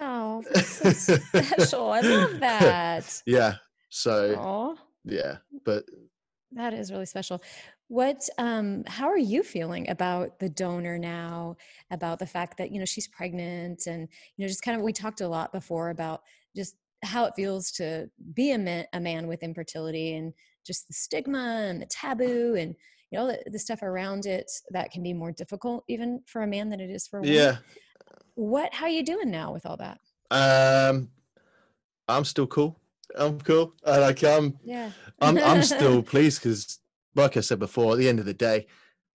Oh, 0.00 0.44
that's 0.52 0.68
so 1.06 1.16
special. 1.16 1.90
I 1.92 2.00
love 2.00 2.40
that. 2.40 3.22
yeah 3.26 3.54
so 3.88 4.36
Oh, 4.38 4.76
yeah 5.04 5.36
but 5.64 5.84
that 6.52 6.72
is 6.72 6.90
really 6.90 7.06
special. 7.06 7.42
What, 7.88 8.26
um, 8.38 8.84
how 8.86 9.08
are 9.08 9.18
you 9.18 9.42
feeling 9.42 9.88
about 9.90 10.38
the 10.38 10.48
donor 10.48 10.98
now? 10.98 11.56
About 11.90 12.18
the 12.18 12.26
fact 12.26 12.56
that, 12.58 12.70
you 12.70 12.78
know, 12.78 12.84
she's 12.86 13.06
pregnant 13.08 13.86
and, 13.86 14.08
you 14.36 14.44
know, 14.44 14.48
just 14.48 14.62
kind 14.62 14.76
of, 14.76 14.82
we 14.82 14.92
talked 14.92 15.20
a 15.20 15.28
lot 15.28 15.52
before 15.52 15.90
about 15.90 16.22
just 16.56 16.76
how 17.02 17.24
it 17.26 17.34
feels 17.36 17.70
to 17.72 18.10
be 18.34 18.52
a 18.52 18.58
man, 18.58 18.86
a 18.94 19.00
man 19.00 19.26
with 19.26 19.42
infertility 19.42 20.14
and 20.14 20.32
just 20.68 20.86
the 20.86 20.94
stigma 20.94 21.66
and 21.68 21.82
the 21.82 21.86
taboo 21.86 22.54
and, 22.56 22.76
you 23.10 23.18
know, 23.18 23.26
the, 23.26 23.50
the 23.50 23.58
stuff 23.58 23.82
around 23.82 24.26
it 24.26 24.48
that 24.70 24.92
can 24.92 25.02
be 25.02 25.12
more 25.12 25.32
difficult 25.32 25.82
even 25.88 26.20
for 26.26 26.42
a 26.42 26.46
man 26.46 26.68
than 26.68 26.78
it 26.78 26.90
is 26.90 27.08
for 27.08 27.18
a 27.18 27.22
woman. 27.22 27.36
yeah 27.36 27.56
What, 28.36 28.72
how 28.72 28.84
are 28.86 28.90
you 28.90 29.04
doing 29.04 29.30
now 29.30 29.52
with 29.52 29.66
all 29.66 29.78
that? 29.78 29.98
Um, 30.30 31.08
I'm 32.06 32.24
still 32.24 32.46
cool. 32.46 32.78
I'm 33.16 33.40
cool. 33.40 33.74
I 33.84 33.98
like 33.98 34.22
I'm 34.22 34.58
Yeah. 34.62 34.92
I'm 35.20 35.38
I'm 35.38 35.62
still 35.62 36.02
pleased 36.14 36.42
because, 36.42 36.78
like 37.14 37.36
I 37.36 37.40
said 37.40 37.58
before, 37.58 37.92
at 37.92 37.98
the 37.98 38.08
end 38.08 38.20
of 38.20 38.26
the 38.26 38.34
day, 38.34 38.66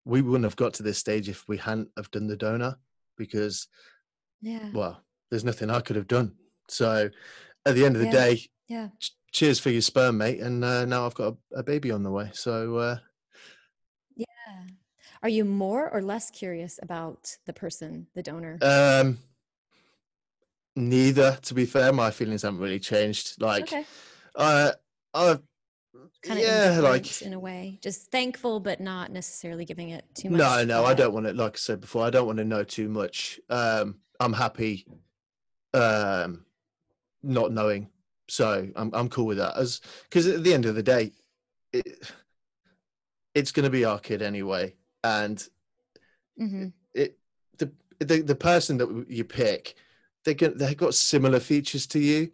we 0.06 0.22
wouldn't 0.22 0.44
have 0.44 0.56
got 0.56 0.74
to 0.76 0.84
this 0.84 0.98
stage 0.98 1.30
if 1.30 1.48
we 1.48 1.58
hadn't 1.58 1.90
have 1.96 2.10
done 2.12 2.28
the 2.28 2.36
donor 2.36 2.76
because, 3.16 3.68
yeah. 4.42 4.70
well, 4.74 5.04
there's 5.30 5.46
nothing 5.46 5.70
I 5.70 5.80
could 5.82 5.96
have 5.96 6.08
done. 6.08 6.34
So, 6.68 7.10
at 7.66 7.76
the 7.76 7.86
end 7.86 7.96
of 7.96 8.02
the 8.02 8.08
Yeah. 8.08 8.26
day, 8.26 8.42
Yeah. 8.68 8.90
ch- 9.00 9.16
cheers 9.32 9.60
for 9.60 9.70
your 9.70 9.82
sperm, 9.82 10.18
mate. 10.18 10.40
And 10.40 10.64
uh, 10.64 10.86
now 10.86 11.06
I've 11.06 11.16
got 11.16 11.36
a, 11.54 11.60
a 11.60 11.64
baby 11.64 11.92
on 11.92 12.04
the 12.04 12.12
way. 12.12 12.30
So, 12.34 12.78
uh, 12.78 12.98
Yeah. 14.16 14.26
Are 15.22 15.30
you 15.30 15.46
more 15.46 15.90
or 15.90 16.02
less 16.02 16.30
curious 16.32 16.80
about 16.82 17.38
the 17.46 17.54
person, 17.54 18.08
the 18.16 18.24
donor? 18.24 18.58
um, 18.62 19.18
neither. 20.76 21.38
To 21.44 21.54
be 21.54 21.66
fair, 21.66 21.94
my 21.94 22.12
feelings 22.12 22.42
haven't 22.42 22.60
really 22.60 22.80
changed. 22.80 23.42
Like, 23.42 23.64
okay. 23.64 23.86
uh, 24.36 24.72
I've 25.14 25.42
Kind 26.24 26.40
of 26.40 26.46
yeah, 26.46 26.80
like 26.82 27.22
in 27.22 27.34
a 27.34 27.40
way, 27.40 27.78
just 27.82 28.10
thankful, 28.10 28.60
but 28.60 28.80
not 28.80 29.12
necessarily 29.12 29.66
giving 29.66 29.90
it 29.90 30.06
too 30.16 30.30
much. 30.30 30.40
No, 30.40 30.64
no, 30.64 30.86
I 30.86 30.94
don't 30.94 31.14
want 31.14 31.26
to. 31.28 31.34
Like 31.34 31.54
I 31.54 31.58
said 31.58 31.82
before, 31.82 32.04
I 32.06 32.10
don't 32.10 32.26
want 32.26 32.38
to 32.40 32.46
know 32.46 32.64
too 32.64 32.90
much. 32.90 33.40
Um, 33.50 34.00
I'm 34.20 34.34
happy, 34.34 34.88
um, 35.74 36.46
not 37.22 37.52
knowing. 37.52 37.90
So 38.30 38.68
I'm 38.76 38.90
I'm 38.94 39.10
cool 39.10 39.26
with 39.26 39.38
that. 39.38 39.58
As 39.58 39.82
because 40.04 40.28
at 40.28 40.44
the 40.44 40.54
end 40.54 40.66
of 40.66 40.76
the 40.76 40.84
day, 40.84 41.12
it, 41.72 42.12
it's 43.36 43.52
going 43.52 43.64
to 43.66 43.70
be 43.70 43.86
our 43.86 44.00
kid 44.00 44.22
anyway, 44.22 44.76
and 45.04 45.46
Mhm. 46.40 46.74
it 46.94 47.18
the 47.58 47.72
the 48.00 48.22
the 48.22 48.36
person 48.36 48.78
that 48.78 49.06
you 49.08 49.24
pick, 49.24 49.76
they 50.24 50.34
get 50.34 50.58
they've 50.58 50.78
got 50.78 50.94
similar 50.96 51.40
features 51.40 51.86
to 51.88 52.00
you. 52.00 52.32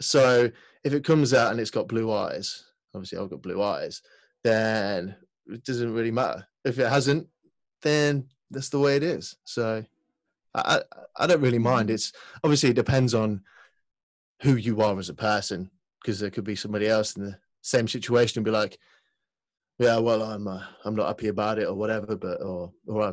So 0.00 0.50
if 0.84 0.92
it 0.92 1.04
comes 1.04 1.32
out 1.34 1.52
and 1.52 1.60
it's 1.60 1.70
got 1.70 1.88
blue 1.88 2.12
eyes, 2.12 2.64
obviously 2.94 3.18
I've 3.18 3.30
got 3.30 3.42
blue 3.42 3.62
eyes, 3.62 4.02
then 4.42 5.14
it 5.46 5.64
doesn't 5.64 5.92
really 5.92 6.10
matter. 6.10 6.46
If 6.64 6.78
it 6.78 6.88
hasn't, 6.88 7.28
then 7.82 8.28
that's 8.50 8.70
the 8.70 8.78
way 8.80 8.96
it 8.96 9.02
is. 9.02 9.36
So 9.44 9.84
I 10.54 10.82
I, 11.16 11.26
don't 11.26 11.40
really 11.40 11.58
mind. 11.58 11.88
Mhm. 11.88 11.94
It's 11.94 12.12
obviously 12.42 12.70
it 12.70 12.76
depends 12.76 13.14
on 13.14 13.42
who 14.42 14.56
you 14.56 14.80
are 14.80 14.98
as 14.98 15.08
a 15.08 15.14
person, 15.14 15.70
because 16.00 16.20
there 16.20 16.30
could 16.30 16.44
be 16.44 16.56
somebody 16.56 16.88
else 16.88 17.16
in 17.16 17.24
the 17.24 17.38
same 17.62 17.86
situation 17.88 18.38
and 18.38 18.44
be 18.44 18.50
like, 18.50 18.78
yeah, 19.78 19.98
well, 19.98 20.22
I'm 20.22 20.46
uh, 20.46 20.62
I'm 20.84 20.94
not 20.94 21.06
happy 21.06 21.28
about 21.28 21.58
it 21.58 21.66
or 21.66 21.74
whatever, 21.74 22.16
but 22.16 22.42
or 22.42 22.72
or 22.86 23.02
I 23.02 23.12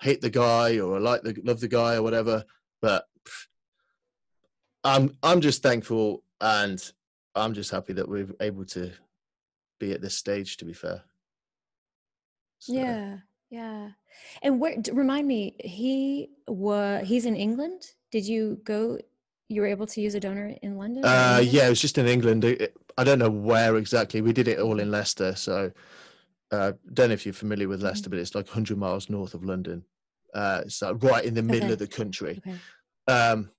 hate 0.00 0.20
the 0.20 0.30
guy 0.30 0.78
or 0.78 0.96
I 0.96 0.98
like 1.00 1.22
the 1.22 1.36
love 1.44 1.60
the 1.60 1.68
guy 1.68 1.96
or 1.96 2.02
whatever. 2.02 2.44
But 2.80 3.04
pff, 3.24 3.46
I'm 4.84 5.16
I'm 5.22 5.40
just 5.40 5.62
thankful 5.62 6.22
and 6.40 6.80
I'm 7.34 7.54
just 7.54 7.70
happy 7.70 7.92
that 7.94 8.08
we're 8.08 8.28
able 8.40 8.64
to 8.66 8.92
be 9.78 9.92
at 9.92 10.00
this 10.00 10.16
stage. 10.16 10.56
To 10.58 10.64
be 10.64 10.72
fair, 10.72 11.02
So, 12.60 12.72
Yeah, 12.72 13.18
yeah. 13.50 13.90
And 14.42 14.60
where? 14.60 14.76
Remind 14.92 15.26
me, 15.28 15.56
he 15.58 16.30
was 16.46 17.06
he's 17.06 17.26
in 17.26 17.36
England. 17.36 17.82
Did 18.10 18.26
you 18.26 18.60
go? 18.64 18.98
You 19.48 19.60
were 19.60 19.66
able 19.66 19.86
to 19.86 20.00
use 20.00 20.14
a 20.14 20.20
donor 20.20 20.54
in 20.62 20.76
London. 20.78 21.04
Uh, 21.04 21.40
yeah, 21.44 21.66
it 21.66 21.70
was 21.70 21.80
just 21.80 21.98
in 21.98 22.06
England. 22.06 22.44
I 22.96 23.04
don't 23.04 23.18
know 23.18 23.30
where 23.30 23.76
exactly. 23.76 24.20
We 24.20 24.32
did 24.32 24.48
it 24.48 24.58
all 24.58 24.80
in 24.80 24.90
Leicester. 24.90 25.34
So, 25.36 25.70
uh, 26.50 26.72
don't 26.92 27.08
know 27.08 27.14
if 27.14 27.26
you're 27.26 27.32
familiar 27.34 27.68
with. 27.68 27.82
Leicester, 27.82 28.08
but 28.08 28.18
it's 28.18 28.34
like 28.34 28.46
100 28.46 28.78
miles 28.78 29.10
north 29.10 29.34
of 29.34 29.44
London. 29.44 29.84
Uh, 30.32 30.62
it's 30.64 30.82
right 30.82 31.24
in 31.24 31.34
the 31.34 31.42
middle 31.42 31.64
Okay. 31.66 31.72
of 31.74 31.78
the 31.78 31.86
country. 31.86 32.40
Okay. 32.46 32.58
Um, 33.06 33.50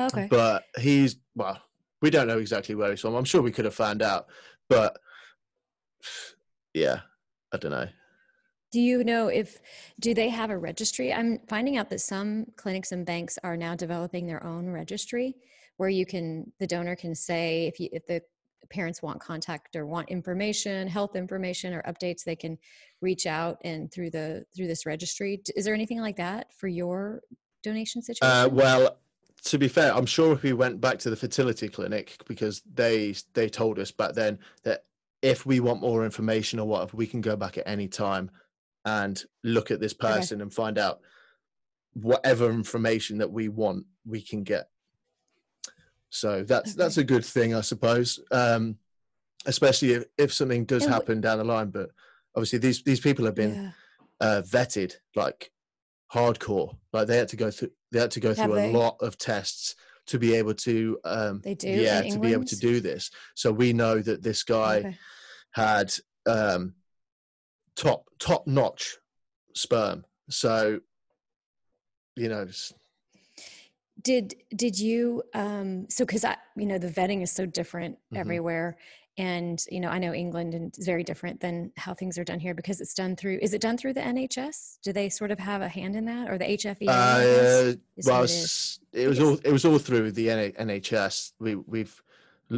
Okay. 0.00 0.26
but 0.28 0.64
he's 0.78 1.16
well 1.36 1.60
we 2.02 2.10
don't 2.10 2.26
know 2.26 2.38
exactly 2.38 2.74
where 2.74 2.90
he's 2.90 3.00
from 3.00 3.14
i'm 3.14 3.24
sure 3.24 3.40
we 3.40 3.52
could 3.52 3.64
have 3.64 3.74
found 3.76 4.02
out 4.02 4.26
but 4.68 4.96
yeah 6.74 7.00
i 7.52 7.56
don't 7.56 7.70
know 7.70 7.86
Do 8.74 8.80
you 8.80 9.04
know 9.04 9.28
if 9.28 9.60
do 10.00 10.14
they 10.14 10.28
have 10.30 10.50
a 10.50 10.58
registry? 10.58 11.12
I'm 11.12 11.38
finding 11.46 11.76
out 11.76 11.90
that 11.90 12.00
some 12.00 12.46
clinics 12.56 12.90
and 12.90 13.06
banks 13.06 13.38
are 13.44 13.56
now 13.56 13.76
developing 13.76 14.26
their 14.26 14.44
own 14.44 14.68
registry 14.68 15.36
where 15.76 15.88
you 15.88 16.04
can 16.04 16.50
the 16.58 16.66
donor 16.66 16.96
can 16.96 17.14
say 17.14 17.68
if 17.68 17.78
you 17.78 17.88
if 17.92 18.04
the 18.08 18.20
parents 18.70 19.00
want 19.00 19.20
contact 19.20 19.76
or 19.76 19.86
want 19.86 20.08
information, 20.08 20.88
health 20.88 21.14
information 21.14 21.72
or 21.72 21.82
updates, 21.82 22.24
they 22.24 22.34
can 22.34 22.58
reach 23.00 23.26
out 23.26 23.58
and 23.62 23.92
through 23.92 24.10
the 24.10 24.44
through 24.56 24.66
this 24.66 24.86
registry. 24.86 25.40
Is 25.54 25.64
there 25.64 25.74
anything 25.74 26.00
like 26.00 26.16
that 26.16 26.52
for 26.52 26.66
your 26.66 27.20
donation 27.62 28.02
situation? 28.02 28.36
uh, 28.36 28.48
well 28.50 28.98
to 29.44 29.58
be 29.58 29.68
fair 29.68 29.94
i'm 29.94 30.06
sure 30.06 30.32
if 30.32 30.42
we 30.42 30.52
went 30.52 30.80
back 30.80 30.98
to 30.98 31.10
the 31.10 31.16
fertility 31.16 31.68
clinic 31.68 32.16
because 32.26 32.62
they 32.74 33.14
they 33.34 33.48
told 33.48 33.78
us 33.78 33.90
back 33.90 34.14
then 34.14 34.38
that 34.62 34.84
if 35.22 35.46
we 35.46 35.60
want 35.60 35.80
more 35.80 36.04
information 36.04 36.58
or 36.58 36.66
whatever 36.66 36.96
we 36.96 37.06
can 37.06 37.20
go 37.20 37.36
back 37.36 37.56
at 37.56 37.66
any 37.66 37.88
time 37.88 38.30
and 38.84 39.22
look 39.42 39.70
at 39.70 39.80
this 39.80 39.94
person 39.94 40.40
and 40.40 40.52
find 40.52 40.78
out 40.78 41.00
whatever 41.94 42.50
information 42.50 43.18
that 43.18 43.30
we 43.30 43.48
want 43.48 43.86
we 44.06 44.20
can 44.20 44.42
get 44.42 44.68
so 46.10 46.42
that's 46.42 46.72
Okay. 46.72 46.78
that's 46.82 46.96
a 46.98 47.04
good 47.04 47.24
thing 47.24 47.54
i 47.54 47.60
suppose 47.60 48.20
um 48.30 48.76
especially 49.46 49.92
if, 49.92 50.04
if 50.18 50.32
something 50.32 50.64
does 50.64 50.84
happen 50.86 51.20
down 51.20 51.38
the 51.38 51.44
line 51.44 51.70
but 51.70 51.90
obviously 52.34 52.58
these 52.58 52.82
these 52.82 53.00
people 53.00 53.24
have 53.24 53.34
been 53.34 53.54
Yeah. 53.54 53.70
uh 54.20 54.42
vetted 54.42 54.94
like 55.14 55.50
hardcore 56.12 56.76
like 56.92 57.06
they 57.06 57.16
had 57.16 57.28
to 57.28 57.36
go 57.36 57.50
through 57.50 57.70
they 57.92 58.00
had 58.00 58.10
to 58.12 58.20
go 58.20 58.34
through 58.34 58.54
a 58.56 58.72
lot 58.72 58.96
of 59.00 59.16
tests 59.18 59.74
to 60.06 60.18
be 60.18 60.34
able 60.34 60.54
to 60.54 60.98
um 61.04 61.40
They 61.42 61.54
do 61.54 61.68
yeah 61.68 62.02
to 62.02 62.18
be 62.18 62.32
able 62.32 62.44
to 62.44 62.56
do 62.58 62.80
this 62.80 63.10
so 63.34 63.50
we 63.52 63.72
know 63.72 64.00
that 64.00 64.22
this 64.22 64.42
guy 64.42 64.78
Okay. 64.78 64.96
had 65.52 65.94
um 66.26 66.74
top 67.76 68.08
top 68.18 68.46
notch 68.46 68.96
sperm. 69.54 70.04
So 70.28 70.80
you 72.16 72.28
know 72.28 72.46
Did 74.02 74.34
did 74.54 74.78
you 74.78 75.22
um 75.34 75.88
so 75.88 76.04
cuz 76.06 76.24
I 76.24 76.36
you 76.56 76.66
know 76.66 76.78
the 76.78 76.88
vetting 76.90 77.22
is 77.22 77.30
so 77.32 77.46
different 77.46 77.98
Mhm. 78.12 78.18
everywhere. 78.18 78.76
And 79.16 79.64
you 79.70 79.78
know 79.78 79.88
I 79.88 79.98
know 79.98 80.12
England 80.12 80.54
and 80.54 80.74
it's 80.76 80.84
very 80.84 81.04
different 81.04 81.38
than 81.40 81.72
how 81.76 81.94
things 81.94 82.18
are 82.18 82.24
done 82.24 82.40
here 82.40 82.54
because 82.54 82.80
it's 82.80 82.94
done 82.94 83.14
through 83.14 83.38
is 83.40 83.54
it 83.54 83.60
done 83.60 83.76
through 83.76 83.94
the 83.94 84.00
NHS? 84.00 84.78
Do 84.82 84.92
they 84.92 85.08
sort 85.08 85.30
of 85.30 85.38
have 85.38 85.62
a 85.62 85.68
hand 85.68 85.94
in 85.94 86.04
that? 86.06 86.28
Or 86.28 86.36
the 86.36 86.44
guess, 86.46 86.64
uh, 86.66 87.74
well 88.06 88.22
it 88.22 88.24
it's- 88.24 88.80
it 88.92 89.06
was 89.08 89.20
all 89.20 89.34
it 89.44 89.52
was 89.52 89.64
all 89.64 89.78
through 89.78 90.10
the 90.12 90.26
nhs 90.28 91.32
we 91.38 91.54
we've 91.54 92.02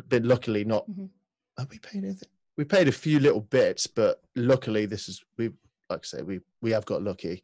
been 0.09 0.27
luckily 0.27 0.64
not 0.64 0.89
Mhm. 0.91 1.11
are 1.59 1.67
we 1.71 1.79
paying 1.79 2.05
anything 2.05 2.29
we 2.57 2.64
paid 2.64 2.88
a 2.88 2.92
few 2.92 3.20
little 3.20 3.40
bits, 3.40 3.86
but 3.86 4.20
luckily 4.34 4.86
this 4.86 5.09
is 5.09 5.22
we 5.38 5.50
like 5.90 6.00
I 6.00 6.04
say 6.04 6.22
we 6.22 6.40
we 6.62 6.70
have 6.72 6.84
got 6.86 7.02
lucky 7.02 7.42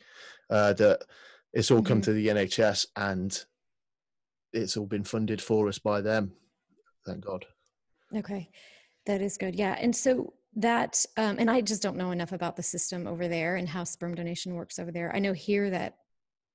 uh, 0.50 0.72
that 0.74 1.02
it's 1.52 1.70
all 1.70 1.82
come 1.82 2.00
Mhm. 2.00 2.04
to 2.04 2.12
the 2.12 2.28
NHS 2.28 2.86
and 2.96 3.44
it's 4.52 4.76
all 4.76 4.86
been 4.86 5.04
funded 5.04 5.40
for 5.40 5.68
us 5.68 5.78
by 5.78 6.00
them. 6.00 6.32
Thank 7.06 7.24
God. 7.24 7.46
Okay, 8.14 8.50
that 9.06 9.22
is 9.22 9.38
good. 9.38 9.54
Yeah, 9.54 9.76
and 9.80 9.94
so 9.94 10.34
that, 10.56 11.04
um, 11.16 11.36
and 11.38 11.50
I 11.50 11.62
just 11.62 11.82
don't 11.82 11.96
know 11.96 12.10
enough 12.10 12.32
about 12.32 12.56
the 12.56 12.62
system 12.62 13.06
over 13.06 13.26
there 13.28 13.56
and 13.56 13.66
how 13.68 13.84
sperm 13.84 14.14
donation 14.14 14.54
works 14.54 14.78
over 14.78 14.92
there. 14.92 15.14
I 15.14 15.18
know 15.18 15.32
here 15.32 15.70
that, 15.70 15.96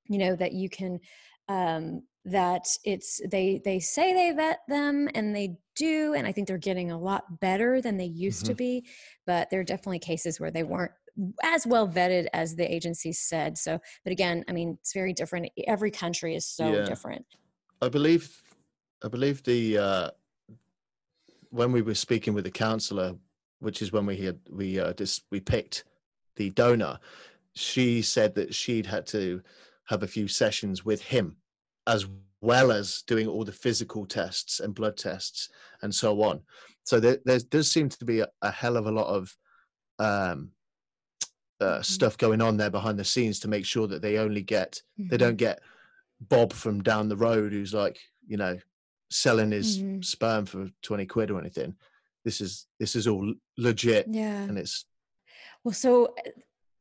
you 0.07 0.19
know, 0.19 0.35
that 0.35 0.53
you 0.53 0.69
can, 0.69 0.99
um, 1.47 2.03
that 2.27 2.67
it's 2.83 3.21
they 3.31 3.61
they 3.63 3.79
say 3.79 4.13
they 4.13 4.31
vet 4.31 4.59
them 4.67 5.09
and 5.15 5.35
they 5.35 5.57
do, 5.75 6.13
and 6.13 6.27
I 6.27 6.31
think 6.31 6.47
they're 6.47 6.57
getting 6.57 6.91
a 6.91 6.99
lot 6.99 7.39
better 7.39 7.81
than 7.81 7.97
they 7.97 8.05
used 8.05 8.45
to 8.47 8.53
Mhm. 8.53 8.57
be. 8.57 8.85
But 9.25 9.49
there 9.49 9.59
are 9.59 9.63
definitely 9.63 9.99
cases 9.99 10.39
where 10.39 10.51
they 10.51 10.63
weren't 10.63 10.91
as 11.41 11.65
well 11.65 11.87
vetted 11.87 12.27
as 12.33 12.55
the 12.55 12.71
agency 12.71 13.11
said. 13.11 13.57
So, 13.57 13.79
but 14.03 14.11
again, 14.11 14.43
I 14.47 14.51
mean, 14.51 14.77
it's 14.79 14.93
very 14.93 15.13
different. 15.13 15.49
Every 15.65 15.89
country 15.89 16.35
is 16.35 16.45
so 16.45 16.73
Yeah. 16.73 16.83
different. 16.83 17.25
I 17.81 17.89
believe 17.89 18.41
I 19.03 19.07
believe 19.07 19.43
the 19.43 19.77
uh, 19.77 20.09
when 21.49 21.71
we 21.71 21.81
were 21.81 21.95
speaking 21.95 22.33
with 22.33 22.43
the 22.43 22.51
counselor, 22.51 23.15
which 23.59 23.81
is 23.81 23.91
when 23.91 24.05
we 24.05 24.17
had 24.17 24.39
we 24.49 24.79
uh, 24.79 24.93
just 24.93 25.23
we 25.31 25.39
picked 25.39 25.85
the 26.35 26.49
donor, 26.49 26.99
she 27.53 28.01
said 28.01 28.35
that 28.35 28.53
she'd 28.53 28.85
had 28.85 29.07
to 29.07 29.41
have 29.85 30.03
a 30.03 30.07
few 30.07 30.27
sessions 30.27 30.83
with 30.83 31.01
him, 31.01 31.37
as 31.87 32.05
well 32.41 32.71
as 32.71 33.01
doing 33.07 33.27
all 33.27 33.43
the 33.43 33.51
physical 33.51 34.05
tests 34.05 34.59
and 34.59 34.75
blood 34.75 34.95
tests 34.97 35.49
and 35.81 35.93
so 35.93 36.21
on. 36.21 36.41
So 36.83 36.99
there 36.99 37.17
there 37.25 37.39
does 37.39 37.71
seem 37.71 37.89
to 37.89 38.05
be 38.05 38.19
a, 38.19 38.27
a 38.43 38.51
hell 38.51 38.77
of 38.77 38.85
a 38.85 38.91
lot 38.91 39.07
of 39.07 39.35
um, 39.99 40.51
uh, 41.59 41.79
Mhm. 41.79 41.85
stuff 41.85 42.17
going 42.17 42.39
on 42.41 42.57
there 42.57 42.69
behind 42.69 42.99
the 42.99 43.03
scenes 43.03 43.39
to 43.39 43.47
make 43.47 43.65
sure 43.65 43.87
that 43.87 44.01
they 44.03 44.17
only 44.19 44.43
get 44.43 44.81
they 44.97 45.15
Mhm. 45.15 45.19
don't 45.19 45.37
get 45.37 45.59
Bob 46.21 46.53
from 46.53 46.83
down 46.83 47.09
the 47.09 47.17
road 47.17 47.51
who's 47.51 47.73
like, 47.73 47.97
you 48.27 48.37
know, 48.37 48.59
selling 49.09 49.51
his 49.51 49.79
Mhm. 49.79 50.05
sperm 50.05 50.45
for 50.45 50.69
20 50.83 51.05
quid 51.07 51.31
or 51.31 51.39
anything. 51.39 51.75
This 52.23 52.41
is 52.41 52.67
this 52.79 52.95
is 52.95 53.07
all 53.07 53.33
legit 53.57 54.07
Yeah. 54.09 54.43
and 54.43 54.57
it's 54.59 54.85
Well, 55.63 55.73
so, 55.73 56.15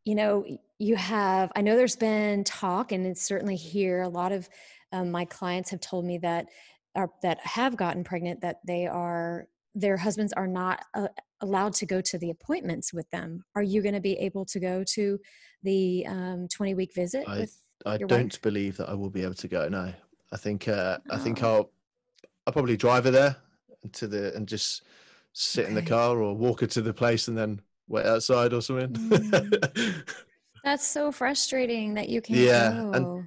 you 0.04 0.14
know, 0.14 0.44
you 0.78 0.94
have, 0.96 1.50
I 1.56 1.62
know 1.62 1.74
there's 1.76 1.96
been 1.96 2.44
talk, 2.44 2.92
and 2.92 3.06
it's 3.06 3.22
certainly 3.22 3.56
here. 3.56 4.02
A 4.02 4.08
lot 4.08 4.30
of 4.32 4.48
um, 4.92 5.10
my 5.10 5.24
clients 5.24 5.70
have 5.70 5.80
told 5.80 6.04
me 6.04 6.18
that 6.18 6.46
are 6.94 7.10
that 7.22 7.38
have 7.40 7.76
gotten 7.76 8.04
pregnant 8.04 8.40
that 8.40 8.60
they 8.66 8.86
are 8.86 9.46
their 9.74 9.96
husbands 9.96 10.32
are 10.32 10.46
not 10.46 10.82
uh, 10.94 11.08
allowed 11.42 11.74
to 11.74 11.84
go 11.84 12.00
to 12.00 12.16
the 12.16 12.30
appointments 12.30 12.94
with 12.94 13.10
them. 13.10 13.44
Are 13.54 13.62
you 13.62 13.82
going 13.82 13.94
to 13.94 14.00
be 14.00 14.14
able 14.14 14.46
to 14.46 14.58
go 14.58 14.82
to 14.94 15.20
the 15.62 16.06
um, 16.08 16.48
20 16.48 16.74
week 16.74 16.94
visit 16.94 17.24
I 17.28 17.40
with? 17.40 17.62
I 17.84 17.98
don't 17.98 18.32
wife? 18.32 18.40
believe 18.40 18.78
that 18.78 18.88
I 18.88 18.94
will 18.94 19.10
be 19.10 19.22
able 19.22 19.34
to 19.34 19.48
go. 19.48 19.68
No. 19.68 19.92
I 20.32 20.36
think 20.36 20.66
uh 20.66 20.98
I 21.10 21.18
think 21.18 21.42
Oh, 21.42 21.48
I'll 21.48 21.70
I'll 22.46 22.52
probably 22.52 22.76
drive 22.76 23.04
her 23.04 23.10
there 23.10 23.36
to 23.92 24.06
the 24.06 24.34
and 24.34 24.48
just 24.48 24.82
sit 25.32 25.66
in 25.66 25.74
the 25.74 25.82
car 25.82 26.18
or 26.18 26.34
walk 26.34 26.62
her 26.62 26.66
to 26.66 26.80
the 26.80 26.94
place 26.94 27.28
and 27.28 27.36
then 27.36 27.60
wait 27.88 28.06
outside 28.06 28.52
or 28.52 28.62
something. 28.62 28.92
Mm. 28.92 30.12
That's 30.64 30.86
so 30.86 31.12
frustrating 31.12 31.94
that 31.94 32.08
you 32.08 32.20
can't 32.20 32.40
yeah. 32.40 32.72
And 32.72 32.92
go. 32.92 33.24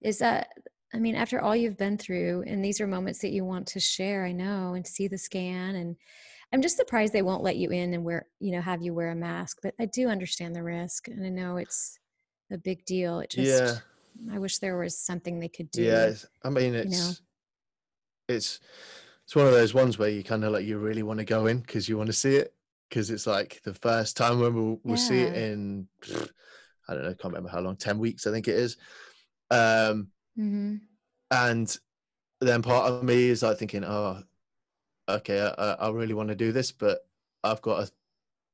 Is 0.00 0.18
that, 0.18 0.50
I 0.92 0.98
mean, 0.98 1.14
after 1.14 1.40
all 1.40 1.54
you've 1.54 1.76
been 1.76 1.98
through, 1.98 2.44
and 2.46 2.64
these 2.64 2.80
are 2.80 2.86
moments 2.86 3.20
that 3.20 3.32
you 3.32 3.44
want 3.44 3.66
to 3.68 3.80
share, 3.80 4.24
I 4.24 4.32
know, 4.32 4.74
and 4.74 4.86
see 4.86 5.06
the 5.06 5.18
scan. 5.18 5.74
And 5.74 5.96
I'm 6.52 6.62
just 6.62 6.76
surprised 6.76 7.12
they 7.12 7.22
won't 7.22 7.42
let 7.42 7.56
you 7.56 7.70
in 7.70 7.92
and 7.92 8.04
wear, 8.04 8.26
you 8.40 8.52
know, 8.52 8.62
have 8.62 8.80
you 8.80 8.94
wear 8.94 9.10
a 9.10 9.14
mask. 9.14 9.58
But 9.62 9.74
I 9.78 9.84
do 9.84 10.08
understand 10.08 10.56
the 10.56 10.62
risk. 10.62 11.08
And 11.08 11.24
I 11.24 11.28
know 11.28 11.58
it's 11.58 11.98
a 12.50 12.56
big 12.56 12.84
deal. 12.86 13.20
It 13.20 13.30
just, 13.30 13.46
yeah. 13.46 14.34
I 14.34 14.38
wish 14.38 14.58
there 14.58 14.78
was 14.78 14.98
something 14.98 15.38
they 15.38 15.48
could 15.48 15.70
do, 15.70 15.82
Yeah, 15.82 16.12
I 16.42 16.50
mean 16.50 16.72
you 16.74 16.84
know? 16.84 16.86
it's 16.86 17.22
it's 18.28 18.60
it's 19.24 19.36
one 19.36 19.46
of 19.46 19.52
those 19.52 19.74
ones 19.74 19.98
where 19.98 20.08
you 20.08 20.24
kind 20.24 20.44
of 20.44 20.52
like 20.52 20.64
you 20.64 20.78
really 20.78 21.02
want 21.02 21.18
to 21.18 21.24
go 21.24 21.46
in 21.46 21.60
because 21.60 21.88
you 21.88 21.96
want 21.96 22.08
to 22.08 22.14
see 22.14 22.36
it 22.36 22.54
because 22.88 23.10
it's 23.10 23.26
like 23.26 23.60
the 23.64 23.74
first 23.74 24.16
time 24.16 24.40
when 24.40 24.54
we'll, 24.54 24.80
we'll 24.82 24.96
see 24.96 25.20
it 25.20 25.36
in 25.36 25.86
I 26.88 26.94
don't 26.94 27.02
know, 27.02 27.10
I 27.10 27.14
can't 27.14 27.24
remember 27.24 27.50
how 27.50 27.60
long, 27.60 27.76
ten 27.76 27.98
weeks 27.98 28.26
I 28.26 28.32
think 28.32 28.48
it 28.48 28.56
is. 28.56 28.76
Um, 29.50 30.08
hmm 30.38 30.80
and 31.30 31.76
then 32.40 32.62
part 32.62 32.90
of 32.92 33.02
me 33.04 33.28
is 33.28 33.42
like 33.42 33.58
thinking, 33.58 33.84
oh, 33.84 34.22
okay, 35.08 35.52
I, 35.58 35.72
I 35.74 35.90
really 35.90 36.14
want 36.14 36.30
to 36.30 36.34
do 36.34 36.52
this, 36.52 36.72
but 36.72 37.06
I've 37.44 37.62
got 37.62 37.86
to 37.86 37.92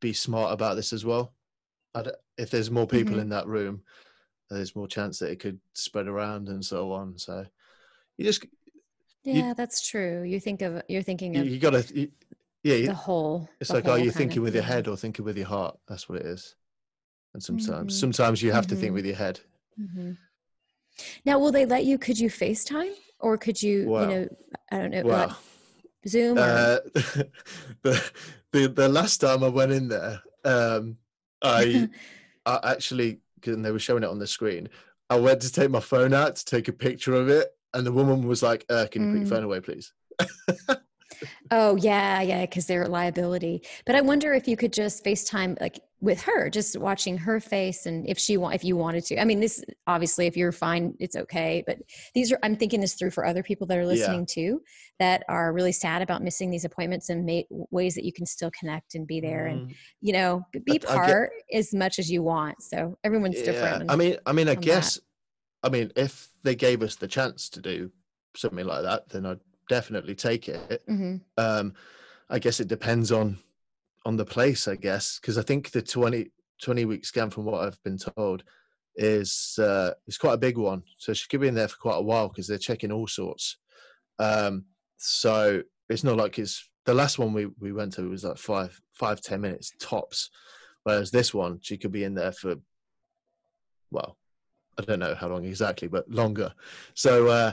be 0.01 0.13
smart 0.13 0.53
about 0.53 0.77
this 0.77 0.93
as 0.93 1.05
well. 1.05 1.35
If 2.39 2.51
there's 2.51 2.71
more 2.71 2.87
people 2.87 3.19
hmm 3.19 3.21
in 3.21 3.29
that 3.31 3.47
room, 3.47 3.83
there's 4.51 4.77
more 4.77 4.89
chance 4.89 5.19
that 5.21 5.31
it 5.31 5.41
could 5.41 5.61
spread 5.75 6.09
around 6.09 6.49
and 6.49 6.65
so 6.65 6.93
on. 6.93 7.19
So 7.19 7.47
you 8.19 8.25
just 8.25 8.47
you 9.31 9.45
Yeah, 9.45 9.55
that's 9.55 9.87
true. 9.87 10.23
You 10.23 10.39
think 10.41 10.63
of, 10.63 10.83
you're 10.89 11.03
thinking 11.03 11.35
you, 11.35 11.43
of 11.43 11.51
you 11.51 11.59
gotta 11.59 11.85
you, 11.95 12.11
yeah 12.63 12.89
the 12.89 12.95
whole, 12.95 13.49
it's 13.61 13.73
the 13.73 13.75
like 13.75 13.89
are 13.89 13.99
you 13.99 14.11
thinking 14.13 14.43
with 14.43 14.55
your 14.55 14.65
head 14.65 14.89
or 14.89 14.97
thinking 14.97 15.25
with 15.25 15.37
your 15.39 15.47
heart? 15.49 15.79
That's 15.89 16.09
what 16.09 16.21
it 16.21 16.27
is. 16.27 16.57
And 17.35 17.43
sometimes 17.43 17.95
hmm 17.95 17.95
sometimes 17.95 18.43
you 18.43 18.53
have 18.53 18.67
to 18.69 18.77
think 18.77 18.93
hmm 18.93 18.95
with 18.95 19.07
your 19.07 19.17
head. 19.17 19.41
Hmm 19.77 20.13
Now, 21.25 21.39
will 21.39 21.53
they 21.53 21.67
let 21.67 21.85
you? 21.85 21.99
Could 21.99 22.19
you 22.19 22.29
FaceTime 22.31 22.93
or 23.21 23.37
could 23.39 23.63
you, 23.63 23.91
you 24.01 24.07
know, 24.07 24.29
I 24.71 24.79
don't 24.79 24.91
know, 24.91 25.03
like 25.07 25.31
Zoom 26.07 26.39
or? 26.39 26.43
uh 26.43 26.79
the, 27.83 28.13
the 28.53 28.69
the 28.69 28.89
last 28.89 29.19
time 29.19 29.43
i 29.43 29.49
went 29.49 29.73
in 29.73 29.89
there 29.89 30.21
um 30.45 30.97
i 31.43 31.89
i 32.47 32.61
actually 32.65 33.21
and 33.47 33.65
they 33.65 33.71
were 33.71 33.79
showing 33.79 34.03
it 34.03 34.09
on 34.09 34.19
the 34.19 34.27
screen 34.27 34.69
i 35.11 35.17
went 35.17 35.41
to 35.43 35.53
take 35.53 35.71
my 35.71 35.81
phone 35.81 36.13
out 36.15 36.37
to 36.37 36.45
take 36.45 36.69
a 36.69 36.73
picture 36.73 37.15
of 37.15 37.29
it 37.29 37.49
and 37.73 37.87
the 37.87 37.93
woman 37.93 38.27
was 38.27 38.43
like 38.43 38.65
uh, 38.69 38.87
can 38.91 39.03
you 39.03 39.09
put 39.09 39.17
your 39.19 39.27
Mm. 39.27 39.29
phone 39.29 39.45
away 39.45 39.61
please 39.61 39.93
Oh 41.51 41.77
yeah, 41.77 42.23
yeah, 42.23 42.41
because 42.43 42.67
they're 42.67 42.89
liability. 42.89 43.63
But 43.87 43.95
I 43.97 44.01
wonder 44.01 44.33
if 44.33 44.49
you 44.49 44.57
could 44.57 44.73
just 44.73 45.05
FaceTime 45.05 45.61
like 45.61 45.81
with 46.01 46.21
her, 46.23 46.51
just 46.51 46.77
watching 46.79 47.17
her 47.19 47.41
face, 47.41 47.87
and 47.87 48.09
if 48.09 48.19
she 48.19 48.37
want, 48.37 48.55
if 48.55 48.65
you 48.65 48.77
wanted 48.77 49.05
to. 49.07 49.21
I 49.21 49.25
mean, 49.25 49.41
this 49.41 49.63
obviously, 49.87 50.27
if 50.27 50.37
you're 50.37 50.53
fine, 50.53 50.95
it's 50.99 51.17
okay. 51.17 51.63
But 51.67 51.79
these 52.15 52.33
are, 52.33 52.39
I'm 52.43 52.57
thinking 52.57 52.81
this 52.81 52.95
through 52.95 53.11
for 53.11 53.25
other 53.25 53.43
people 53.43 53.67
that 53.69 53.79
are 53.79 53.87
yeah 53.87 53.87
listening 53.87 54.27
too, 54.27 54.63
that 54.99 55.23
are 55.29 55.53
really 55.53 55.73
sad 55.73 56.03
about 56.03 56.23
missing 56.23 56.51
these 56.51 56.65
appointments, 56.65 57.09
and 57.11 57.25
ma- 57.27 57.43
ways 57.71 57.95
that 57.95 58.05
you 58.05 58.13
can 58.13 58.27
still 58.27 58.51
connect 58.59 58.95
and 58.95 59.07
be 59.07 59.21
there, 59.21 59.47
and 59.47 59.63
Mm, 59.63 59.75
you 60.01 60.13
know, 60.13 60.45
be 60.65 60.79
I 60.89 60.99
get 60.99 61.17
part 61.17 61.31
as 61.53 61.75
much 61.75 61.99
as 61.99 62.11
you 62.11 62.23
want. 62.23 62.63
So 62.63 62.97
everyone's 63.05 63.37
yeah 63.37 63.43
different 63.43 63.83
i 63.89 63.97
mean 63.97 64.17
i 64.27 64.33
mean 64.33 64.49
i 64.49 64.55
on 64.55 64.65
that. 64.67 64.93
guess 64.93 64.99
i 65.63 65.69
mean 65.69 65.91
if 65.97 66.29
they 66.43 66.55
gave 66.55 66.83
us 66.83 66.97
the 66.97 67.09
chance 67.09 67.49
to 67.49 67.61
do 67.61 67.91
something 68.37 68.65
like 68.67 68.83
that 68.83 69.09
then 69.09 69.27
i'd 69.27 69.41
definitely 69.69 70.15
take 70.15 70.49
it. 70.49 70.83
Hmm 70.87 71.17
um 71.37 71.75
i 72.31 72.39
guess 72.39 72.59
it 72.59 72.69
depends 72.69 73.13
on 73.13 73.37
on 74.07 74.17
the 74.17 74.25
place 74.25 74.67
i 74.67 74.75
guess 74.75 75.19
because 75.21 75.37
i 75.37 75.43
think 75.43 75.71
the 75.71 75.83
20 75.83 76.31
20 76.63 76.85
week 76.87 77.05
scan 77.05 77.29
from 77.29 77.45
what 77.45 77.63
i've 77.63 77.83
been 77.83 77.99
told 77.99 78.43
is 78.97 79.59
uh 79.61 79.93
is 80.07 80.19
quite 80.19 80.35
a 80.35 80.39
big 80.39 80.57
one. 80.57 80.83
So 80.99 81.13
she 81.13 81.27
could 81.29 81.41
be 81.41 81.49
in 81.49 81.55
there 81.55 81.69
for 81.69 81.77
quite 81.77 81.97
a 81.97 82.03
while 82.03 82.29
because 82.29 82.47
they're 82.47 82.59
checking 82.59 82.93
all 82.93 83.07
sorts. 83.07 83.59
Um 84.19 84.67
so 84.97 85.63
it's 85.89 86.05
not 86.05 86.17
like 86.17 86.39
it's 86.39 86.69
the 86.87 86.95
last 86.95 87.19
one 87.19 87.33
we 87.33 87.47
we 87.59 87.73
went 87.73 87.95
to 87.95 88.09
was 88.09 88.25
like 88.25 88.39
five 88.39 88.81
five 88.93 89.21
ten 89.21 89.41
minutes 89.41 89.73
tops 89.81 90.31
whereas 90.85 91.11
this 91.11 91.35
one 91.35 91.59
she 91.61 91.77
could 91.77 91.93
be 91.93 92.05
in 92.05 92.15
there 92.15 92.33
for 92.33 92.55
well 93.91 94.17
i 94.79 94.83
don't 94.83 94.99
know 94.99 95.15
how 95.15 95.29
long 95.29 95.45
exactly 95.45 95.89
but 95.89 96.09
longer. 96.11 96.53
So 96.95 97.29
uh 97.29 97.53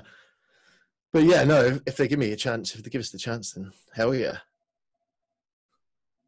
but 1.13 1.23
yeah 1.23 1.43
no 1.43 1.61
if, 1.61 1.79
if 1.85 1.97
they 1.97 2.07
give 2.07 2.19
me 2.19 2.31
a 2.31 2.35
chance 2.35 2.75
if 2.75 2.83
they 2.83 2.89
give 2.89 3.01
us 3.01 3.11
the 3.11 3.17
chance 3.17 3.53
then 3.53 3.71
hell 3.93 4.13
yeah. 4.13 4.37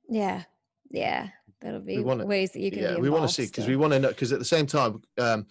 Yeah, 0.10 0.44
yeah, 0.92 1.30
that'll 1.62 1.80
be 1.80 2.00
want 2.00 2.20
to 2.20 2.28
ways 2.28 2.52
that 2.52 2.60
you 2.60 2.70
can 2.72 2.82
yeah 2.82 2.98
we 2.98 3.10
want 3.10 3.28
to 3.28 3.34
see 3.34 3.46
because 3.46 3.68
we 3.68 3.78
want 3.78 3.94
to 3.94 4.00
know 4.00 4.10
because 4.10 4.32
at 4.32 4.40
the 4.40 4.46
same 4.46 4.68
time 4.68 5.02
um 5.18 5.48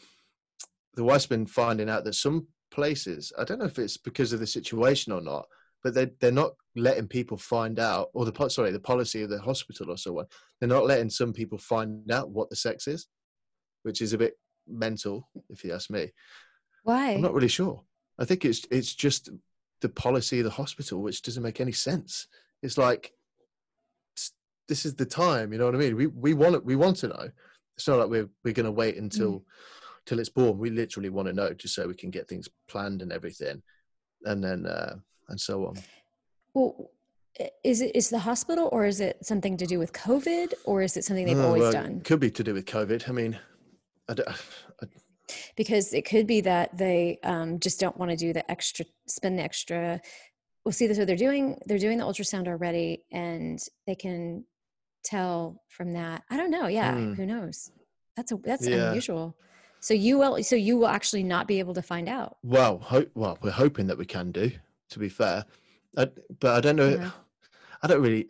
the 0.95 1.03
wife's 1.03 1.27
been 1.27 1.47
finding 1.47 1.89
out 1.89 2.05
that 2.05 2.15
some 2.15 2.47
places 2.71 3.33
i 3.39 3.45
don't 3.45 3.59
know 3.59 3.65
if 3.65 3.79
it's 3.79 3.97
because 3.97 4.33
of 4.33 4.41
the 4.41 4.47
situation 4.47 5.13
or 5.13 5.21
not 5.21 5.47
but 5.83 5.95
they 5.95 6.11
they're 6.21 6.31
not 6.31 6.53
letting 6.77 7.09
people 7.09 7.37
find 7.37 7.79
out 7.79 8.09
or 8.15 8.25
the 8.25 8.49
sorry 8.49 8.71
the 8.71 8.79
policy 8.81 9.23
of 9.23 9.31
the 9.31 9.41
hospital 9.41 9.91
or 9.91 9.97
so 9.97 10.19
on 10.19 10.27
they're 10.61 10.69
not 10.69 10.87
letting 10.87 11.11
some 11.11 11.33
people 11.33 11.59
find 11.59 12.11
out 12.11 12.31
what 12.31 12.49
the 12.51 12.57
sex 12.57 12.87
is 12.87 13.09
which 13.83 14.01
is 14.01 14.13
a 14.13 14.19
bit 14.19 14.35
mental 14.69 15.29
if 15.51 15.65
you 15.65 15.75
ask 15.75 15.91
me. 15.91 16.11
Why? 16.85 17.13
i'm 17.13 17.21
not 17.21 17.35
really 17.35 17.49
sure 17.49 17.83
i 18.19 18.25
think 18.25 18.45
it's 18.45 18.67
it's 18.71 18.95
just 18.95 19.31
the 19.81 19.89
policy 19.89 20.39
of 20.41 20.45
the 20.45 20.51
hospital 20.51 21.03
which 21.03 21.23
doesn't 21.23 21.43
make 21.43 21.61
any 21.61 21.73
sense 21.73 22.27
it's 22.63 22.79
like 22.79 23.13
this 24.69 24.85
is 24.87 24.95
the 24.95 25.05
time 25.07 25.53
you 25.53 25.59
know 25.59 25.67
what 25.67 25.75
i 25.75 25.79
mean 25.79 25.97
we 25.97 26.07
we 26.07 26.35
want 26.35 26.55
it 26.55 26.65
we 26.65 26.77
want 26.77 26.97
to 26.97 27.09
know 27.09 27.29
it's 27.77 27.89
not 27.89 27.99
like 27.99 28.09
we're 28.09 28.29
we're 28.45 28.55
going 28.55 28.65
to 28.67 28.73
wait 28.73 28.95
Mm. 28.97 29.01
until 29.01 29.45
till 30.07 30.19
it's 30.19 30.29
born 30.29 30.59
we 30.59 30.71
literally 30.71 31.09
want 31.11 31.27
to 31.29 31.35
know 31.35 31.53
just 31.53 31.75
so 31.75 31.87
we 31.87 31.95
can 31.95 32.11
get 32.11 32.29
things 32.29 32.49
planned 32.69 33.03
and 33.03 33.13
everything 33.13 33.63
and 34.25 34.43
then 34.43 34.67
uh 34.67 34.95
and 35.29 35.41
so 35.41 35.67
on 35.67 35.75
Well, 36.55 36.91
is 37.65 37.81
it 37.81 37.97
is 37.97 38.11
the 38.11 38.19
hospital 38.19 38.69
or 38.73 38.85
is 38.85 39.01
it 39.01 39.25
something 39.25 39.57
to 39.57 39.67
do 39.67 39.79
with 39.79 39.93
COVID 39.93 40.53
or 40.65 40.83
is 40.83 40.97
it 40.97 41.05
something 41.05 41.25
they've 41.27 41.39
Oh, 41.39 41.47
always 41.47 41.63
well, 41.63 41.73
done? 41.73 42.01
Could 42.03 42.21
be 42.21 42.31
to 42.31 42.45
do 42.45 42.53
with 42.53 42.67
COVID. 42.67 43.09
I 43.09 43.13
mean, 43.13 43.39
I 44.09 44.15
don't, 44.15 44.29
Because 45.57 45.95
it 45.95 46.05
could 46.05 46.27
be 46.27 46.41
that 46.43 46.77
they 46.77 47.19
um, 47.23 47.59
just 47.61 47.81
don't 47.81 47.97
want 47.97 48.11
to 48.11 48.17
do 48.17 48.33
the 48.33 48.49
extra, 48.51 48.85
spend 49.07 49.39
the 49.39 49.43
extra. 49.43 50.01
Well, 50.65 50.73
see, 50.73 50.87
this. 50.87 50.97
so 50.97 51.05
they're 51.05 51.17
doing 51.17 51.59
they're 51.67 51.79
doing 51.79 51.99
the 51.99 52.05
ultrasound 52.05 52.47
already, 52.49 53.05
and 53.13 53.59
they 53.87 53.95
can 53.95 54.45
tell 55.05 55.63
from 55.69 55.93
that. 55.95 56.23
I 56.31 56.37
don't 56.37 56.51
know. 56.51 56.67
Yeah, 56.67 56.95
Hmm. 56.95 57.13
who 57.15 57.27
knows? 57.27 57.71
That's 58.17 58.33
a 58.33 58.37
that's 58.37 58.67
Yeah. 58.67 58.89
unusual. 58.91 59.37
So 59.81 59.95
you 59.95 60.19
will 60.19 60.43
so 60.45 60.55
you 60.55 60.77
will 60.79 60.87
actually 60.89 61.23
not 61.25 61.49
be 61.49 61.59
able 61.59 61.75
to 61.75 61.83
find 61.83 62.09
out. 62.09 62.37
well, 62.43 62.79
ho- 62.79 63.07
well, 63.15 63.39
we're 63.43 63.51
hoping 63.51 63.87
that 63.89 63.99
we 63.99 64.05
can 64.07 64.31
do. 64.33 64.53
To 64.91 64.99
be 64.99 65.09
fair, 65.09 65.45
I, 65.97 66.09
but 66.39 66.57
I 66.57 66.61
don't 66.61 66.77
know. 66.77 66.91
Yeah. 66.91 67.11
I 67.83 67.87
don't 67.89 68.03
really, 68.03 68.29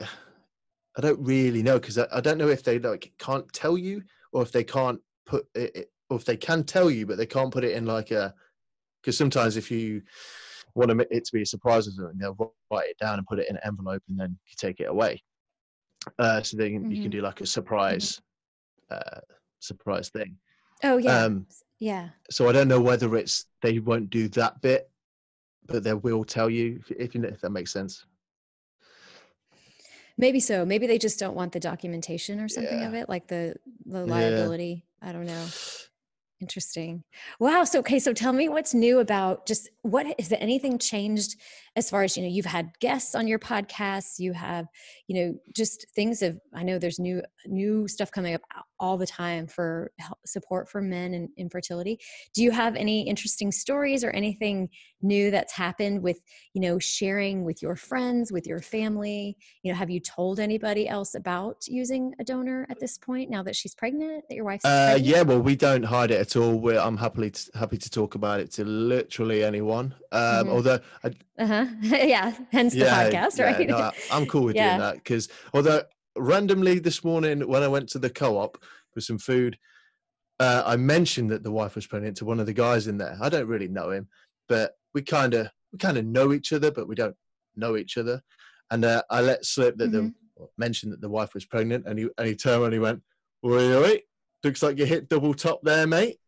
I 0.97 1.01
don't 1.03 1.21
really 1.21 1.63
know 1.63 1.79
because 1.79 1.99
I, 1.99 2.07
I 2.13 2.21
don't 2.21 2.39
know 2.39 2.49
if 2.49 2.63
they 2.63 2.79
like 2.79 3.13
can't 3.19 3.53
tell 3.53 3.77
you 3.77 4.03
or 4.33 4.43
if 4.43 4.53
they 4.53 4.65
can't 4.65 5.01
put 5.27 5.47
it- 5.55 5.92
or 6.13 6.17
if 6.17 6.25
they 6.25 6.37
can 6.37 6.63
tell 6.65 6.91
you 6.91 7.07
but 7.07 7.17
they 7.17 7.27
can't 7.27 7.53
put 7.53 7.65
it 7.65 7.73
in 7.77 7.87
like 7.87 8.11
a. 8.11 8.35
Because 9.01 9.19
sometimes 9.19 9.57
if 9.57 9.69
you 9.71 10.03
want 10.77 10.93
it 11.11 11.25
to 11.25 11.33
be 11.33 11.43
a 11.43 11.47
surprise 11.47 11.89
or 11.89 11.91
something, 11.91 12.19
they'll 12.19 12.55
write 12.71 12.91
it 12.91 12.99
down 12.99 13.19
and 13.19 13.27
put 13.27 13.41
it 13.41 13.49
in 13.51 13.57
an 13.57 13.63
envelope 13.65 14.03
and 14.09 14.19
then 14.19 14.39
you 14.47 14.55
take 14.57 14.79
it 14.79 14.85
away. 14.89 15.21
Uh, 16.21 16.41
so 16.43 16.57
then 16.57 16.73
you 16.89 16.97
Mhm. 16.99 17.03
can 17.03 17.11
do 17.11 17.21
like 17.21 17.41
a 17.41 17.47
surprise, 17.47 18.21
uh, 18.91 19.21
surprise 19.59 20.09
thing. 20.11 20.39
Oh 20.85 20.99
yeah, 20.99 21.25
Um, 21.25 21.47
yeah. 21.81 22.11
so 22.31 22.49
I 22.49 22.53
don't 22.53 22.69
know 22.69 22.81
whether 22.81 23.17
it's 23.17 23.47
they 23.61 23.81
won't 23.81 24.11
do 24.11 24.29
that 24.29 24.61
bit, 24.61 24.89
but 25.67 25.83
they 25.83 25.95
will 25.95 26.25
tell 26.25 26.49
you 26.49 26.79
if, 26.81 26.91
if 26.93 27.15
you 27.17 27.25
if 27.25 27.41
that 27.41 27.51
makes 27.51 27.73
sense. 27.73 28.05
Maybe 30.17 30.41
so. 30.41 30.65
Maybe 30.65 30.87
they 30.87 30.99
just 30.99 31.19
don't 31.19 31.35
want 31.35 31.53
the 31.53 31.61
documentation 31.61 32.39
or 32.39 32.49
something 32.49 32.85
of 32.85 32.95
it, 32.95 33.09
like 33.09 33.27
the 33.27 33.57
the 33.87 34.05
Yeah. 34.07 34.11
liability. 34.11 34.85
I 35.01 35.11
don't 35.13 35.27
know. 35.27 35.47
Interesting. 36.43 37.05
Wow. 37.39 37.63
So 37.63 37.79
okay. 37.79 38.01
So 38.01 38.13
tell 38.13 38.33
me 38.33 38.49
what's 38.49 38.75
new 38.75 38.99
about 38.99 39.47
just 39.47 39.71
what 39.83 40.07
is 40.19 40.29
there 40.29 40.43
anything 40.43 40.77
changed 40.77 41.37
as 41.77 41.89
far 41.89 42.03
as 42.03 42.17
you 42.17 42.25
know? 42.25 42.29
You've 42.29 42.47
had 42.47 42.73
guests 42.81 43.15
on 43.15 43.29
your 43.29 43.39
podcasts. 43.39 44.19
You 44.19 44.33
have 44.33 44.67
you 45.07 45.15
know 45.15 45.35
just 45.55 45.87
things 45.95 46.21
of. 46.21 46.41
I 46.53 46.65
know 46.65 46.81
there's 46.81 46.99
new 46.99 47.23
new 47.47 47.87
stuff 47.87 48.11
coming 48.11 48.35
up 48.35 48.43
all 48.83 48.99
the 48.99 49.07
time 49.07 49.47
for 49.47 49.93
help, 49.99 50.19
support 50.27 50.69
for 50.69 50.81
men 50.83 51.15
and 51.15 51.29
infertility. 51.39 51.99
Do 52.35 52.43
you 52.43 52.51
have 52.51 52.75
any 52.77 53.09
interesting 53.09 53.51
stories 53.53 54.03
or 54.05 54.11
anything 54.11 54.69
new 55.01 55.31
that's 55.31 55.53
happened 55.53 56.03
with 56.03 56.19
you 56.55 56.61
know 56.61 56.79
sharing 56.79 57.45
with 57.45 57.63
your 57.63 57.77
friends, 57.77 58.33
with 58.33 58.47
your 58.47 58.61
family? 58.61 59.37
You 59.63 59.73
know, 59.73 59.79
have 59.79 59.89
you 59.89 60.01
told 60.01 60.41
anybody 60.41 60.89
else 60.89 61.15
about 61.15 61.57
using 61.69 62.13
a 62.19 62.25
donor 62.25 62.67
at 62.69 62.81
this 62.81 62.99
point 62.99 63.31
now 63.31 63.43
that 63.45 63.57
she's 63.57 63.75
pregnant? 63.75 64.25
That 64.29 64.35
your 64.35 64.45
wife's 64.45 64.65
Uh, 64.65 64.99
yeah, 65.01 65.23
well, 65.23 65.41
we 65.41 65.55
don't 65.57 65.85
hide 65.85 66.11
it 66.11 66.21
at 66.21 66.37
all. 66.37 66.55
We're, 66.59 66.79
I'm 66.81 66.97
happily 66.97 67.33
happy 67.55 67.79
to 67.79 67.91
talk 67.91 68.17
about 68.17 68.41
it 68.41 68.51
to 68.53 68.65
literally 68.65 69.45
anyone. 69.45 69.95
Um, 70.11 70.47
Mhm. 70.47 70.49
Although, 70.51 70.81
I, 71.05 71.09
Uh-huh. 71.39 71.67
yeah. 72.17 72.35
Hence 72.51 72.73
the 72.75 72.81
yeah, 72.81 72.99
podcast, 73.11 73.35
yeah, 73.39 73.45
right? 73.45 73.69
no, 73.69 73.77
I, 73.77 73.93
I'm 74.11 74.27
cool 74.27 74.45
with 74.45 74.57
Yeah. 74.57 74.71
doing 74.71 74.81
that 74.87 74.95
because 74.97 75.29
although 75.55 75.83
randomly 76.17 76.79
this 76.79 77.05
morning 77.05 77.47
when 77.49 77.63
I 77.63 77.69
went 77.69 77.89
to 77.91 77.99
the 77.99 78.11
co-op 78.11 78.63
for 78.93 79.01
some 79.01 79.19
food, 79.19 79.59
uh, 80.41 80.63
I 80.67 80.77
mentioned 80.77 81.31
that 81.31 81.43
the 81.43 81.53
wife 81.53 81.75
was 81.75 81.87
pregnant 81.87 82.17
to 82.19 82.25
one 82.25 82.41
of 82.41 82.47
the 82.47 82.53
guys 82.53 82.87
in 82.87 82.99
there. 82.99 83.17
I 83.21 83.29
don't 83.29 83.47
really 83.47 83.69
know 83.69 83.91
him, 83.91 84.09
but 84.49 84.73
we 84.95 85.03
kind 85.03 85.35
of 85.35 85.49
we 85.73 85.79
kind 85.79 85.97
of 85.97 86.05
know 86.05 86.33
each 86.33 86.53
other, 86.53 86.71
but 86.71 86.89
we 86.89 86.95
don't 86.95 87.17
know 87.57 87.77
each 87.77 87.97
other. 87.97 88.23
And 88.71 88.85
uh, 88.85 89.03
I 89.11 89.21
let 89.21 89.45
slip 89.45 89.77
that 89.79 89.91
Mm-hmm. 89.93 90.07
the 90.07 90.49
mentioned 90.59 90.93
that 90.93 91.01
the 91.01 91.09
wife 91.09 91.35
was 91.35 91.45
pregnant, 91.45 91.87
and 91.87 91.99
he 91.99 92.09
and 92.19 92.27
he 92.27 92.35
turned 92.35 92.65
and 92.65 92.73
he 92.73 92.79
went, 92.81 93.03
"Wait, 93.43 93.81
wait, 93.81 94.03
looks 94.43 94.63
like 94.63 94.79
you 94.79 94.85
hit 94.87 95.09
double 95.09 95.35
top 95.35 95.61
there, 95.63 95.87
mate." 95.87 96.19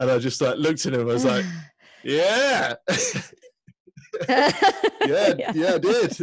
And 0.00 0.10
I 0.10 0.18
just 0.18 0.40
like 0.40 0.56
looked 0.56 0.84
at 0.86 0.94
him. 0.94 1.02
I 1.02 1.04
was 1.04 1.24
like, 1.24 1.44
"Yeah, 2.02 2.74
yeah, 4.28 5.34
yeah, 5.54 5.74
I 5.74 5.78
did." 5.78 6.18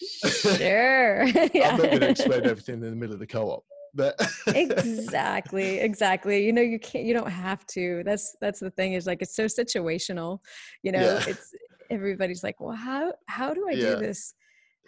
Sure. 0.00 1.22
I'm 1.36 1.52
not 1.54 1.76
going 1.78 2.00
to 2.00 2.08
explain 2.08 2.46
everything 2.46 2.74
in 2.76 2.80
the 2.80 2.96
middle 2.96 3.14
of 3.14 3.20
the 3.20 3.26
co-op, 3.26 3.64
but 3.94 4.14
exactly 4.54 5.78
exactly 5.80 6.44
you 6.44 6.52
know 6.52 6.62
you 6.62 6.78
can't 6.78 7.04
you 7.04 7.12
don't 7.12 7.30
have 7.30 7.66
to 7.66 8.02
that's 8.04 8.34
that's 8.40 8.60
the 8.60 8.70
thing 8.70 8.94
is 8.94 9.06
like 9.06 9.20
it's 9.20 9.36
so 9.36 9.44
situational 9.44 10.38
you 10.82 10.90
know 10.92 11.00
Yeah. 11.00 11.24
it's 11.26 11.54
everybody's 11.90 12.42
like 12.42 12.58
well 12.60 12.74
how 12.74 13.12
how 13.26 13.52
do 13.52 13.66
i 13.68 13.74
Yeah. 13.74 13.94
do 13.96 14.06
this 14.06 14.34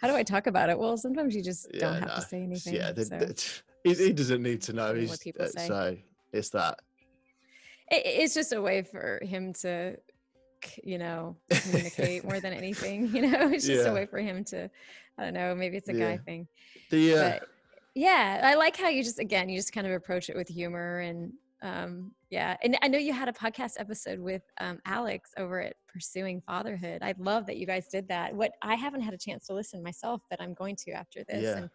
how 0.01 0.07
do 0.07 0.15
i 0.15 0.23
talk 0.23 0.47
about 0.47 0.69
it 0.69 0.77
well 0.77 0.97
sometimes 0.97 1.35
you 1.35 1.43
just 1.43 1.69
don't 1.79 1.93
Yeah, 1.93 1.99
have 1.99 2.09
no, 2.09 2.15
to 2.15 2.21
say 2.21 2.41
anything 2.41 2.75
yeah, 2.75 2.93
so. 3.03 3.53
he, 3.83 3.93
he 3.93 4.13
doesn't 4.13 4.41
need 4.41 4.61
to 4.63 4.73
know. 4.73 4.93
what 4.93 4.99
He's 4.99 5.19
people 5.19 5.45
uh, 5.45 5.47
say. 5.49 5.67
so 5.67 5.97
it's 6.33 6.49
that. 6.49 6.79
it, 7.91 8.01
it's 8.05 8.33
just 8.33 8.53
a 8.53 8.61
way 8.61 8.81
for 8.81 9.19
him 9.23 9.53
to 9.61 9.95
you 10.83 10.97
know 10.97 11.35
communicate 11.49 12.23
more 12.23 12.39
than 12.39 12.53
anything 12.53 13.07
you 13.15 13.21
know 13.29 13.49
it's 13.51 13.65
just 13.65 13.85
Yeah. 13.85 13.91
a 13.91 13.93
way 13.93 14.05
for 14.05 14.19
him 14.19 14.43
to 14.45 14.69
i 15.17 15.23
don't 15.23 15.33
know 15.33 15.53
maybe 15.55 15.77
it's 15.77 15.89
a 15.89 15.93
Yeah. 15.93 16.11
guy 16.11 16.17
thing 16.17 16.47
The 16.89 17.13
uh, 17.13 17.21
but 17.29 17.47
yeah 17.95 18.41
i 18.43 18.55
like 18.55 18.77
how 18.77 18.87
you 18.89 19.03
just 19.03 19.19
again 19.19 19.49
you 19.49 19.57
just 19.57 19.73
kind 19.73 19.85
of 19.87 19.93
approach 19.93 20.29
it 20.29 20.35
with 20.35 20.47
humor 20.47 20.99
and 20.99 21.33
um 21.61 22.11
yeah 22.29 22.55
and 22.63 22.77
i 22.81 22.87
know 22.87 22.97
you 22.97 23.13
had 23.13 23.27
a 23.27 23.33
podcast 23.33 23.73
episode 23.77 24.19
with 24.19 24.41
um 24.59 24.79
alex 24.85 25.31
over 25.37 25.61
at 25.61 25.75
pursuing 25.87 26.41
fatherhood 26.41 26.99
i 27.03 27.13
love 27.19 27.45
that 27.45 27.57
you 27.57 27.65
guys 27.67 27.87
did 27.87 28.07
that 28.07 28.33
what 28.33 28.53
i 28.61 28.75
haven't 28.75 29.01
had 29.01 29.13
a 29.13 29.17
chance 29.17 29.45
to 29.47 29.53
listen 29.53 29.83
myself 29.83 30.21
but 30.29 30.41
i'm 30.41 30.53
going 30.53 30.75
to 30.75 30.91
after 30.91 31.23
this 31.25 31.43
Yeah. 31.43 31.57
and 31.57 31.69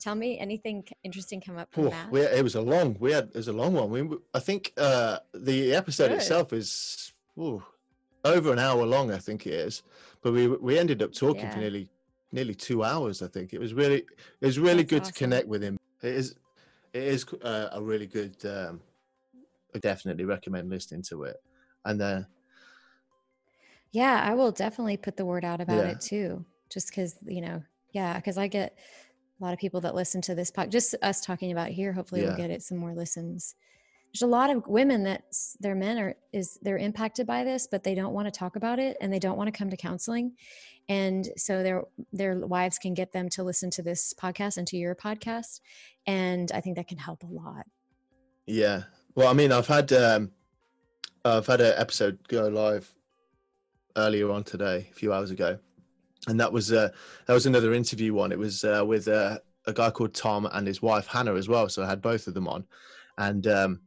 tell 0.00 0.14
me 0.14 0.38
anything 0.38 0.84
interesting 1.04 1.40
come 1.40 1.58
up 1.58 1.72
from 1.72 1.86
Oof, 1.86 1.90
that 1.90 2.10
we, 2.10 2.20
it 2.20 2.42
was 2.44 2.54
a 2.54 2.60
long. 2.60 2.96
We 3.00 3.10
had 3.12 3.24
it 3.30 3.34
was 3.34 3.48
a 3.48 3.52
long 3.52 3.74
one. 3.74 3.90
We, 3.90 4.16
I 4.32 4.38
think 4.38 4.72
uh, 4.76 5.18
the 5.34 5.74
episode 5.74 6.10
Good. 6.10 6.18
itself 6.18 6.52
is 6.52 7.12
ooh, 7.36 7.60
over 8.24 8.52
an 8.52 8.58
hour 8.58 8.84
long. 8.84 9.10
I 9.12 9.18
think 9.18 9.46
it 9.46 9.54
is, 9.54 9.82
but 10.22 10.32
we 10.32 10.48
we 10.48 10.78
ended 10.78 11.02
up 11.02 11.12
talking 11.12 11.48
for 11.48 11.58
nearly 11.58 11.88
nearly 12.32 12.54
two 12.54 12.84
hours. 12.84 13.22
I 13.22 13.28
think 13.28 13.52
it 13.52 13.60
was 13.60 13.74
really 13.74 13.98
it 14.40 14.46
was 14.46 14.58
really 14.58 14.82
That's 14.82 14.90
good 14.90 15.04
to 15.04 15.12
connect 15.12 15.48
with 15.48 15.62
him. 15.62 15.76
It 16.02 16.14
is 16.14 16.36
it 16.92 17.02
is 17.02 17.24
uh, 17.42 17.68
a 17.72 17.82
really 17.82 18.06
good. 18.06 18.44
Um, 18.44 18.80
I 19.74 19.78
definitely 19.78 20.24
recommend 20.24 20.70
listening 20.70 21.02
to 21.10 21.24
it. 21.24 21.36
And 21.84 22.00
uh, 22.00 22.22
Yeah, 23.92 24.20
I 24.22 24.34
will 24.34 24.52
definitely 24.52 24.96
put 24.96 25.16
the 25.16 25.24
word 25.24 25.44
out 25.44 25.60
about 25.60 25.84
Yeah. 25.84 25.92
it 25.92 26.00
too. 26.00 26.44
Just 26.70 26.88
because, 26.88 27.16
you 27.24 27.40
know, 27.40 27.62
yeah, 27.92 28.16
because 28.16 28.36
I 28.36 28.48
get 28.48 28.76
a 29.40 29.44
lot 29.44 29.52
of 29.52 29.58
people 29.58 29.80
that 29.82 29.94
listen 29.94 30.20
to 30.22 30.34
this 30.34 30.50
podcast, 30.50 30.70
just 30.70 30.94
us 31.02 31.20
talking 31.20 31.52
about 31.52 31.68
here. 31.68 31.92
Hopefully, 31.92 32.22
we'll 32.22 32.36
get 32.36 32.50
it 32.50 32.62
some 32.62 32.78
more 32.78 32.94
listens. 32.94 33.54
There's 34.12 34.22
a 34.22 34.26
lot 34.26 34.50
of 34.50 34.66
women 34.66 35.04
that 35.04 35.24
their 35.60 35.74
men 35.74 35.98
are 35.98 36.16
is 36.32 36.58
they're 36.62 36.78
impacted 36.78 37.26
by 37.26 37.44
this, 37.44 37.68
but 37.70 37.84
they 37.84 37.94
don't 37.94 38.12
want 38.12 38.26
to 38.26 38.36
talk 38.36 38.56
about 38.56 38.78
it 38.78 38.96
and 39.00 39.12
they 39.12 39.18
don't 39.18 39.36
want 39.36 39.52
to 39.52 39.56
come 39.56 39.70
to 39.70 39.76
counseling, 39.76 40.32
and 40.88 41.28
so 41.36 41.62
their 41.62 41.84
their 42.12 42.38
wives 42.38 42.78
can 42.78 42.94
get 42.94 43.12
them 43.12 43.28
to 43.30 43.42
listen 43.42 43.70
to 43.70 43.82
this 43.82 44.14
podcast 44.14 44.56
and 44.56 44.66
to 44.68 44.76
your 44.76 44.94
podcast, 44.94 45.60
and 46.06 46.50
I 46.52 46.60
think 46.60 46.76
that 46.76 46.88
can 46.88 46.98
help 46.98 47.22
a 47.22 47.26
lot. 47.26 47.66
Yeah. 48.46 48.84
Well, 49.14 49.28
I 49.28 49.34
mean, 49.34 49.52
I've 49.52 49.66
had 49.66 49.92
um, 49.92 50.32
I've 51.24 51.46
had 51.46 51.60
an 51.60 51.74
episode 51.76 52.18
go 52.28 52.48
live 52.48 52.92
earlier 53.96 54.30
on 54.30 54.44
today, 54.44 54.88
a 54.90 54.94
few 54.94 55.12
hours 55.12 55.30
ago, 55.30 55.58
and 56.26 56.40
that 56.40 56.52
was 56.52 56.72
uh, 56.72 56.88
that 57.26 57.34
was 57.34 57.46
another 57.46 57.74
interview 57.74 58.14
one. 58.14 58.32
It 58.32 58.38
was 58.38 58.64
uh, 58.64 58.82
with 58.86 59.08
uh, 59.08 59.38
a 59.66 59.72
guy 59.72 59.90
called 59.90 60.14
Tom 60.14 60.48
and 60.50 60.66
his 60.66 60.80
wife 60.80 61.06
Hannah 61.06 61.34
as 61.34 61.48
well. 61.48 61.68
So 61.68 61.82
I 61.82 61.86
had 61.86 62.00
both 62.00 62.26
of 62.26 62.34
them 62.34 62.48
on, 62.48 62.64
and 63.18 63.46
um, 63.46 63.80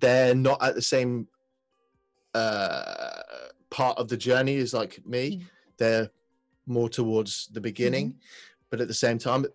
they're 0.00 0.34
not 0.34 0.62
at 0.62 0.74
the 0.74 0.82
same 0.82 1.28
uh, 2.34 3.22
part 3.70 3.98
of 3.98 4.08
the 4.08 4.16
journey 4.16 4.56
as 4.58 4.74
like 4.74 5.04
me. 5.06 5.38
Mm. 5.38 5.44
They're 5.78 6.10
more 6.66 6.88
towards 6.88 7.48
the 7.52 7.60
beginning, 7.60 8.16
but 8.70 8.80
at 8.80 8.88
the 8.88 8.94
same 8.94 9.18
time, 9.18 9.46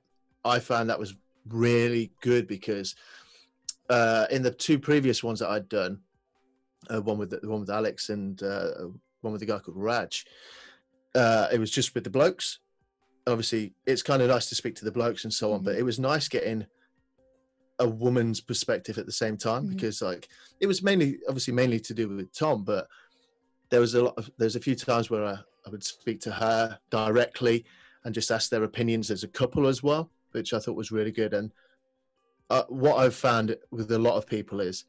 I 0.46 0.60
found 0.60 0.90
that 0.90 1.00
was 1.00 1.16
really 1.48 2.12
good 2.22 2.48
because 2.48 2.96
uh, 3.90 4.26
in 4.32 4.42
the 4.42 4.52
two 4.52 4.80
previous 4.80 5.24
ones 5.24 5.40
that 5.40 5.50
I'd 5.50 5.70
done, 5.70 6.00
uh, 6.90 7.02
one 7.02 7.18
with 7.18 7.30
the, 7.30 7.38
the 7.38 7.50
one 7.50 7.60
with 7.60 7.70
Alex 7.70 8.10
and 8.10 8.42
uh, 8.42 8.70
one 9.22 9.34
with 9.34 9.42
the 9.42 9.46
guy 9.46 9.60
called 9.60 9.78
Raj, 9.78 10.26
uh, 11.16 11.48
it 11.52 11.60
was 11.60 11.72
just 11.72 11.94
with 11.94 12.04
the 12.04 12.10
blokes. 12.10 12.60
Obviously, 13.28 13.74
it's 13.86 14.02
kind 14.02 14.22
of 14.22 14.30
nice 14.30 14.50
to 14.50 14.56
speak 14.56 14.76
to 14.76 14.86
the 14.86 14.92
blokes 14.92 15.26
and 15.26 15.34
so 15.34 15.54
on, 15.54 15.64
but 15.64 15.76
it 15.76 15.84
was 15.84 16.00
nice 16.00 16.28
getting 16.28 16.66
a 17.80 17.88
woman's 17.88 18.42
perspective 18.42 18.98
at 18.98 19.06
the 19.06 19.12
same 19.12 19.38
time 19.38 19.66
Mhm. 19.66 19.70
because, 19.70 20.02
like, 20.02 20.28
it 20.60 20.68
was 20.68 20.84
mainly, 20.84 21.20
obviously, 21.28 21.54
mainly 21.54 21.80
to 21.80 21.94
do 21.94 22.08
with 22.10 22.32
Tom, 22.34 22.64
but 22.64 22.88
there 23.70 23.80
was 23.80 23.96
a 23.96 24.04
lot 24.04 24.14
of 24.18 24.30
there's 24.38 24.56
a 24.56 24.60
few 24.60 24.76
times 24.76 25.10
where 25.10 25.26
I, 25.26 25.38
I 25.66 25.70
would 25.70 25.84
speak 25.84 26.20
to 26.22 26.32
her 26.32 26.78
directly 26.90 27.66
and 28.04 28.14
just 28.14 28.32
ask 28.32 28.50
their 28.50 28.64
opinions 28.64 29.10
as 29.12 29.24
a 29.24 29.28
couple 29.28 29.68
as 29.68 29.82
well, 29.82 30.12
which 30.32 30.54
I 30.54 30.60
thought 30.60 30.76
was 30.76 30.92
really 30.92 31.12
good. 31.12 31.34
And 31.34 31.52
uh, 32.50 32.64
what 32.68 32.98
I've 32.98 33.16
found 33.16 33.56
with 33.72 33.92
a 33.92 34.00
lot 34.00 34.16
of 34.18 34.28
people 34.28 34.60
is 34.60 34.86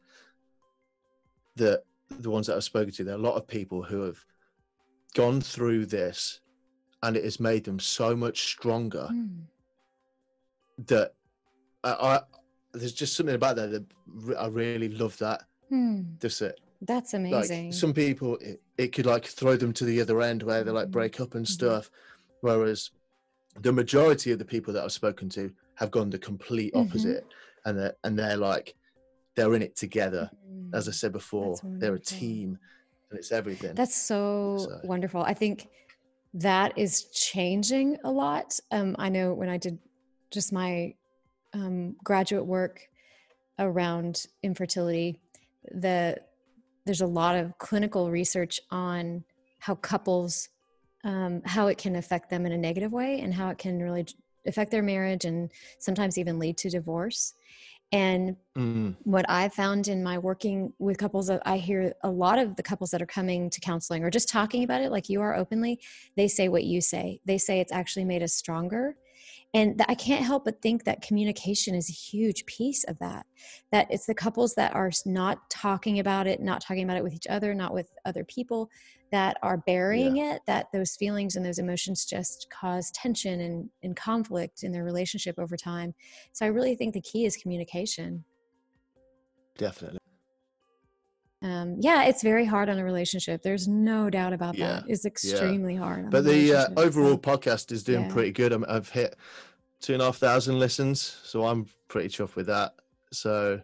that 1.57 1.85
the 2.11 2.31
ones 2.31 2.47
that 2.47 2.57
I've 2.57 2.65
spoken 2.65 2.93
to, 2.95 3.05
there 3.05 3.15
are 3.15 3.19
a 3.19 3.23
lot 3.23 3.37
of 3.37 3.47
people 3.47 3.83
who 3.83 4.03
have 4.03 4.25
gone 5.15 5.41
through 5.41 5.87
this 5.87 6.41
and 7.03 7.17
it 7.17 7.25
has 7.25 7.39
made 7.39 7.65
them 7.65 7.79
so 7.79 8.17
much 8.17 8.47
stronger 8.47 9.09
Mm. 9.13 9.47
that 10.87 11.15
I 11.85 12.21
there's 12.73 12.93
just 12.93 13.15
something 13.17 13.35
about 13.35 13.57
that 13.57 13.71
that 13.71 14.37
I 14.39 14.47
really 14.49 14.89
love 14.89 15.17
that. 15.19 15.43
Mm. 15.71 16.19
Just 16.21 16.43
it. 16.43 16.61
That's 16.81 17.13
Like 17.13 17.21
amazing. 17.21 17.73
some 17.73 17.93
people, 17.95 18.37
it, 18.39 18.61
it 18.77 18.89
could 18.93 19.07
like 19.07 19.25
throw 19.27 19.57
them 19.57 19.73
to 19.75 19.85
the 19.85 20.01
other 20.01 20.21
end 20.21 20.43
where 20.43 20.65
they 20.65 20.71
like 20.71 20.89
Mhm. 20.89 20.93
break 20.93 21.21
up 21.21 21.35
and 21.35 21.47
Mhm. 21.47 21.51
stuff. 21.51 21.91
Whereas 22.41 22.91
the 23.61 23.73
majority 23.73 24.33
of 24.33 24.39
the 24.39 24.45
people 24.45 24.73
that 24.75 24.83
I've 24.83 24.93
spoken 24.93 25.29
to 25.31 25.53
have 25.77 25.91
gone 25.91 26.11
the 26.11 26.19
complete 26.19 26.73
Mhm. 26.75 26.87
opposite, 26.89 27.27
and 27.65 27.79
they're 27.79 27.95
and 28.05 28.19
they're 28.19 28.37
like 28.37 28.75
they're 29.35 29.55
in 29.55 29.63
it 29.63 29.77
together. 29.77 30.31
As 30.75 30.89
I 30.89 30.93
said 30.93 31.13
before, 31.13 31.57
they're 31.63 31.95
a 31.95 32.01
team, 32.01 32.59
and 33.11 33.19
it's 33.19 33.33
everything. 33.33 33.75
That's 33.75 33.95
so, 33.97 34.59
So- 34.59 34.81
wonderful. 34.85 35.23
I 35.23 35.33
think 35.35 35.69
that 36.35 36.77
is 36.77 37.05
changing 37.13 37.99
a 38.05 38.11
lot. 38.11 38.59
Um, 38.71 38.97
I 38.99 39.09
know 39.09 39.33
when 39.35 39.49
I 39.49 39.57
did 39.59 39.79
just 40.31 40.53
my 40.53 40.95
um, 41.53 41.97
graduate 42.03 42.47
work 42.47 42.81
around 43.59 44.27
infertility, 44.43 45.21
the 45.71 46.17
there's 46.85 47.01
a 47.01 47.07
lot 47.07 47.37
of 47.37 47.57
clinical 47.59 48.11
research 48.11 48.61
on 48.71 49.25
how 49.61 49.75
couples 49.77 50.49
um, 51.05 51.43
how 51.45 51.67
it 51.67 51.79
can 51.79 51.97
affect 51.97 52.31
them 52.31 52.47
in 52.47 52.53
a 52.53 52.59
negative 52.59 52.93
way 52.93 53.21
and 53.21 53.35
how 53.35 53.49
it 53.49 53.59
can 53.59 53.81
really 53.81 54.07
affect 54.47 54.71
their 54.71 54.83
marriage 54.83 55.25
and 55.25 55.51
sometimes 55.79 56.19
even 56.19 56.39
lead 56.39 56.57
to 56.57 56.71
divorce. 56.71 57.35
And 57.93 58.37
Mm, 58.57 58.97
what 59.05 59.25
I 59.29 59.49
found 59.49 59.89
in 59.89 60.03
my 60.03 60.19
working 60.19 60.73
with 60.79 60.99
couples, 60.99 61.31
uh, 61.31 61.39
I 61.45 61.57
hear 61.57 61.95
a 62.03 62.11
lot 62.11 62.39
of 62.39 62.57
the 62.57 62.63
couples 62.63 62.91
that 62.91 63.01
are 63.01 63.07
coming 63.07 63.49
to 63.51 63.61
counseling 63.61 64.05
or 64.05 64.11
just 64.11 64.29
talking 64.29 64.63
about 64.63 64.83
it, 64.83 64.91
like 64.91 65.09
you 65.09 65.21
are 65.23 65.35
openly, 65.35 65.81
they 66.17 66.29
say 66.29 66.49
what 66.49 66.65
you 66.65 66.81
say. 66.81 67.21
They 67.25 67.39
say 67.39 67.61
it's 67.61 67.73
actually 67.73 68.05
made 68.05 68.23
us 68.23 68.35
stronger. 68.35 68.97
And 69.55 69.83
I 69.87 69.95
can't 69.95 70.25
help 70.25 70.47
but 70.47 70.63
think 70.63 70.85
that 70.85 71.03
communication 71.03 71.75
is 71.75 71.91
a 71.91 71.93
huge 71.93 72.47
piece 72.47 72.85
of 72.85 72.99
that. 73.01 73.27
That 73.71 73.87
it's 73.91 74.07
the 74.07 74.15
couples 74.15 74.55
that 74.55 74.75
are 74.75 74.91
not 75.05 75.51
talking 75.51 75.99
about 75.99 76.27
it, 76.27 76.41
not 76.41 76.63
talking 76.63 76.85
about 76.85 76.97
it 76.97 77.05
with 77.05 77.13
each 77.13 77.27
other, 77.29 77.55
not 77.55 77.75
with 77.75 77.91
other 78.07 78.25
people, 78.25 78.71
that 79.11 79.37
are 79.43 79.59
burying 79.59 80.17
it, 80.17 80.41
that 80.47 80.69
those 80.73 80.97
feelings 80.97 81.37
and 81.37 81.45
those 81.45 81.59
emotions 81.59 82.07
just 82.07 82.47
cause 82.51 82.91
tension 82.93 83.43
and, 83.43 83.69
and 83.83 83.95
conflict 83.95 84.63
in 84.63 84.73
their 84.73 84.85
relationship 84.85 85.35
over 85.39 85.55
time. 85.55 85.95
So 86.33 86.47
I 86.47 86.49
really 86.49 86.75
think 86.75 86.95
the 86.95 87.03
key 87.03 87.27
is 87.27 87.37
communication. 87.37 88.25
definitely. 89.59 89.99
Um, 91.43 91.77
yeah, 91.81 92.05
it's 92.05 92.23
very 92.23 92.45
hard 92.45 92.69
on 92.69 92.79
a 92.79 92.85
relationship. 92.85 93.43
There's 93.43 93.67
no 93.69 94.09
doubt 94.11 94.33
about 94.33 94.57
Yeah, 94.57 94.67
that. 94.81 94.85
It's 94.89 95.05
extremely 95.05 95.75
hard. 95.77 96.05
on 96.05 96.11
But 96.11 96.25
the 96.25 96.55
uh, 96.55 96.67
overall 96.77 97.19
podcast 97.19 97.73
is 97.73 97.83
doing 97.83 98.03
yeah. 98.07 98.13
pretty 98.13 98.33
good. 98.33 98.53
I'm, 98.53 98.65
I've 98.69 98.89
hit 98.89 99.17
two 99.81 99.93
and 99.95 100.03
a 100.03 100.07
half 100.07 100.17
thousand 100.19 100.59
listens, 100.59 101.01
so 101.25 101.45
I'm 101.47 101.67
pretty 101.89 102.09
chuffed 102.09 102.37
with 102.37 102.47
that. 102.47 102.75
So 103.13 103.61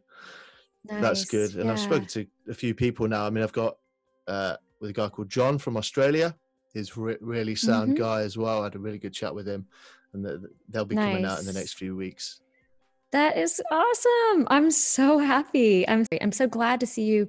that's 0.85 1.25
good. 1.25 1.55
And 1.57 1.71
I've 1.71 1.79
spoken 1.81 2.07
to 2.09 2.27
a 2.49 2.55
few 2.55 2.75
people 2.75 3.07
now. 3.09 3.27
I 3.27 3.31
mean, 3.31 3.45
I've 3.45 3.53
got 3.53 3.77
uh, 4.27 4.57
with 4.81 4.91
a 4.91 4.93
guy 4.93 5.09
called 5.09 5.29
John 5.29 5.59
from 5.59 5.77
Australia. 5.77 6.35
He's 6.75 6.97
re- 6.97 7.17
really 7.21 7.55
sound 7.55 7.95
Mhm. 7.95 7.99
guy 7.99 8.21
as 8.23 8.37
well. 8.37 8.61
I 8.61 8.65
had 8.65 8.75
a 8.75 8.79
really 8.79 8.99
good 8.99 9.13
chat 9.15 9.35
with 9.35 9.47
him, 9.49 9.67
and 10.13 10.25
th- 10.25 10.39
they'll 10.69 10.85
be 10.85 10.97
coming 10.97 11.25
out 11.25 11.39
in 11.41 11.47
the 11.47 11.53
next 11.53 11.75
few 11.75 11.97
weeks. 11.97 12.41
That 13.11 13.39
is 13.39 13.63
awesome. 13.71 14.47
I'm 14.51 14.71
so 14.71 15.17
happy. 15.19 15.89
I'm 15.89 16.05
I'm 16.21 16.31
so 16.33 16.47
glad 16.47 16.79
to 16.81 16.87
see 16.87 17.05
you 17.05 17.29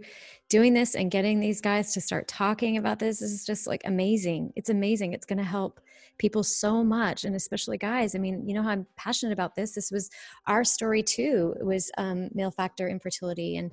doing 0.49 0.73
this 0.73 0.95
and 0.95 1.11
getting 1.11 1.39
these 1.39 1.61
guys 1.61 1.93
to 1.93 2.01
start 2.01 2.27
talking 2.27 2.77
about 2.77 2.99
this. 2.99 3.21
Is 3.21 3.45
just 3.45 3.67
like 3.67 3.81
amazing. 3.85 4.51
It's 4.55 4.69
amazing. 4.69 5.13
It's 5.13 5.25
going 5.25 5.37
to 5.37 5.43
help 5.43 5.79
people 6.17 6.43
so 6.43 6.83
much 6.83 7.23
and 7.23 7.35
especially 7.35 7.77
guys. 7.77 8.13
I 8.13 8.17
mean, 8.17 8.47
you 8.47 8.53
know 8.53 8.63
how 8.63 8.69
I'm 8.69 8.85
passionate 8.97 9.31
about 9.31 9.55
this. 9.55 9.71
This 9.73 9.91
was 9.91 10.09
our 10.47 10.63
story 10.63 11.01
too. 11.01 11.55
It 11.59 11.63
was 11.65 11.91
um, 11.97 12.29
male 12.33 12.51
factor 12.51 12.87
infertility 12.89 13.57
and 13.57 13.71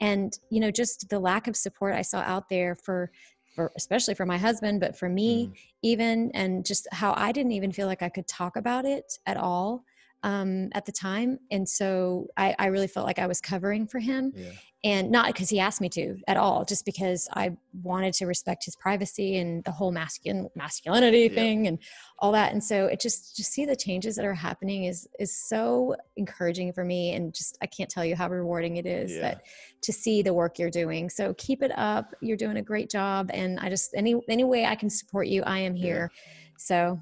and 0.00 0.38
you 0.50 0.60
know 0.60 0.70
just 0.70 1.08
the 1.10 1.20
lack 1.20 1.48
of 1.48 1.56
support 1.56 1.94
I 1.94 2.02
saw 2.02 2.20
out 2.20 2.48
there 2.48 2.74
for 2.74 3.10
for 3.54 3.70
especially 3.76 4.14
for 4.14 4.24
my 4.24 4.38
husband, 4.38 4.80
but 4.80 4.96
for 4.96 5.08
me 5.08 5.48
Mm. 5.48 5.52
even 5.82 6.30
and 6.34 6.64
just 6.64 6.88
how 6.92 7.12
I 7.16 7.32
didn't 7.32 7.52
even 7.52 7.72
feel 7.72 7.86
like 7.86 8.02
I 8.02 8.08
could 8.08 8.26
talk 8.26 8.56
about 8.56 8.84
it 8.86 9.18
at 9.26 9.36
all 9.36 9.84
um, 10.22 10.68
at 10.72 10.86
the 10.86 10.92
time. 10.92 11.38
And 11.50 11.68
so 11.68 12.28
I, 12.36 12.54
I 12.58 12.66
really 12.66 12.86
felt 12.86 13.06
like 13.06 13.18
I 13.18 13.26
was 13.26 13.40
covering 13.40 13.86
for 13.86 13.98
him 13.98 14.32
Yeah, 14.34 14.50
and 14.84 15.10
not 15.10 15.26
because 15.28 15.48
he 15.48 15.60
asked 15.60 15.80
me 15.80 15.88
to 15.90 16.16
at 16.26 16.36
all, 16.36 16.64
just 16.64 16.84
because 16.84 17.28
I 17.34 17.56
wanted 17.82 18.14
to 18.14 18.26
respect 18.26 18.64
his 18.64 18.76
privacy 18.76 19.38
and 19.38 19.62
the 19.64 19.70
whole 19.72 19.92
masculine 19.92 20.48
masculinity 20.54 21.22
Yeah. 21.24 21.34
thing 21.34 21.66
and 21.66 21.78
all 22.18 22.32
that. 22.32 22.52
And 22.52 22.62
so 22.62 22.86
it 22.86 23.00
just 23.00 23.36
just 23.36 23.52
see 23.52 23.64
the 23.64 23.76
changes 23.76 24.16
that 24.16 24.24
are 24.24 24.34
happening 24.34 24.84
is 24.84 25.08
is 25.18 25.36
so 25.36 25.96
encouraging 26.16 26.72
for 26.72 26.84
me 26.84 27.14
and 27.14 27.34
just 27.34 27.58
I 27.62 27.66
can't 27.66 27.90
tell 27.90 28.04
you 28.04 28.16
how 28.16 28.28
rewarding 28.28 28.76
it 28.76 28.86
is 28.86 29.12
Yeah. 29.12 29.20
that 29.22 29.42
to 29.82 29.92
see 29.92 30.22
the 30.22 30.34
work 30.34 30.58
you're 30.58 30.70
doing. 30.70 31.10
So 31.10 31.34
keep 31.34 31.62
it 31.62 31.72
up. 31.76 32.14
You're 32.20 32.36
doing 32.36 32.56
a 32.58 32.62
great 32.62 32.90
job 32.90 33.30
and 33.32 33.58
I 33.60 33.68
just 33.68 33.92
any 33.96 34.20
any 34.28 34.44
way 34.44 34.64
I 34.66 34.76
can 34.76 34.90
support 34.90 35.26
you, 35.26 35.42
I 35.42 35.58
am 35.60 35.74
here. 35.74 36.10
So 36.58 37.00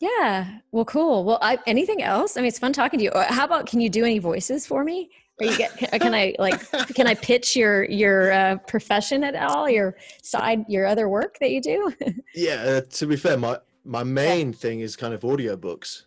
yeah. 0.00 0.58
Well, 0.72 0.84
cool. 0.84 1.24
Well, 1.24 1.38
I, 1.42 1.58
anything 1.66 2.02
else? 2.02 2.36
I 2.36 2.40
mean, 2.40 2.48
it's 2.48 2.58
fun 2.58 2.72
talking 2.72 2.98
to 2.98 3.04
you. 3.04 3.10
Uh, 3.10 3.32
How 3.32 3.44
about 3.44 3.66
can 3.66 3.80
you 3.80 3.90
do 3.90 4.04
any 4.04 4.18
voices 4.18 4.66
for 4.66 4.84
me? 4.84 5.10
Or 5.40 5.46
you 5.46 5.56
get 5.56 5.76
can, 5.76 6.00
can 6.00 6.14
I 6.14 6.34
like 6.40 6.68
can 6.94 7.06
I 7.06 7.14
pitch 7.14 7.54
your 7.54 7.84
your 7.84 8.32
uh, 8.32 8.56
profession 8.66 9.22
at 9.22 9.36
all? 9.36 9.70
Your 9.70 9.96
side 10.20 10.64
your 10.68 10.84
other 10.84 11.08
work 11.08 11.38
that 11.40 11.50
you 11.52 11.60
do? 11.60 11.92
yeah. 12.34 12.54
Uh, 12.54 12.80
to 12.80 13.06
be 13.06 13.16
fair, 13.16 13.36
my 13.36 13.58
my 13.84 14.02
main 14.02 14.52
thing 14.52 14.80
is 14.80 14.96
kind 14.96 15.14
of 15.14 15.20
audiobooks. 15.20 16.02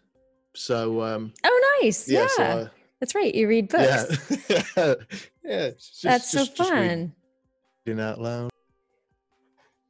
So 0.54 1.02
um, 1.02 1.32
oh, 1.46 1.80
nice. 1.82 2.10
yeah, 2.10 2.22
Yeah, 2.22 2.28
so 2.28 2.44
I, 2.44 2.70
that's 3.00 3.16
right. 3.16 3.34
You 3.34 3.48
read 3.48 3.70
books. 3.70 4.40
yeah, 4.50 4.96
yeah, 5.46 5.70
just, 5.70 6.04
that's 6.04 6.30
so 6.30 6.40
just- 6.40 6.58
just 6.58 6.70
fun. 6.70 7.14
reading 7.86 8.04
out 8.04 8.20
loud. 8.20 8.50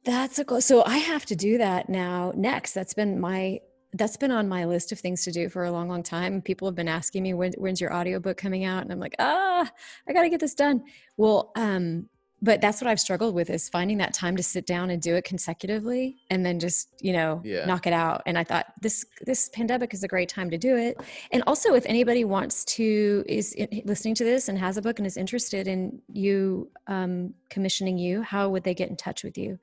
That's 0.04 0.38
a 0.38 0.44
cool. 0.44 0.60
So 0.60 0.84
I 0.84 0.98
have 0.98 1.26
to 1.26 1.36
do 1.36 1.58
that 1.58 1.88
now 1.88 2.32
next. 2.36 2.74
That's 2.74 2.94
been 2.94 3.20
my 3.20 3.60
that's 3.94 4.16
been 4.16 4.30
on 4.30 4.48
my 4.48 4.64
list 4.64 4.92
of 4.92 4.98
things 4.98 5.24
to 5.24 5.32
do 5.32 5.48
for 5.48 5.64
a 5.64 5.70
long, 5.70 5.88
long 5.88 6.02
time. 6.02 6.40
People 6.40 6.66
have 6.66 6.74
been 6.74 6.88
asking 6.88 7.22
me 7.22 7.34
when 7.34 7.52
when's 7.58 7.80
your 7.80 7.94
audiobook 7.94 8.36
coming 8.36 8.64
out, 8.64 8.82
and 8.82 8.90
I'm 8.90 9.00
like, 9.00 9.14
ah, 9.18 9.70
I 10.08 10.12
got 10.12 10.22
to 10.22 10.30
get 10.30 10.40
this 10.40 10.54
done. 10.54 10.84
Well, 11.16 11.52
um, 11.56 12.08
but 12.44 12.60
that's 12.60 12.80
what 12.80 12.88
I've 12.88 12.98
struggled 12.98 13.36
with 13.36 13.50
is 13.50 13.68
finding 13.68 13.98
that 13.98 14.12
time 14.12 14.36
to 14.36 14.42
sit 14.42 14.66
down 14.66 14.90
and 14.90 15.00
do 15.00 15.14
it 15.14 15.24
consecutively, 15.24 16.16
and 16.30 16.44
then 16.44 16.58
just 16.58 16.88
you 17.00 17.12
know 17.12 17.40
Yeah. 17.44 17.66
knock 17.66 17.86
it 17.86 17.92
out. 17.92 18.22
And 18.26 18.38
I 18.38 18.44
thought 18.44 18.66
this 18.80 19.04
this 19.26 19.50
pandemic 19.50 19.92
is 19.92 20.02
a 20.02 20.08
great 20.08 20.28
time 20.28 20.50
to 20.50 20.58
do 20.58 20.76
it. 20.76 20.98
And 21.30 21.42
also, 21.46 21.74
if 21.74 21.84
anybody 21.86 22.24
wants 22.24 22.64
to 22.76 23.24
is 23.28 23.54
listening 23.84 24.14
to 24.16 24.24
this 24.24 24.48
and 24.48 24.58
has 24.58 24.76
a 24.76 24.82
book 24.82 24.98
and 24.98 25.06
is 25.06 25.16
interested 25.16 25.68
in 25.68 26.00
you 26.08 26.70
um, 26.86 27.34
commissioning 27.50 27.98
you, 27.98 28.22
how 28.22 28.48
would 28.48 28.64
they 28.64 28.74
get 28.74 28.88
in 28.88 28.96
touch 28.96 29.22
with 29.22 29.36
you? 29.36 29.58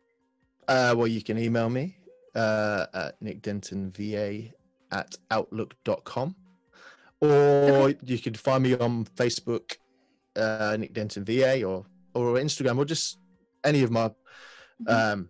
Uh, 0.67 0.93
well, 0.95 1.07
you 1.07 1.23
can 1.23 1.39
email 1.39 1.67
me 1.67 1.97
uh, 2.39 2.85
at 2.93 3.15
VA 3.21 4.43
at 4.91 5.15
outlook.com 5.29 6.35
or 7.21 7.93
you 8.03 8.17
can 8.17 8.33
find 8.33 8.63
me 8.63 8.75
on 8.75 9.05
Facebook, 9.05 9.75
uh, 10.35 10.77
Nick 10.79 10.93
Denton 10.93 11.25
VA, 11.25 11.63
or 11.63 11.85
or 12.13 12.35
Instagram, 12.35 12.77
or 12.77 12.85
just 12.85 13.17
any 13.63 13.83
of 13.83 13.91
my 13.91 14.09
um, 14.87 15.29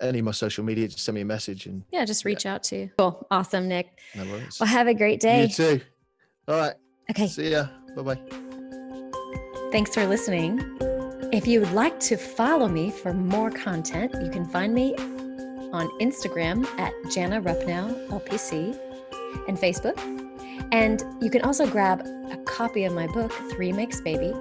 any 0.00 0.20
of 0.20 0.24
my 0.24 0.30
social 0.30 0.64
media. 0.64 0.88
Just 0.88 1.04
send 1.04 1.14
me 1.14 1.22
a 1.22 1.24
message, 1.24 1.66
and 1.66 1.82
Yeah, 1.92 2.04
just 2.04 2.24
reach 2.24 2.46
out 2.46 2.62
to 2.64 2.76
you. 2.76 2.90
Cool. 2.98 3.26
Awesome, 3.30 3.68
Nick. 3.68 3.98
no 4.14 4.24
worries. 4.24 4.58
Well, 4.60 4.68
have 4.68 4.86
a 4.86 4.94
great 4.94 5.20
day. 5.20 5.42
You 5.42 5.48
too. 5.48 5.80
All 6.48 6.56
right. 6.56 6.74
Okay. 7.10 7.26
See 7.26 7.50
ya. 7.50 7.66
Bye 7.96 8.02
bye. 8.02 8.20
Thanks 9.72 9.94
for 9.94 10.06
listening. 10.06 10.60
If 11.32 11.46
you 11.46 11.60
would 11.60 11.72
like 11.72 11.98
to 12.00 12.16
follow 12.16 12.68
me 12.68 12.90
for 12.90 13.12
more 13.12 13.50
content, 13.50 14.14
you 14.20 14.30
can 14.30 14.44
find 14.44 14.74
me 14.74 14.94
on 15.72 15.88
Instagram 16.00 16.66
at 16.78 16.92
Jana 17.10 17.40
Rupnow 17.40 18.08
LPC 18.08 18.78
and 19.48 19.58
Facebook. 19.58 19.98
And 20.72 21.02
you 21.20 21.30
can 21.30 21.42
also 21.42 21.66
grab 21.66 22.00
a 22.30 22.36
copy 22.44 22.84
of 22.84 22.92
my 22.92 23.06
book, 23.08 23.32
Three 23.50 23.72
Makes 23.72 24.00
Baby, 24.00 24.32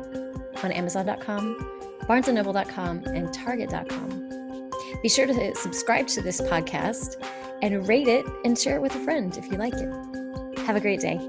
on 0.63 0.71
Amazon.com, 0.71 1.99
BarnesandNoble.com, 2.03 3.03
and 3.05 3.33
Target.com. 3.33 4.71
Be 5.01 5.09
sure 5.09 5.25
to 5.25 5.55
subscribe 5.55 6.07
to 6.07 6.21
this 6.21 6.41
podcast 6.41 7.23
and 7.61 7.87
rate 7.87 8.07
it 8.07 8.25
and 8.45 8.57
share 8.57 8.75
it 8.75 8.81
with 8.81 8.95
a 8.95 8.99
friend 8.99 9.37
if 9.37 9.51
you 9.51 9.57
like 9.57 9.73
it. 9.73 10.59
Have 10.65 10.75
a 10.75 10.79
great 10.81 10.99
day. 10.99 11.19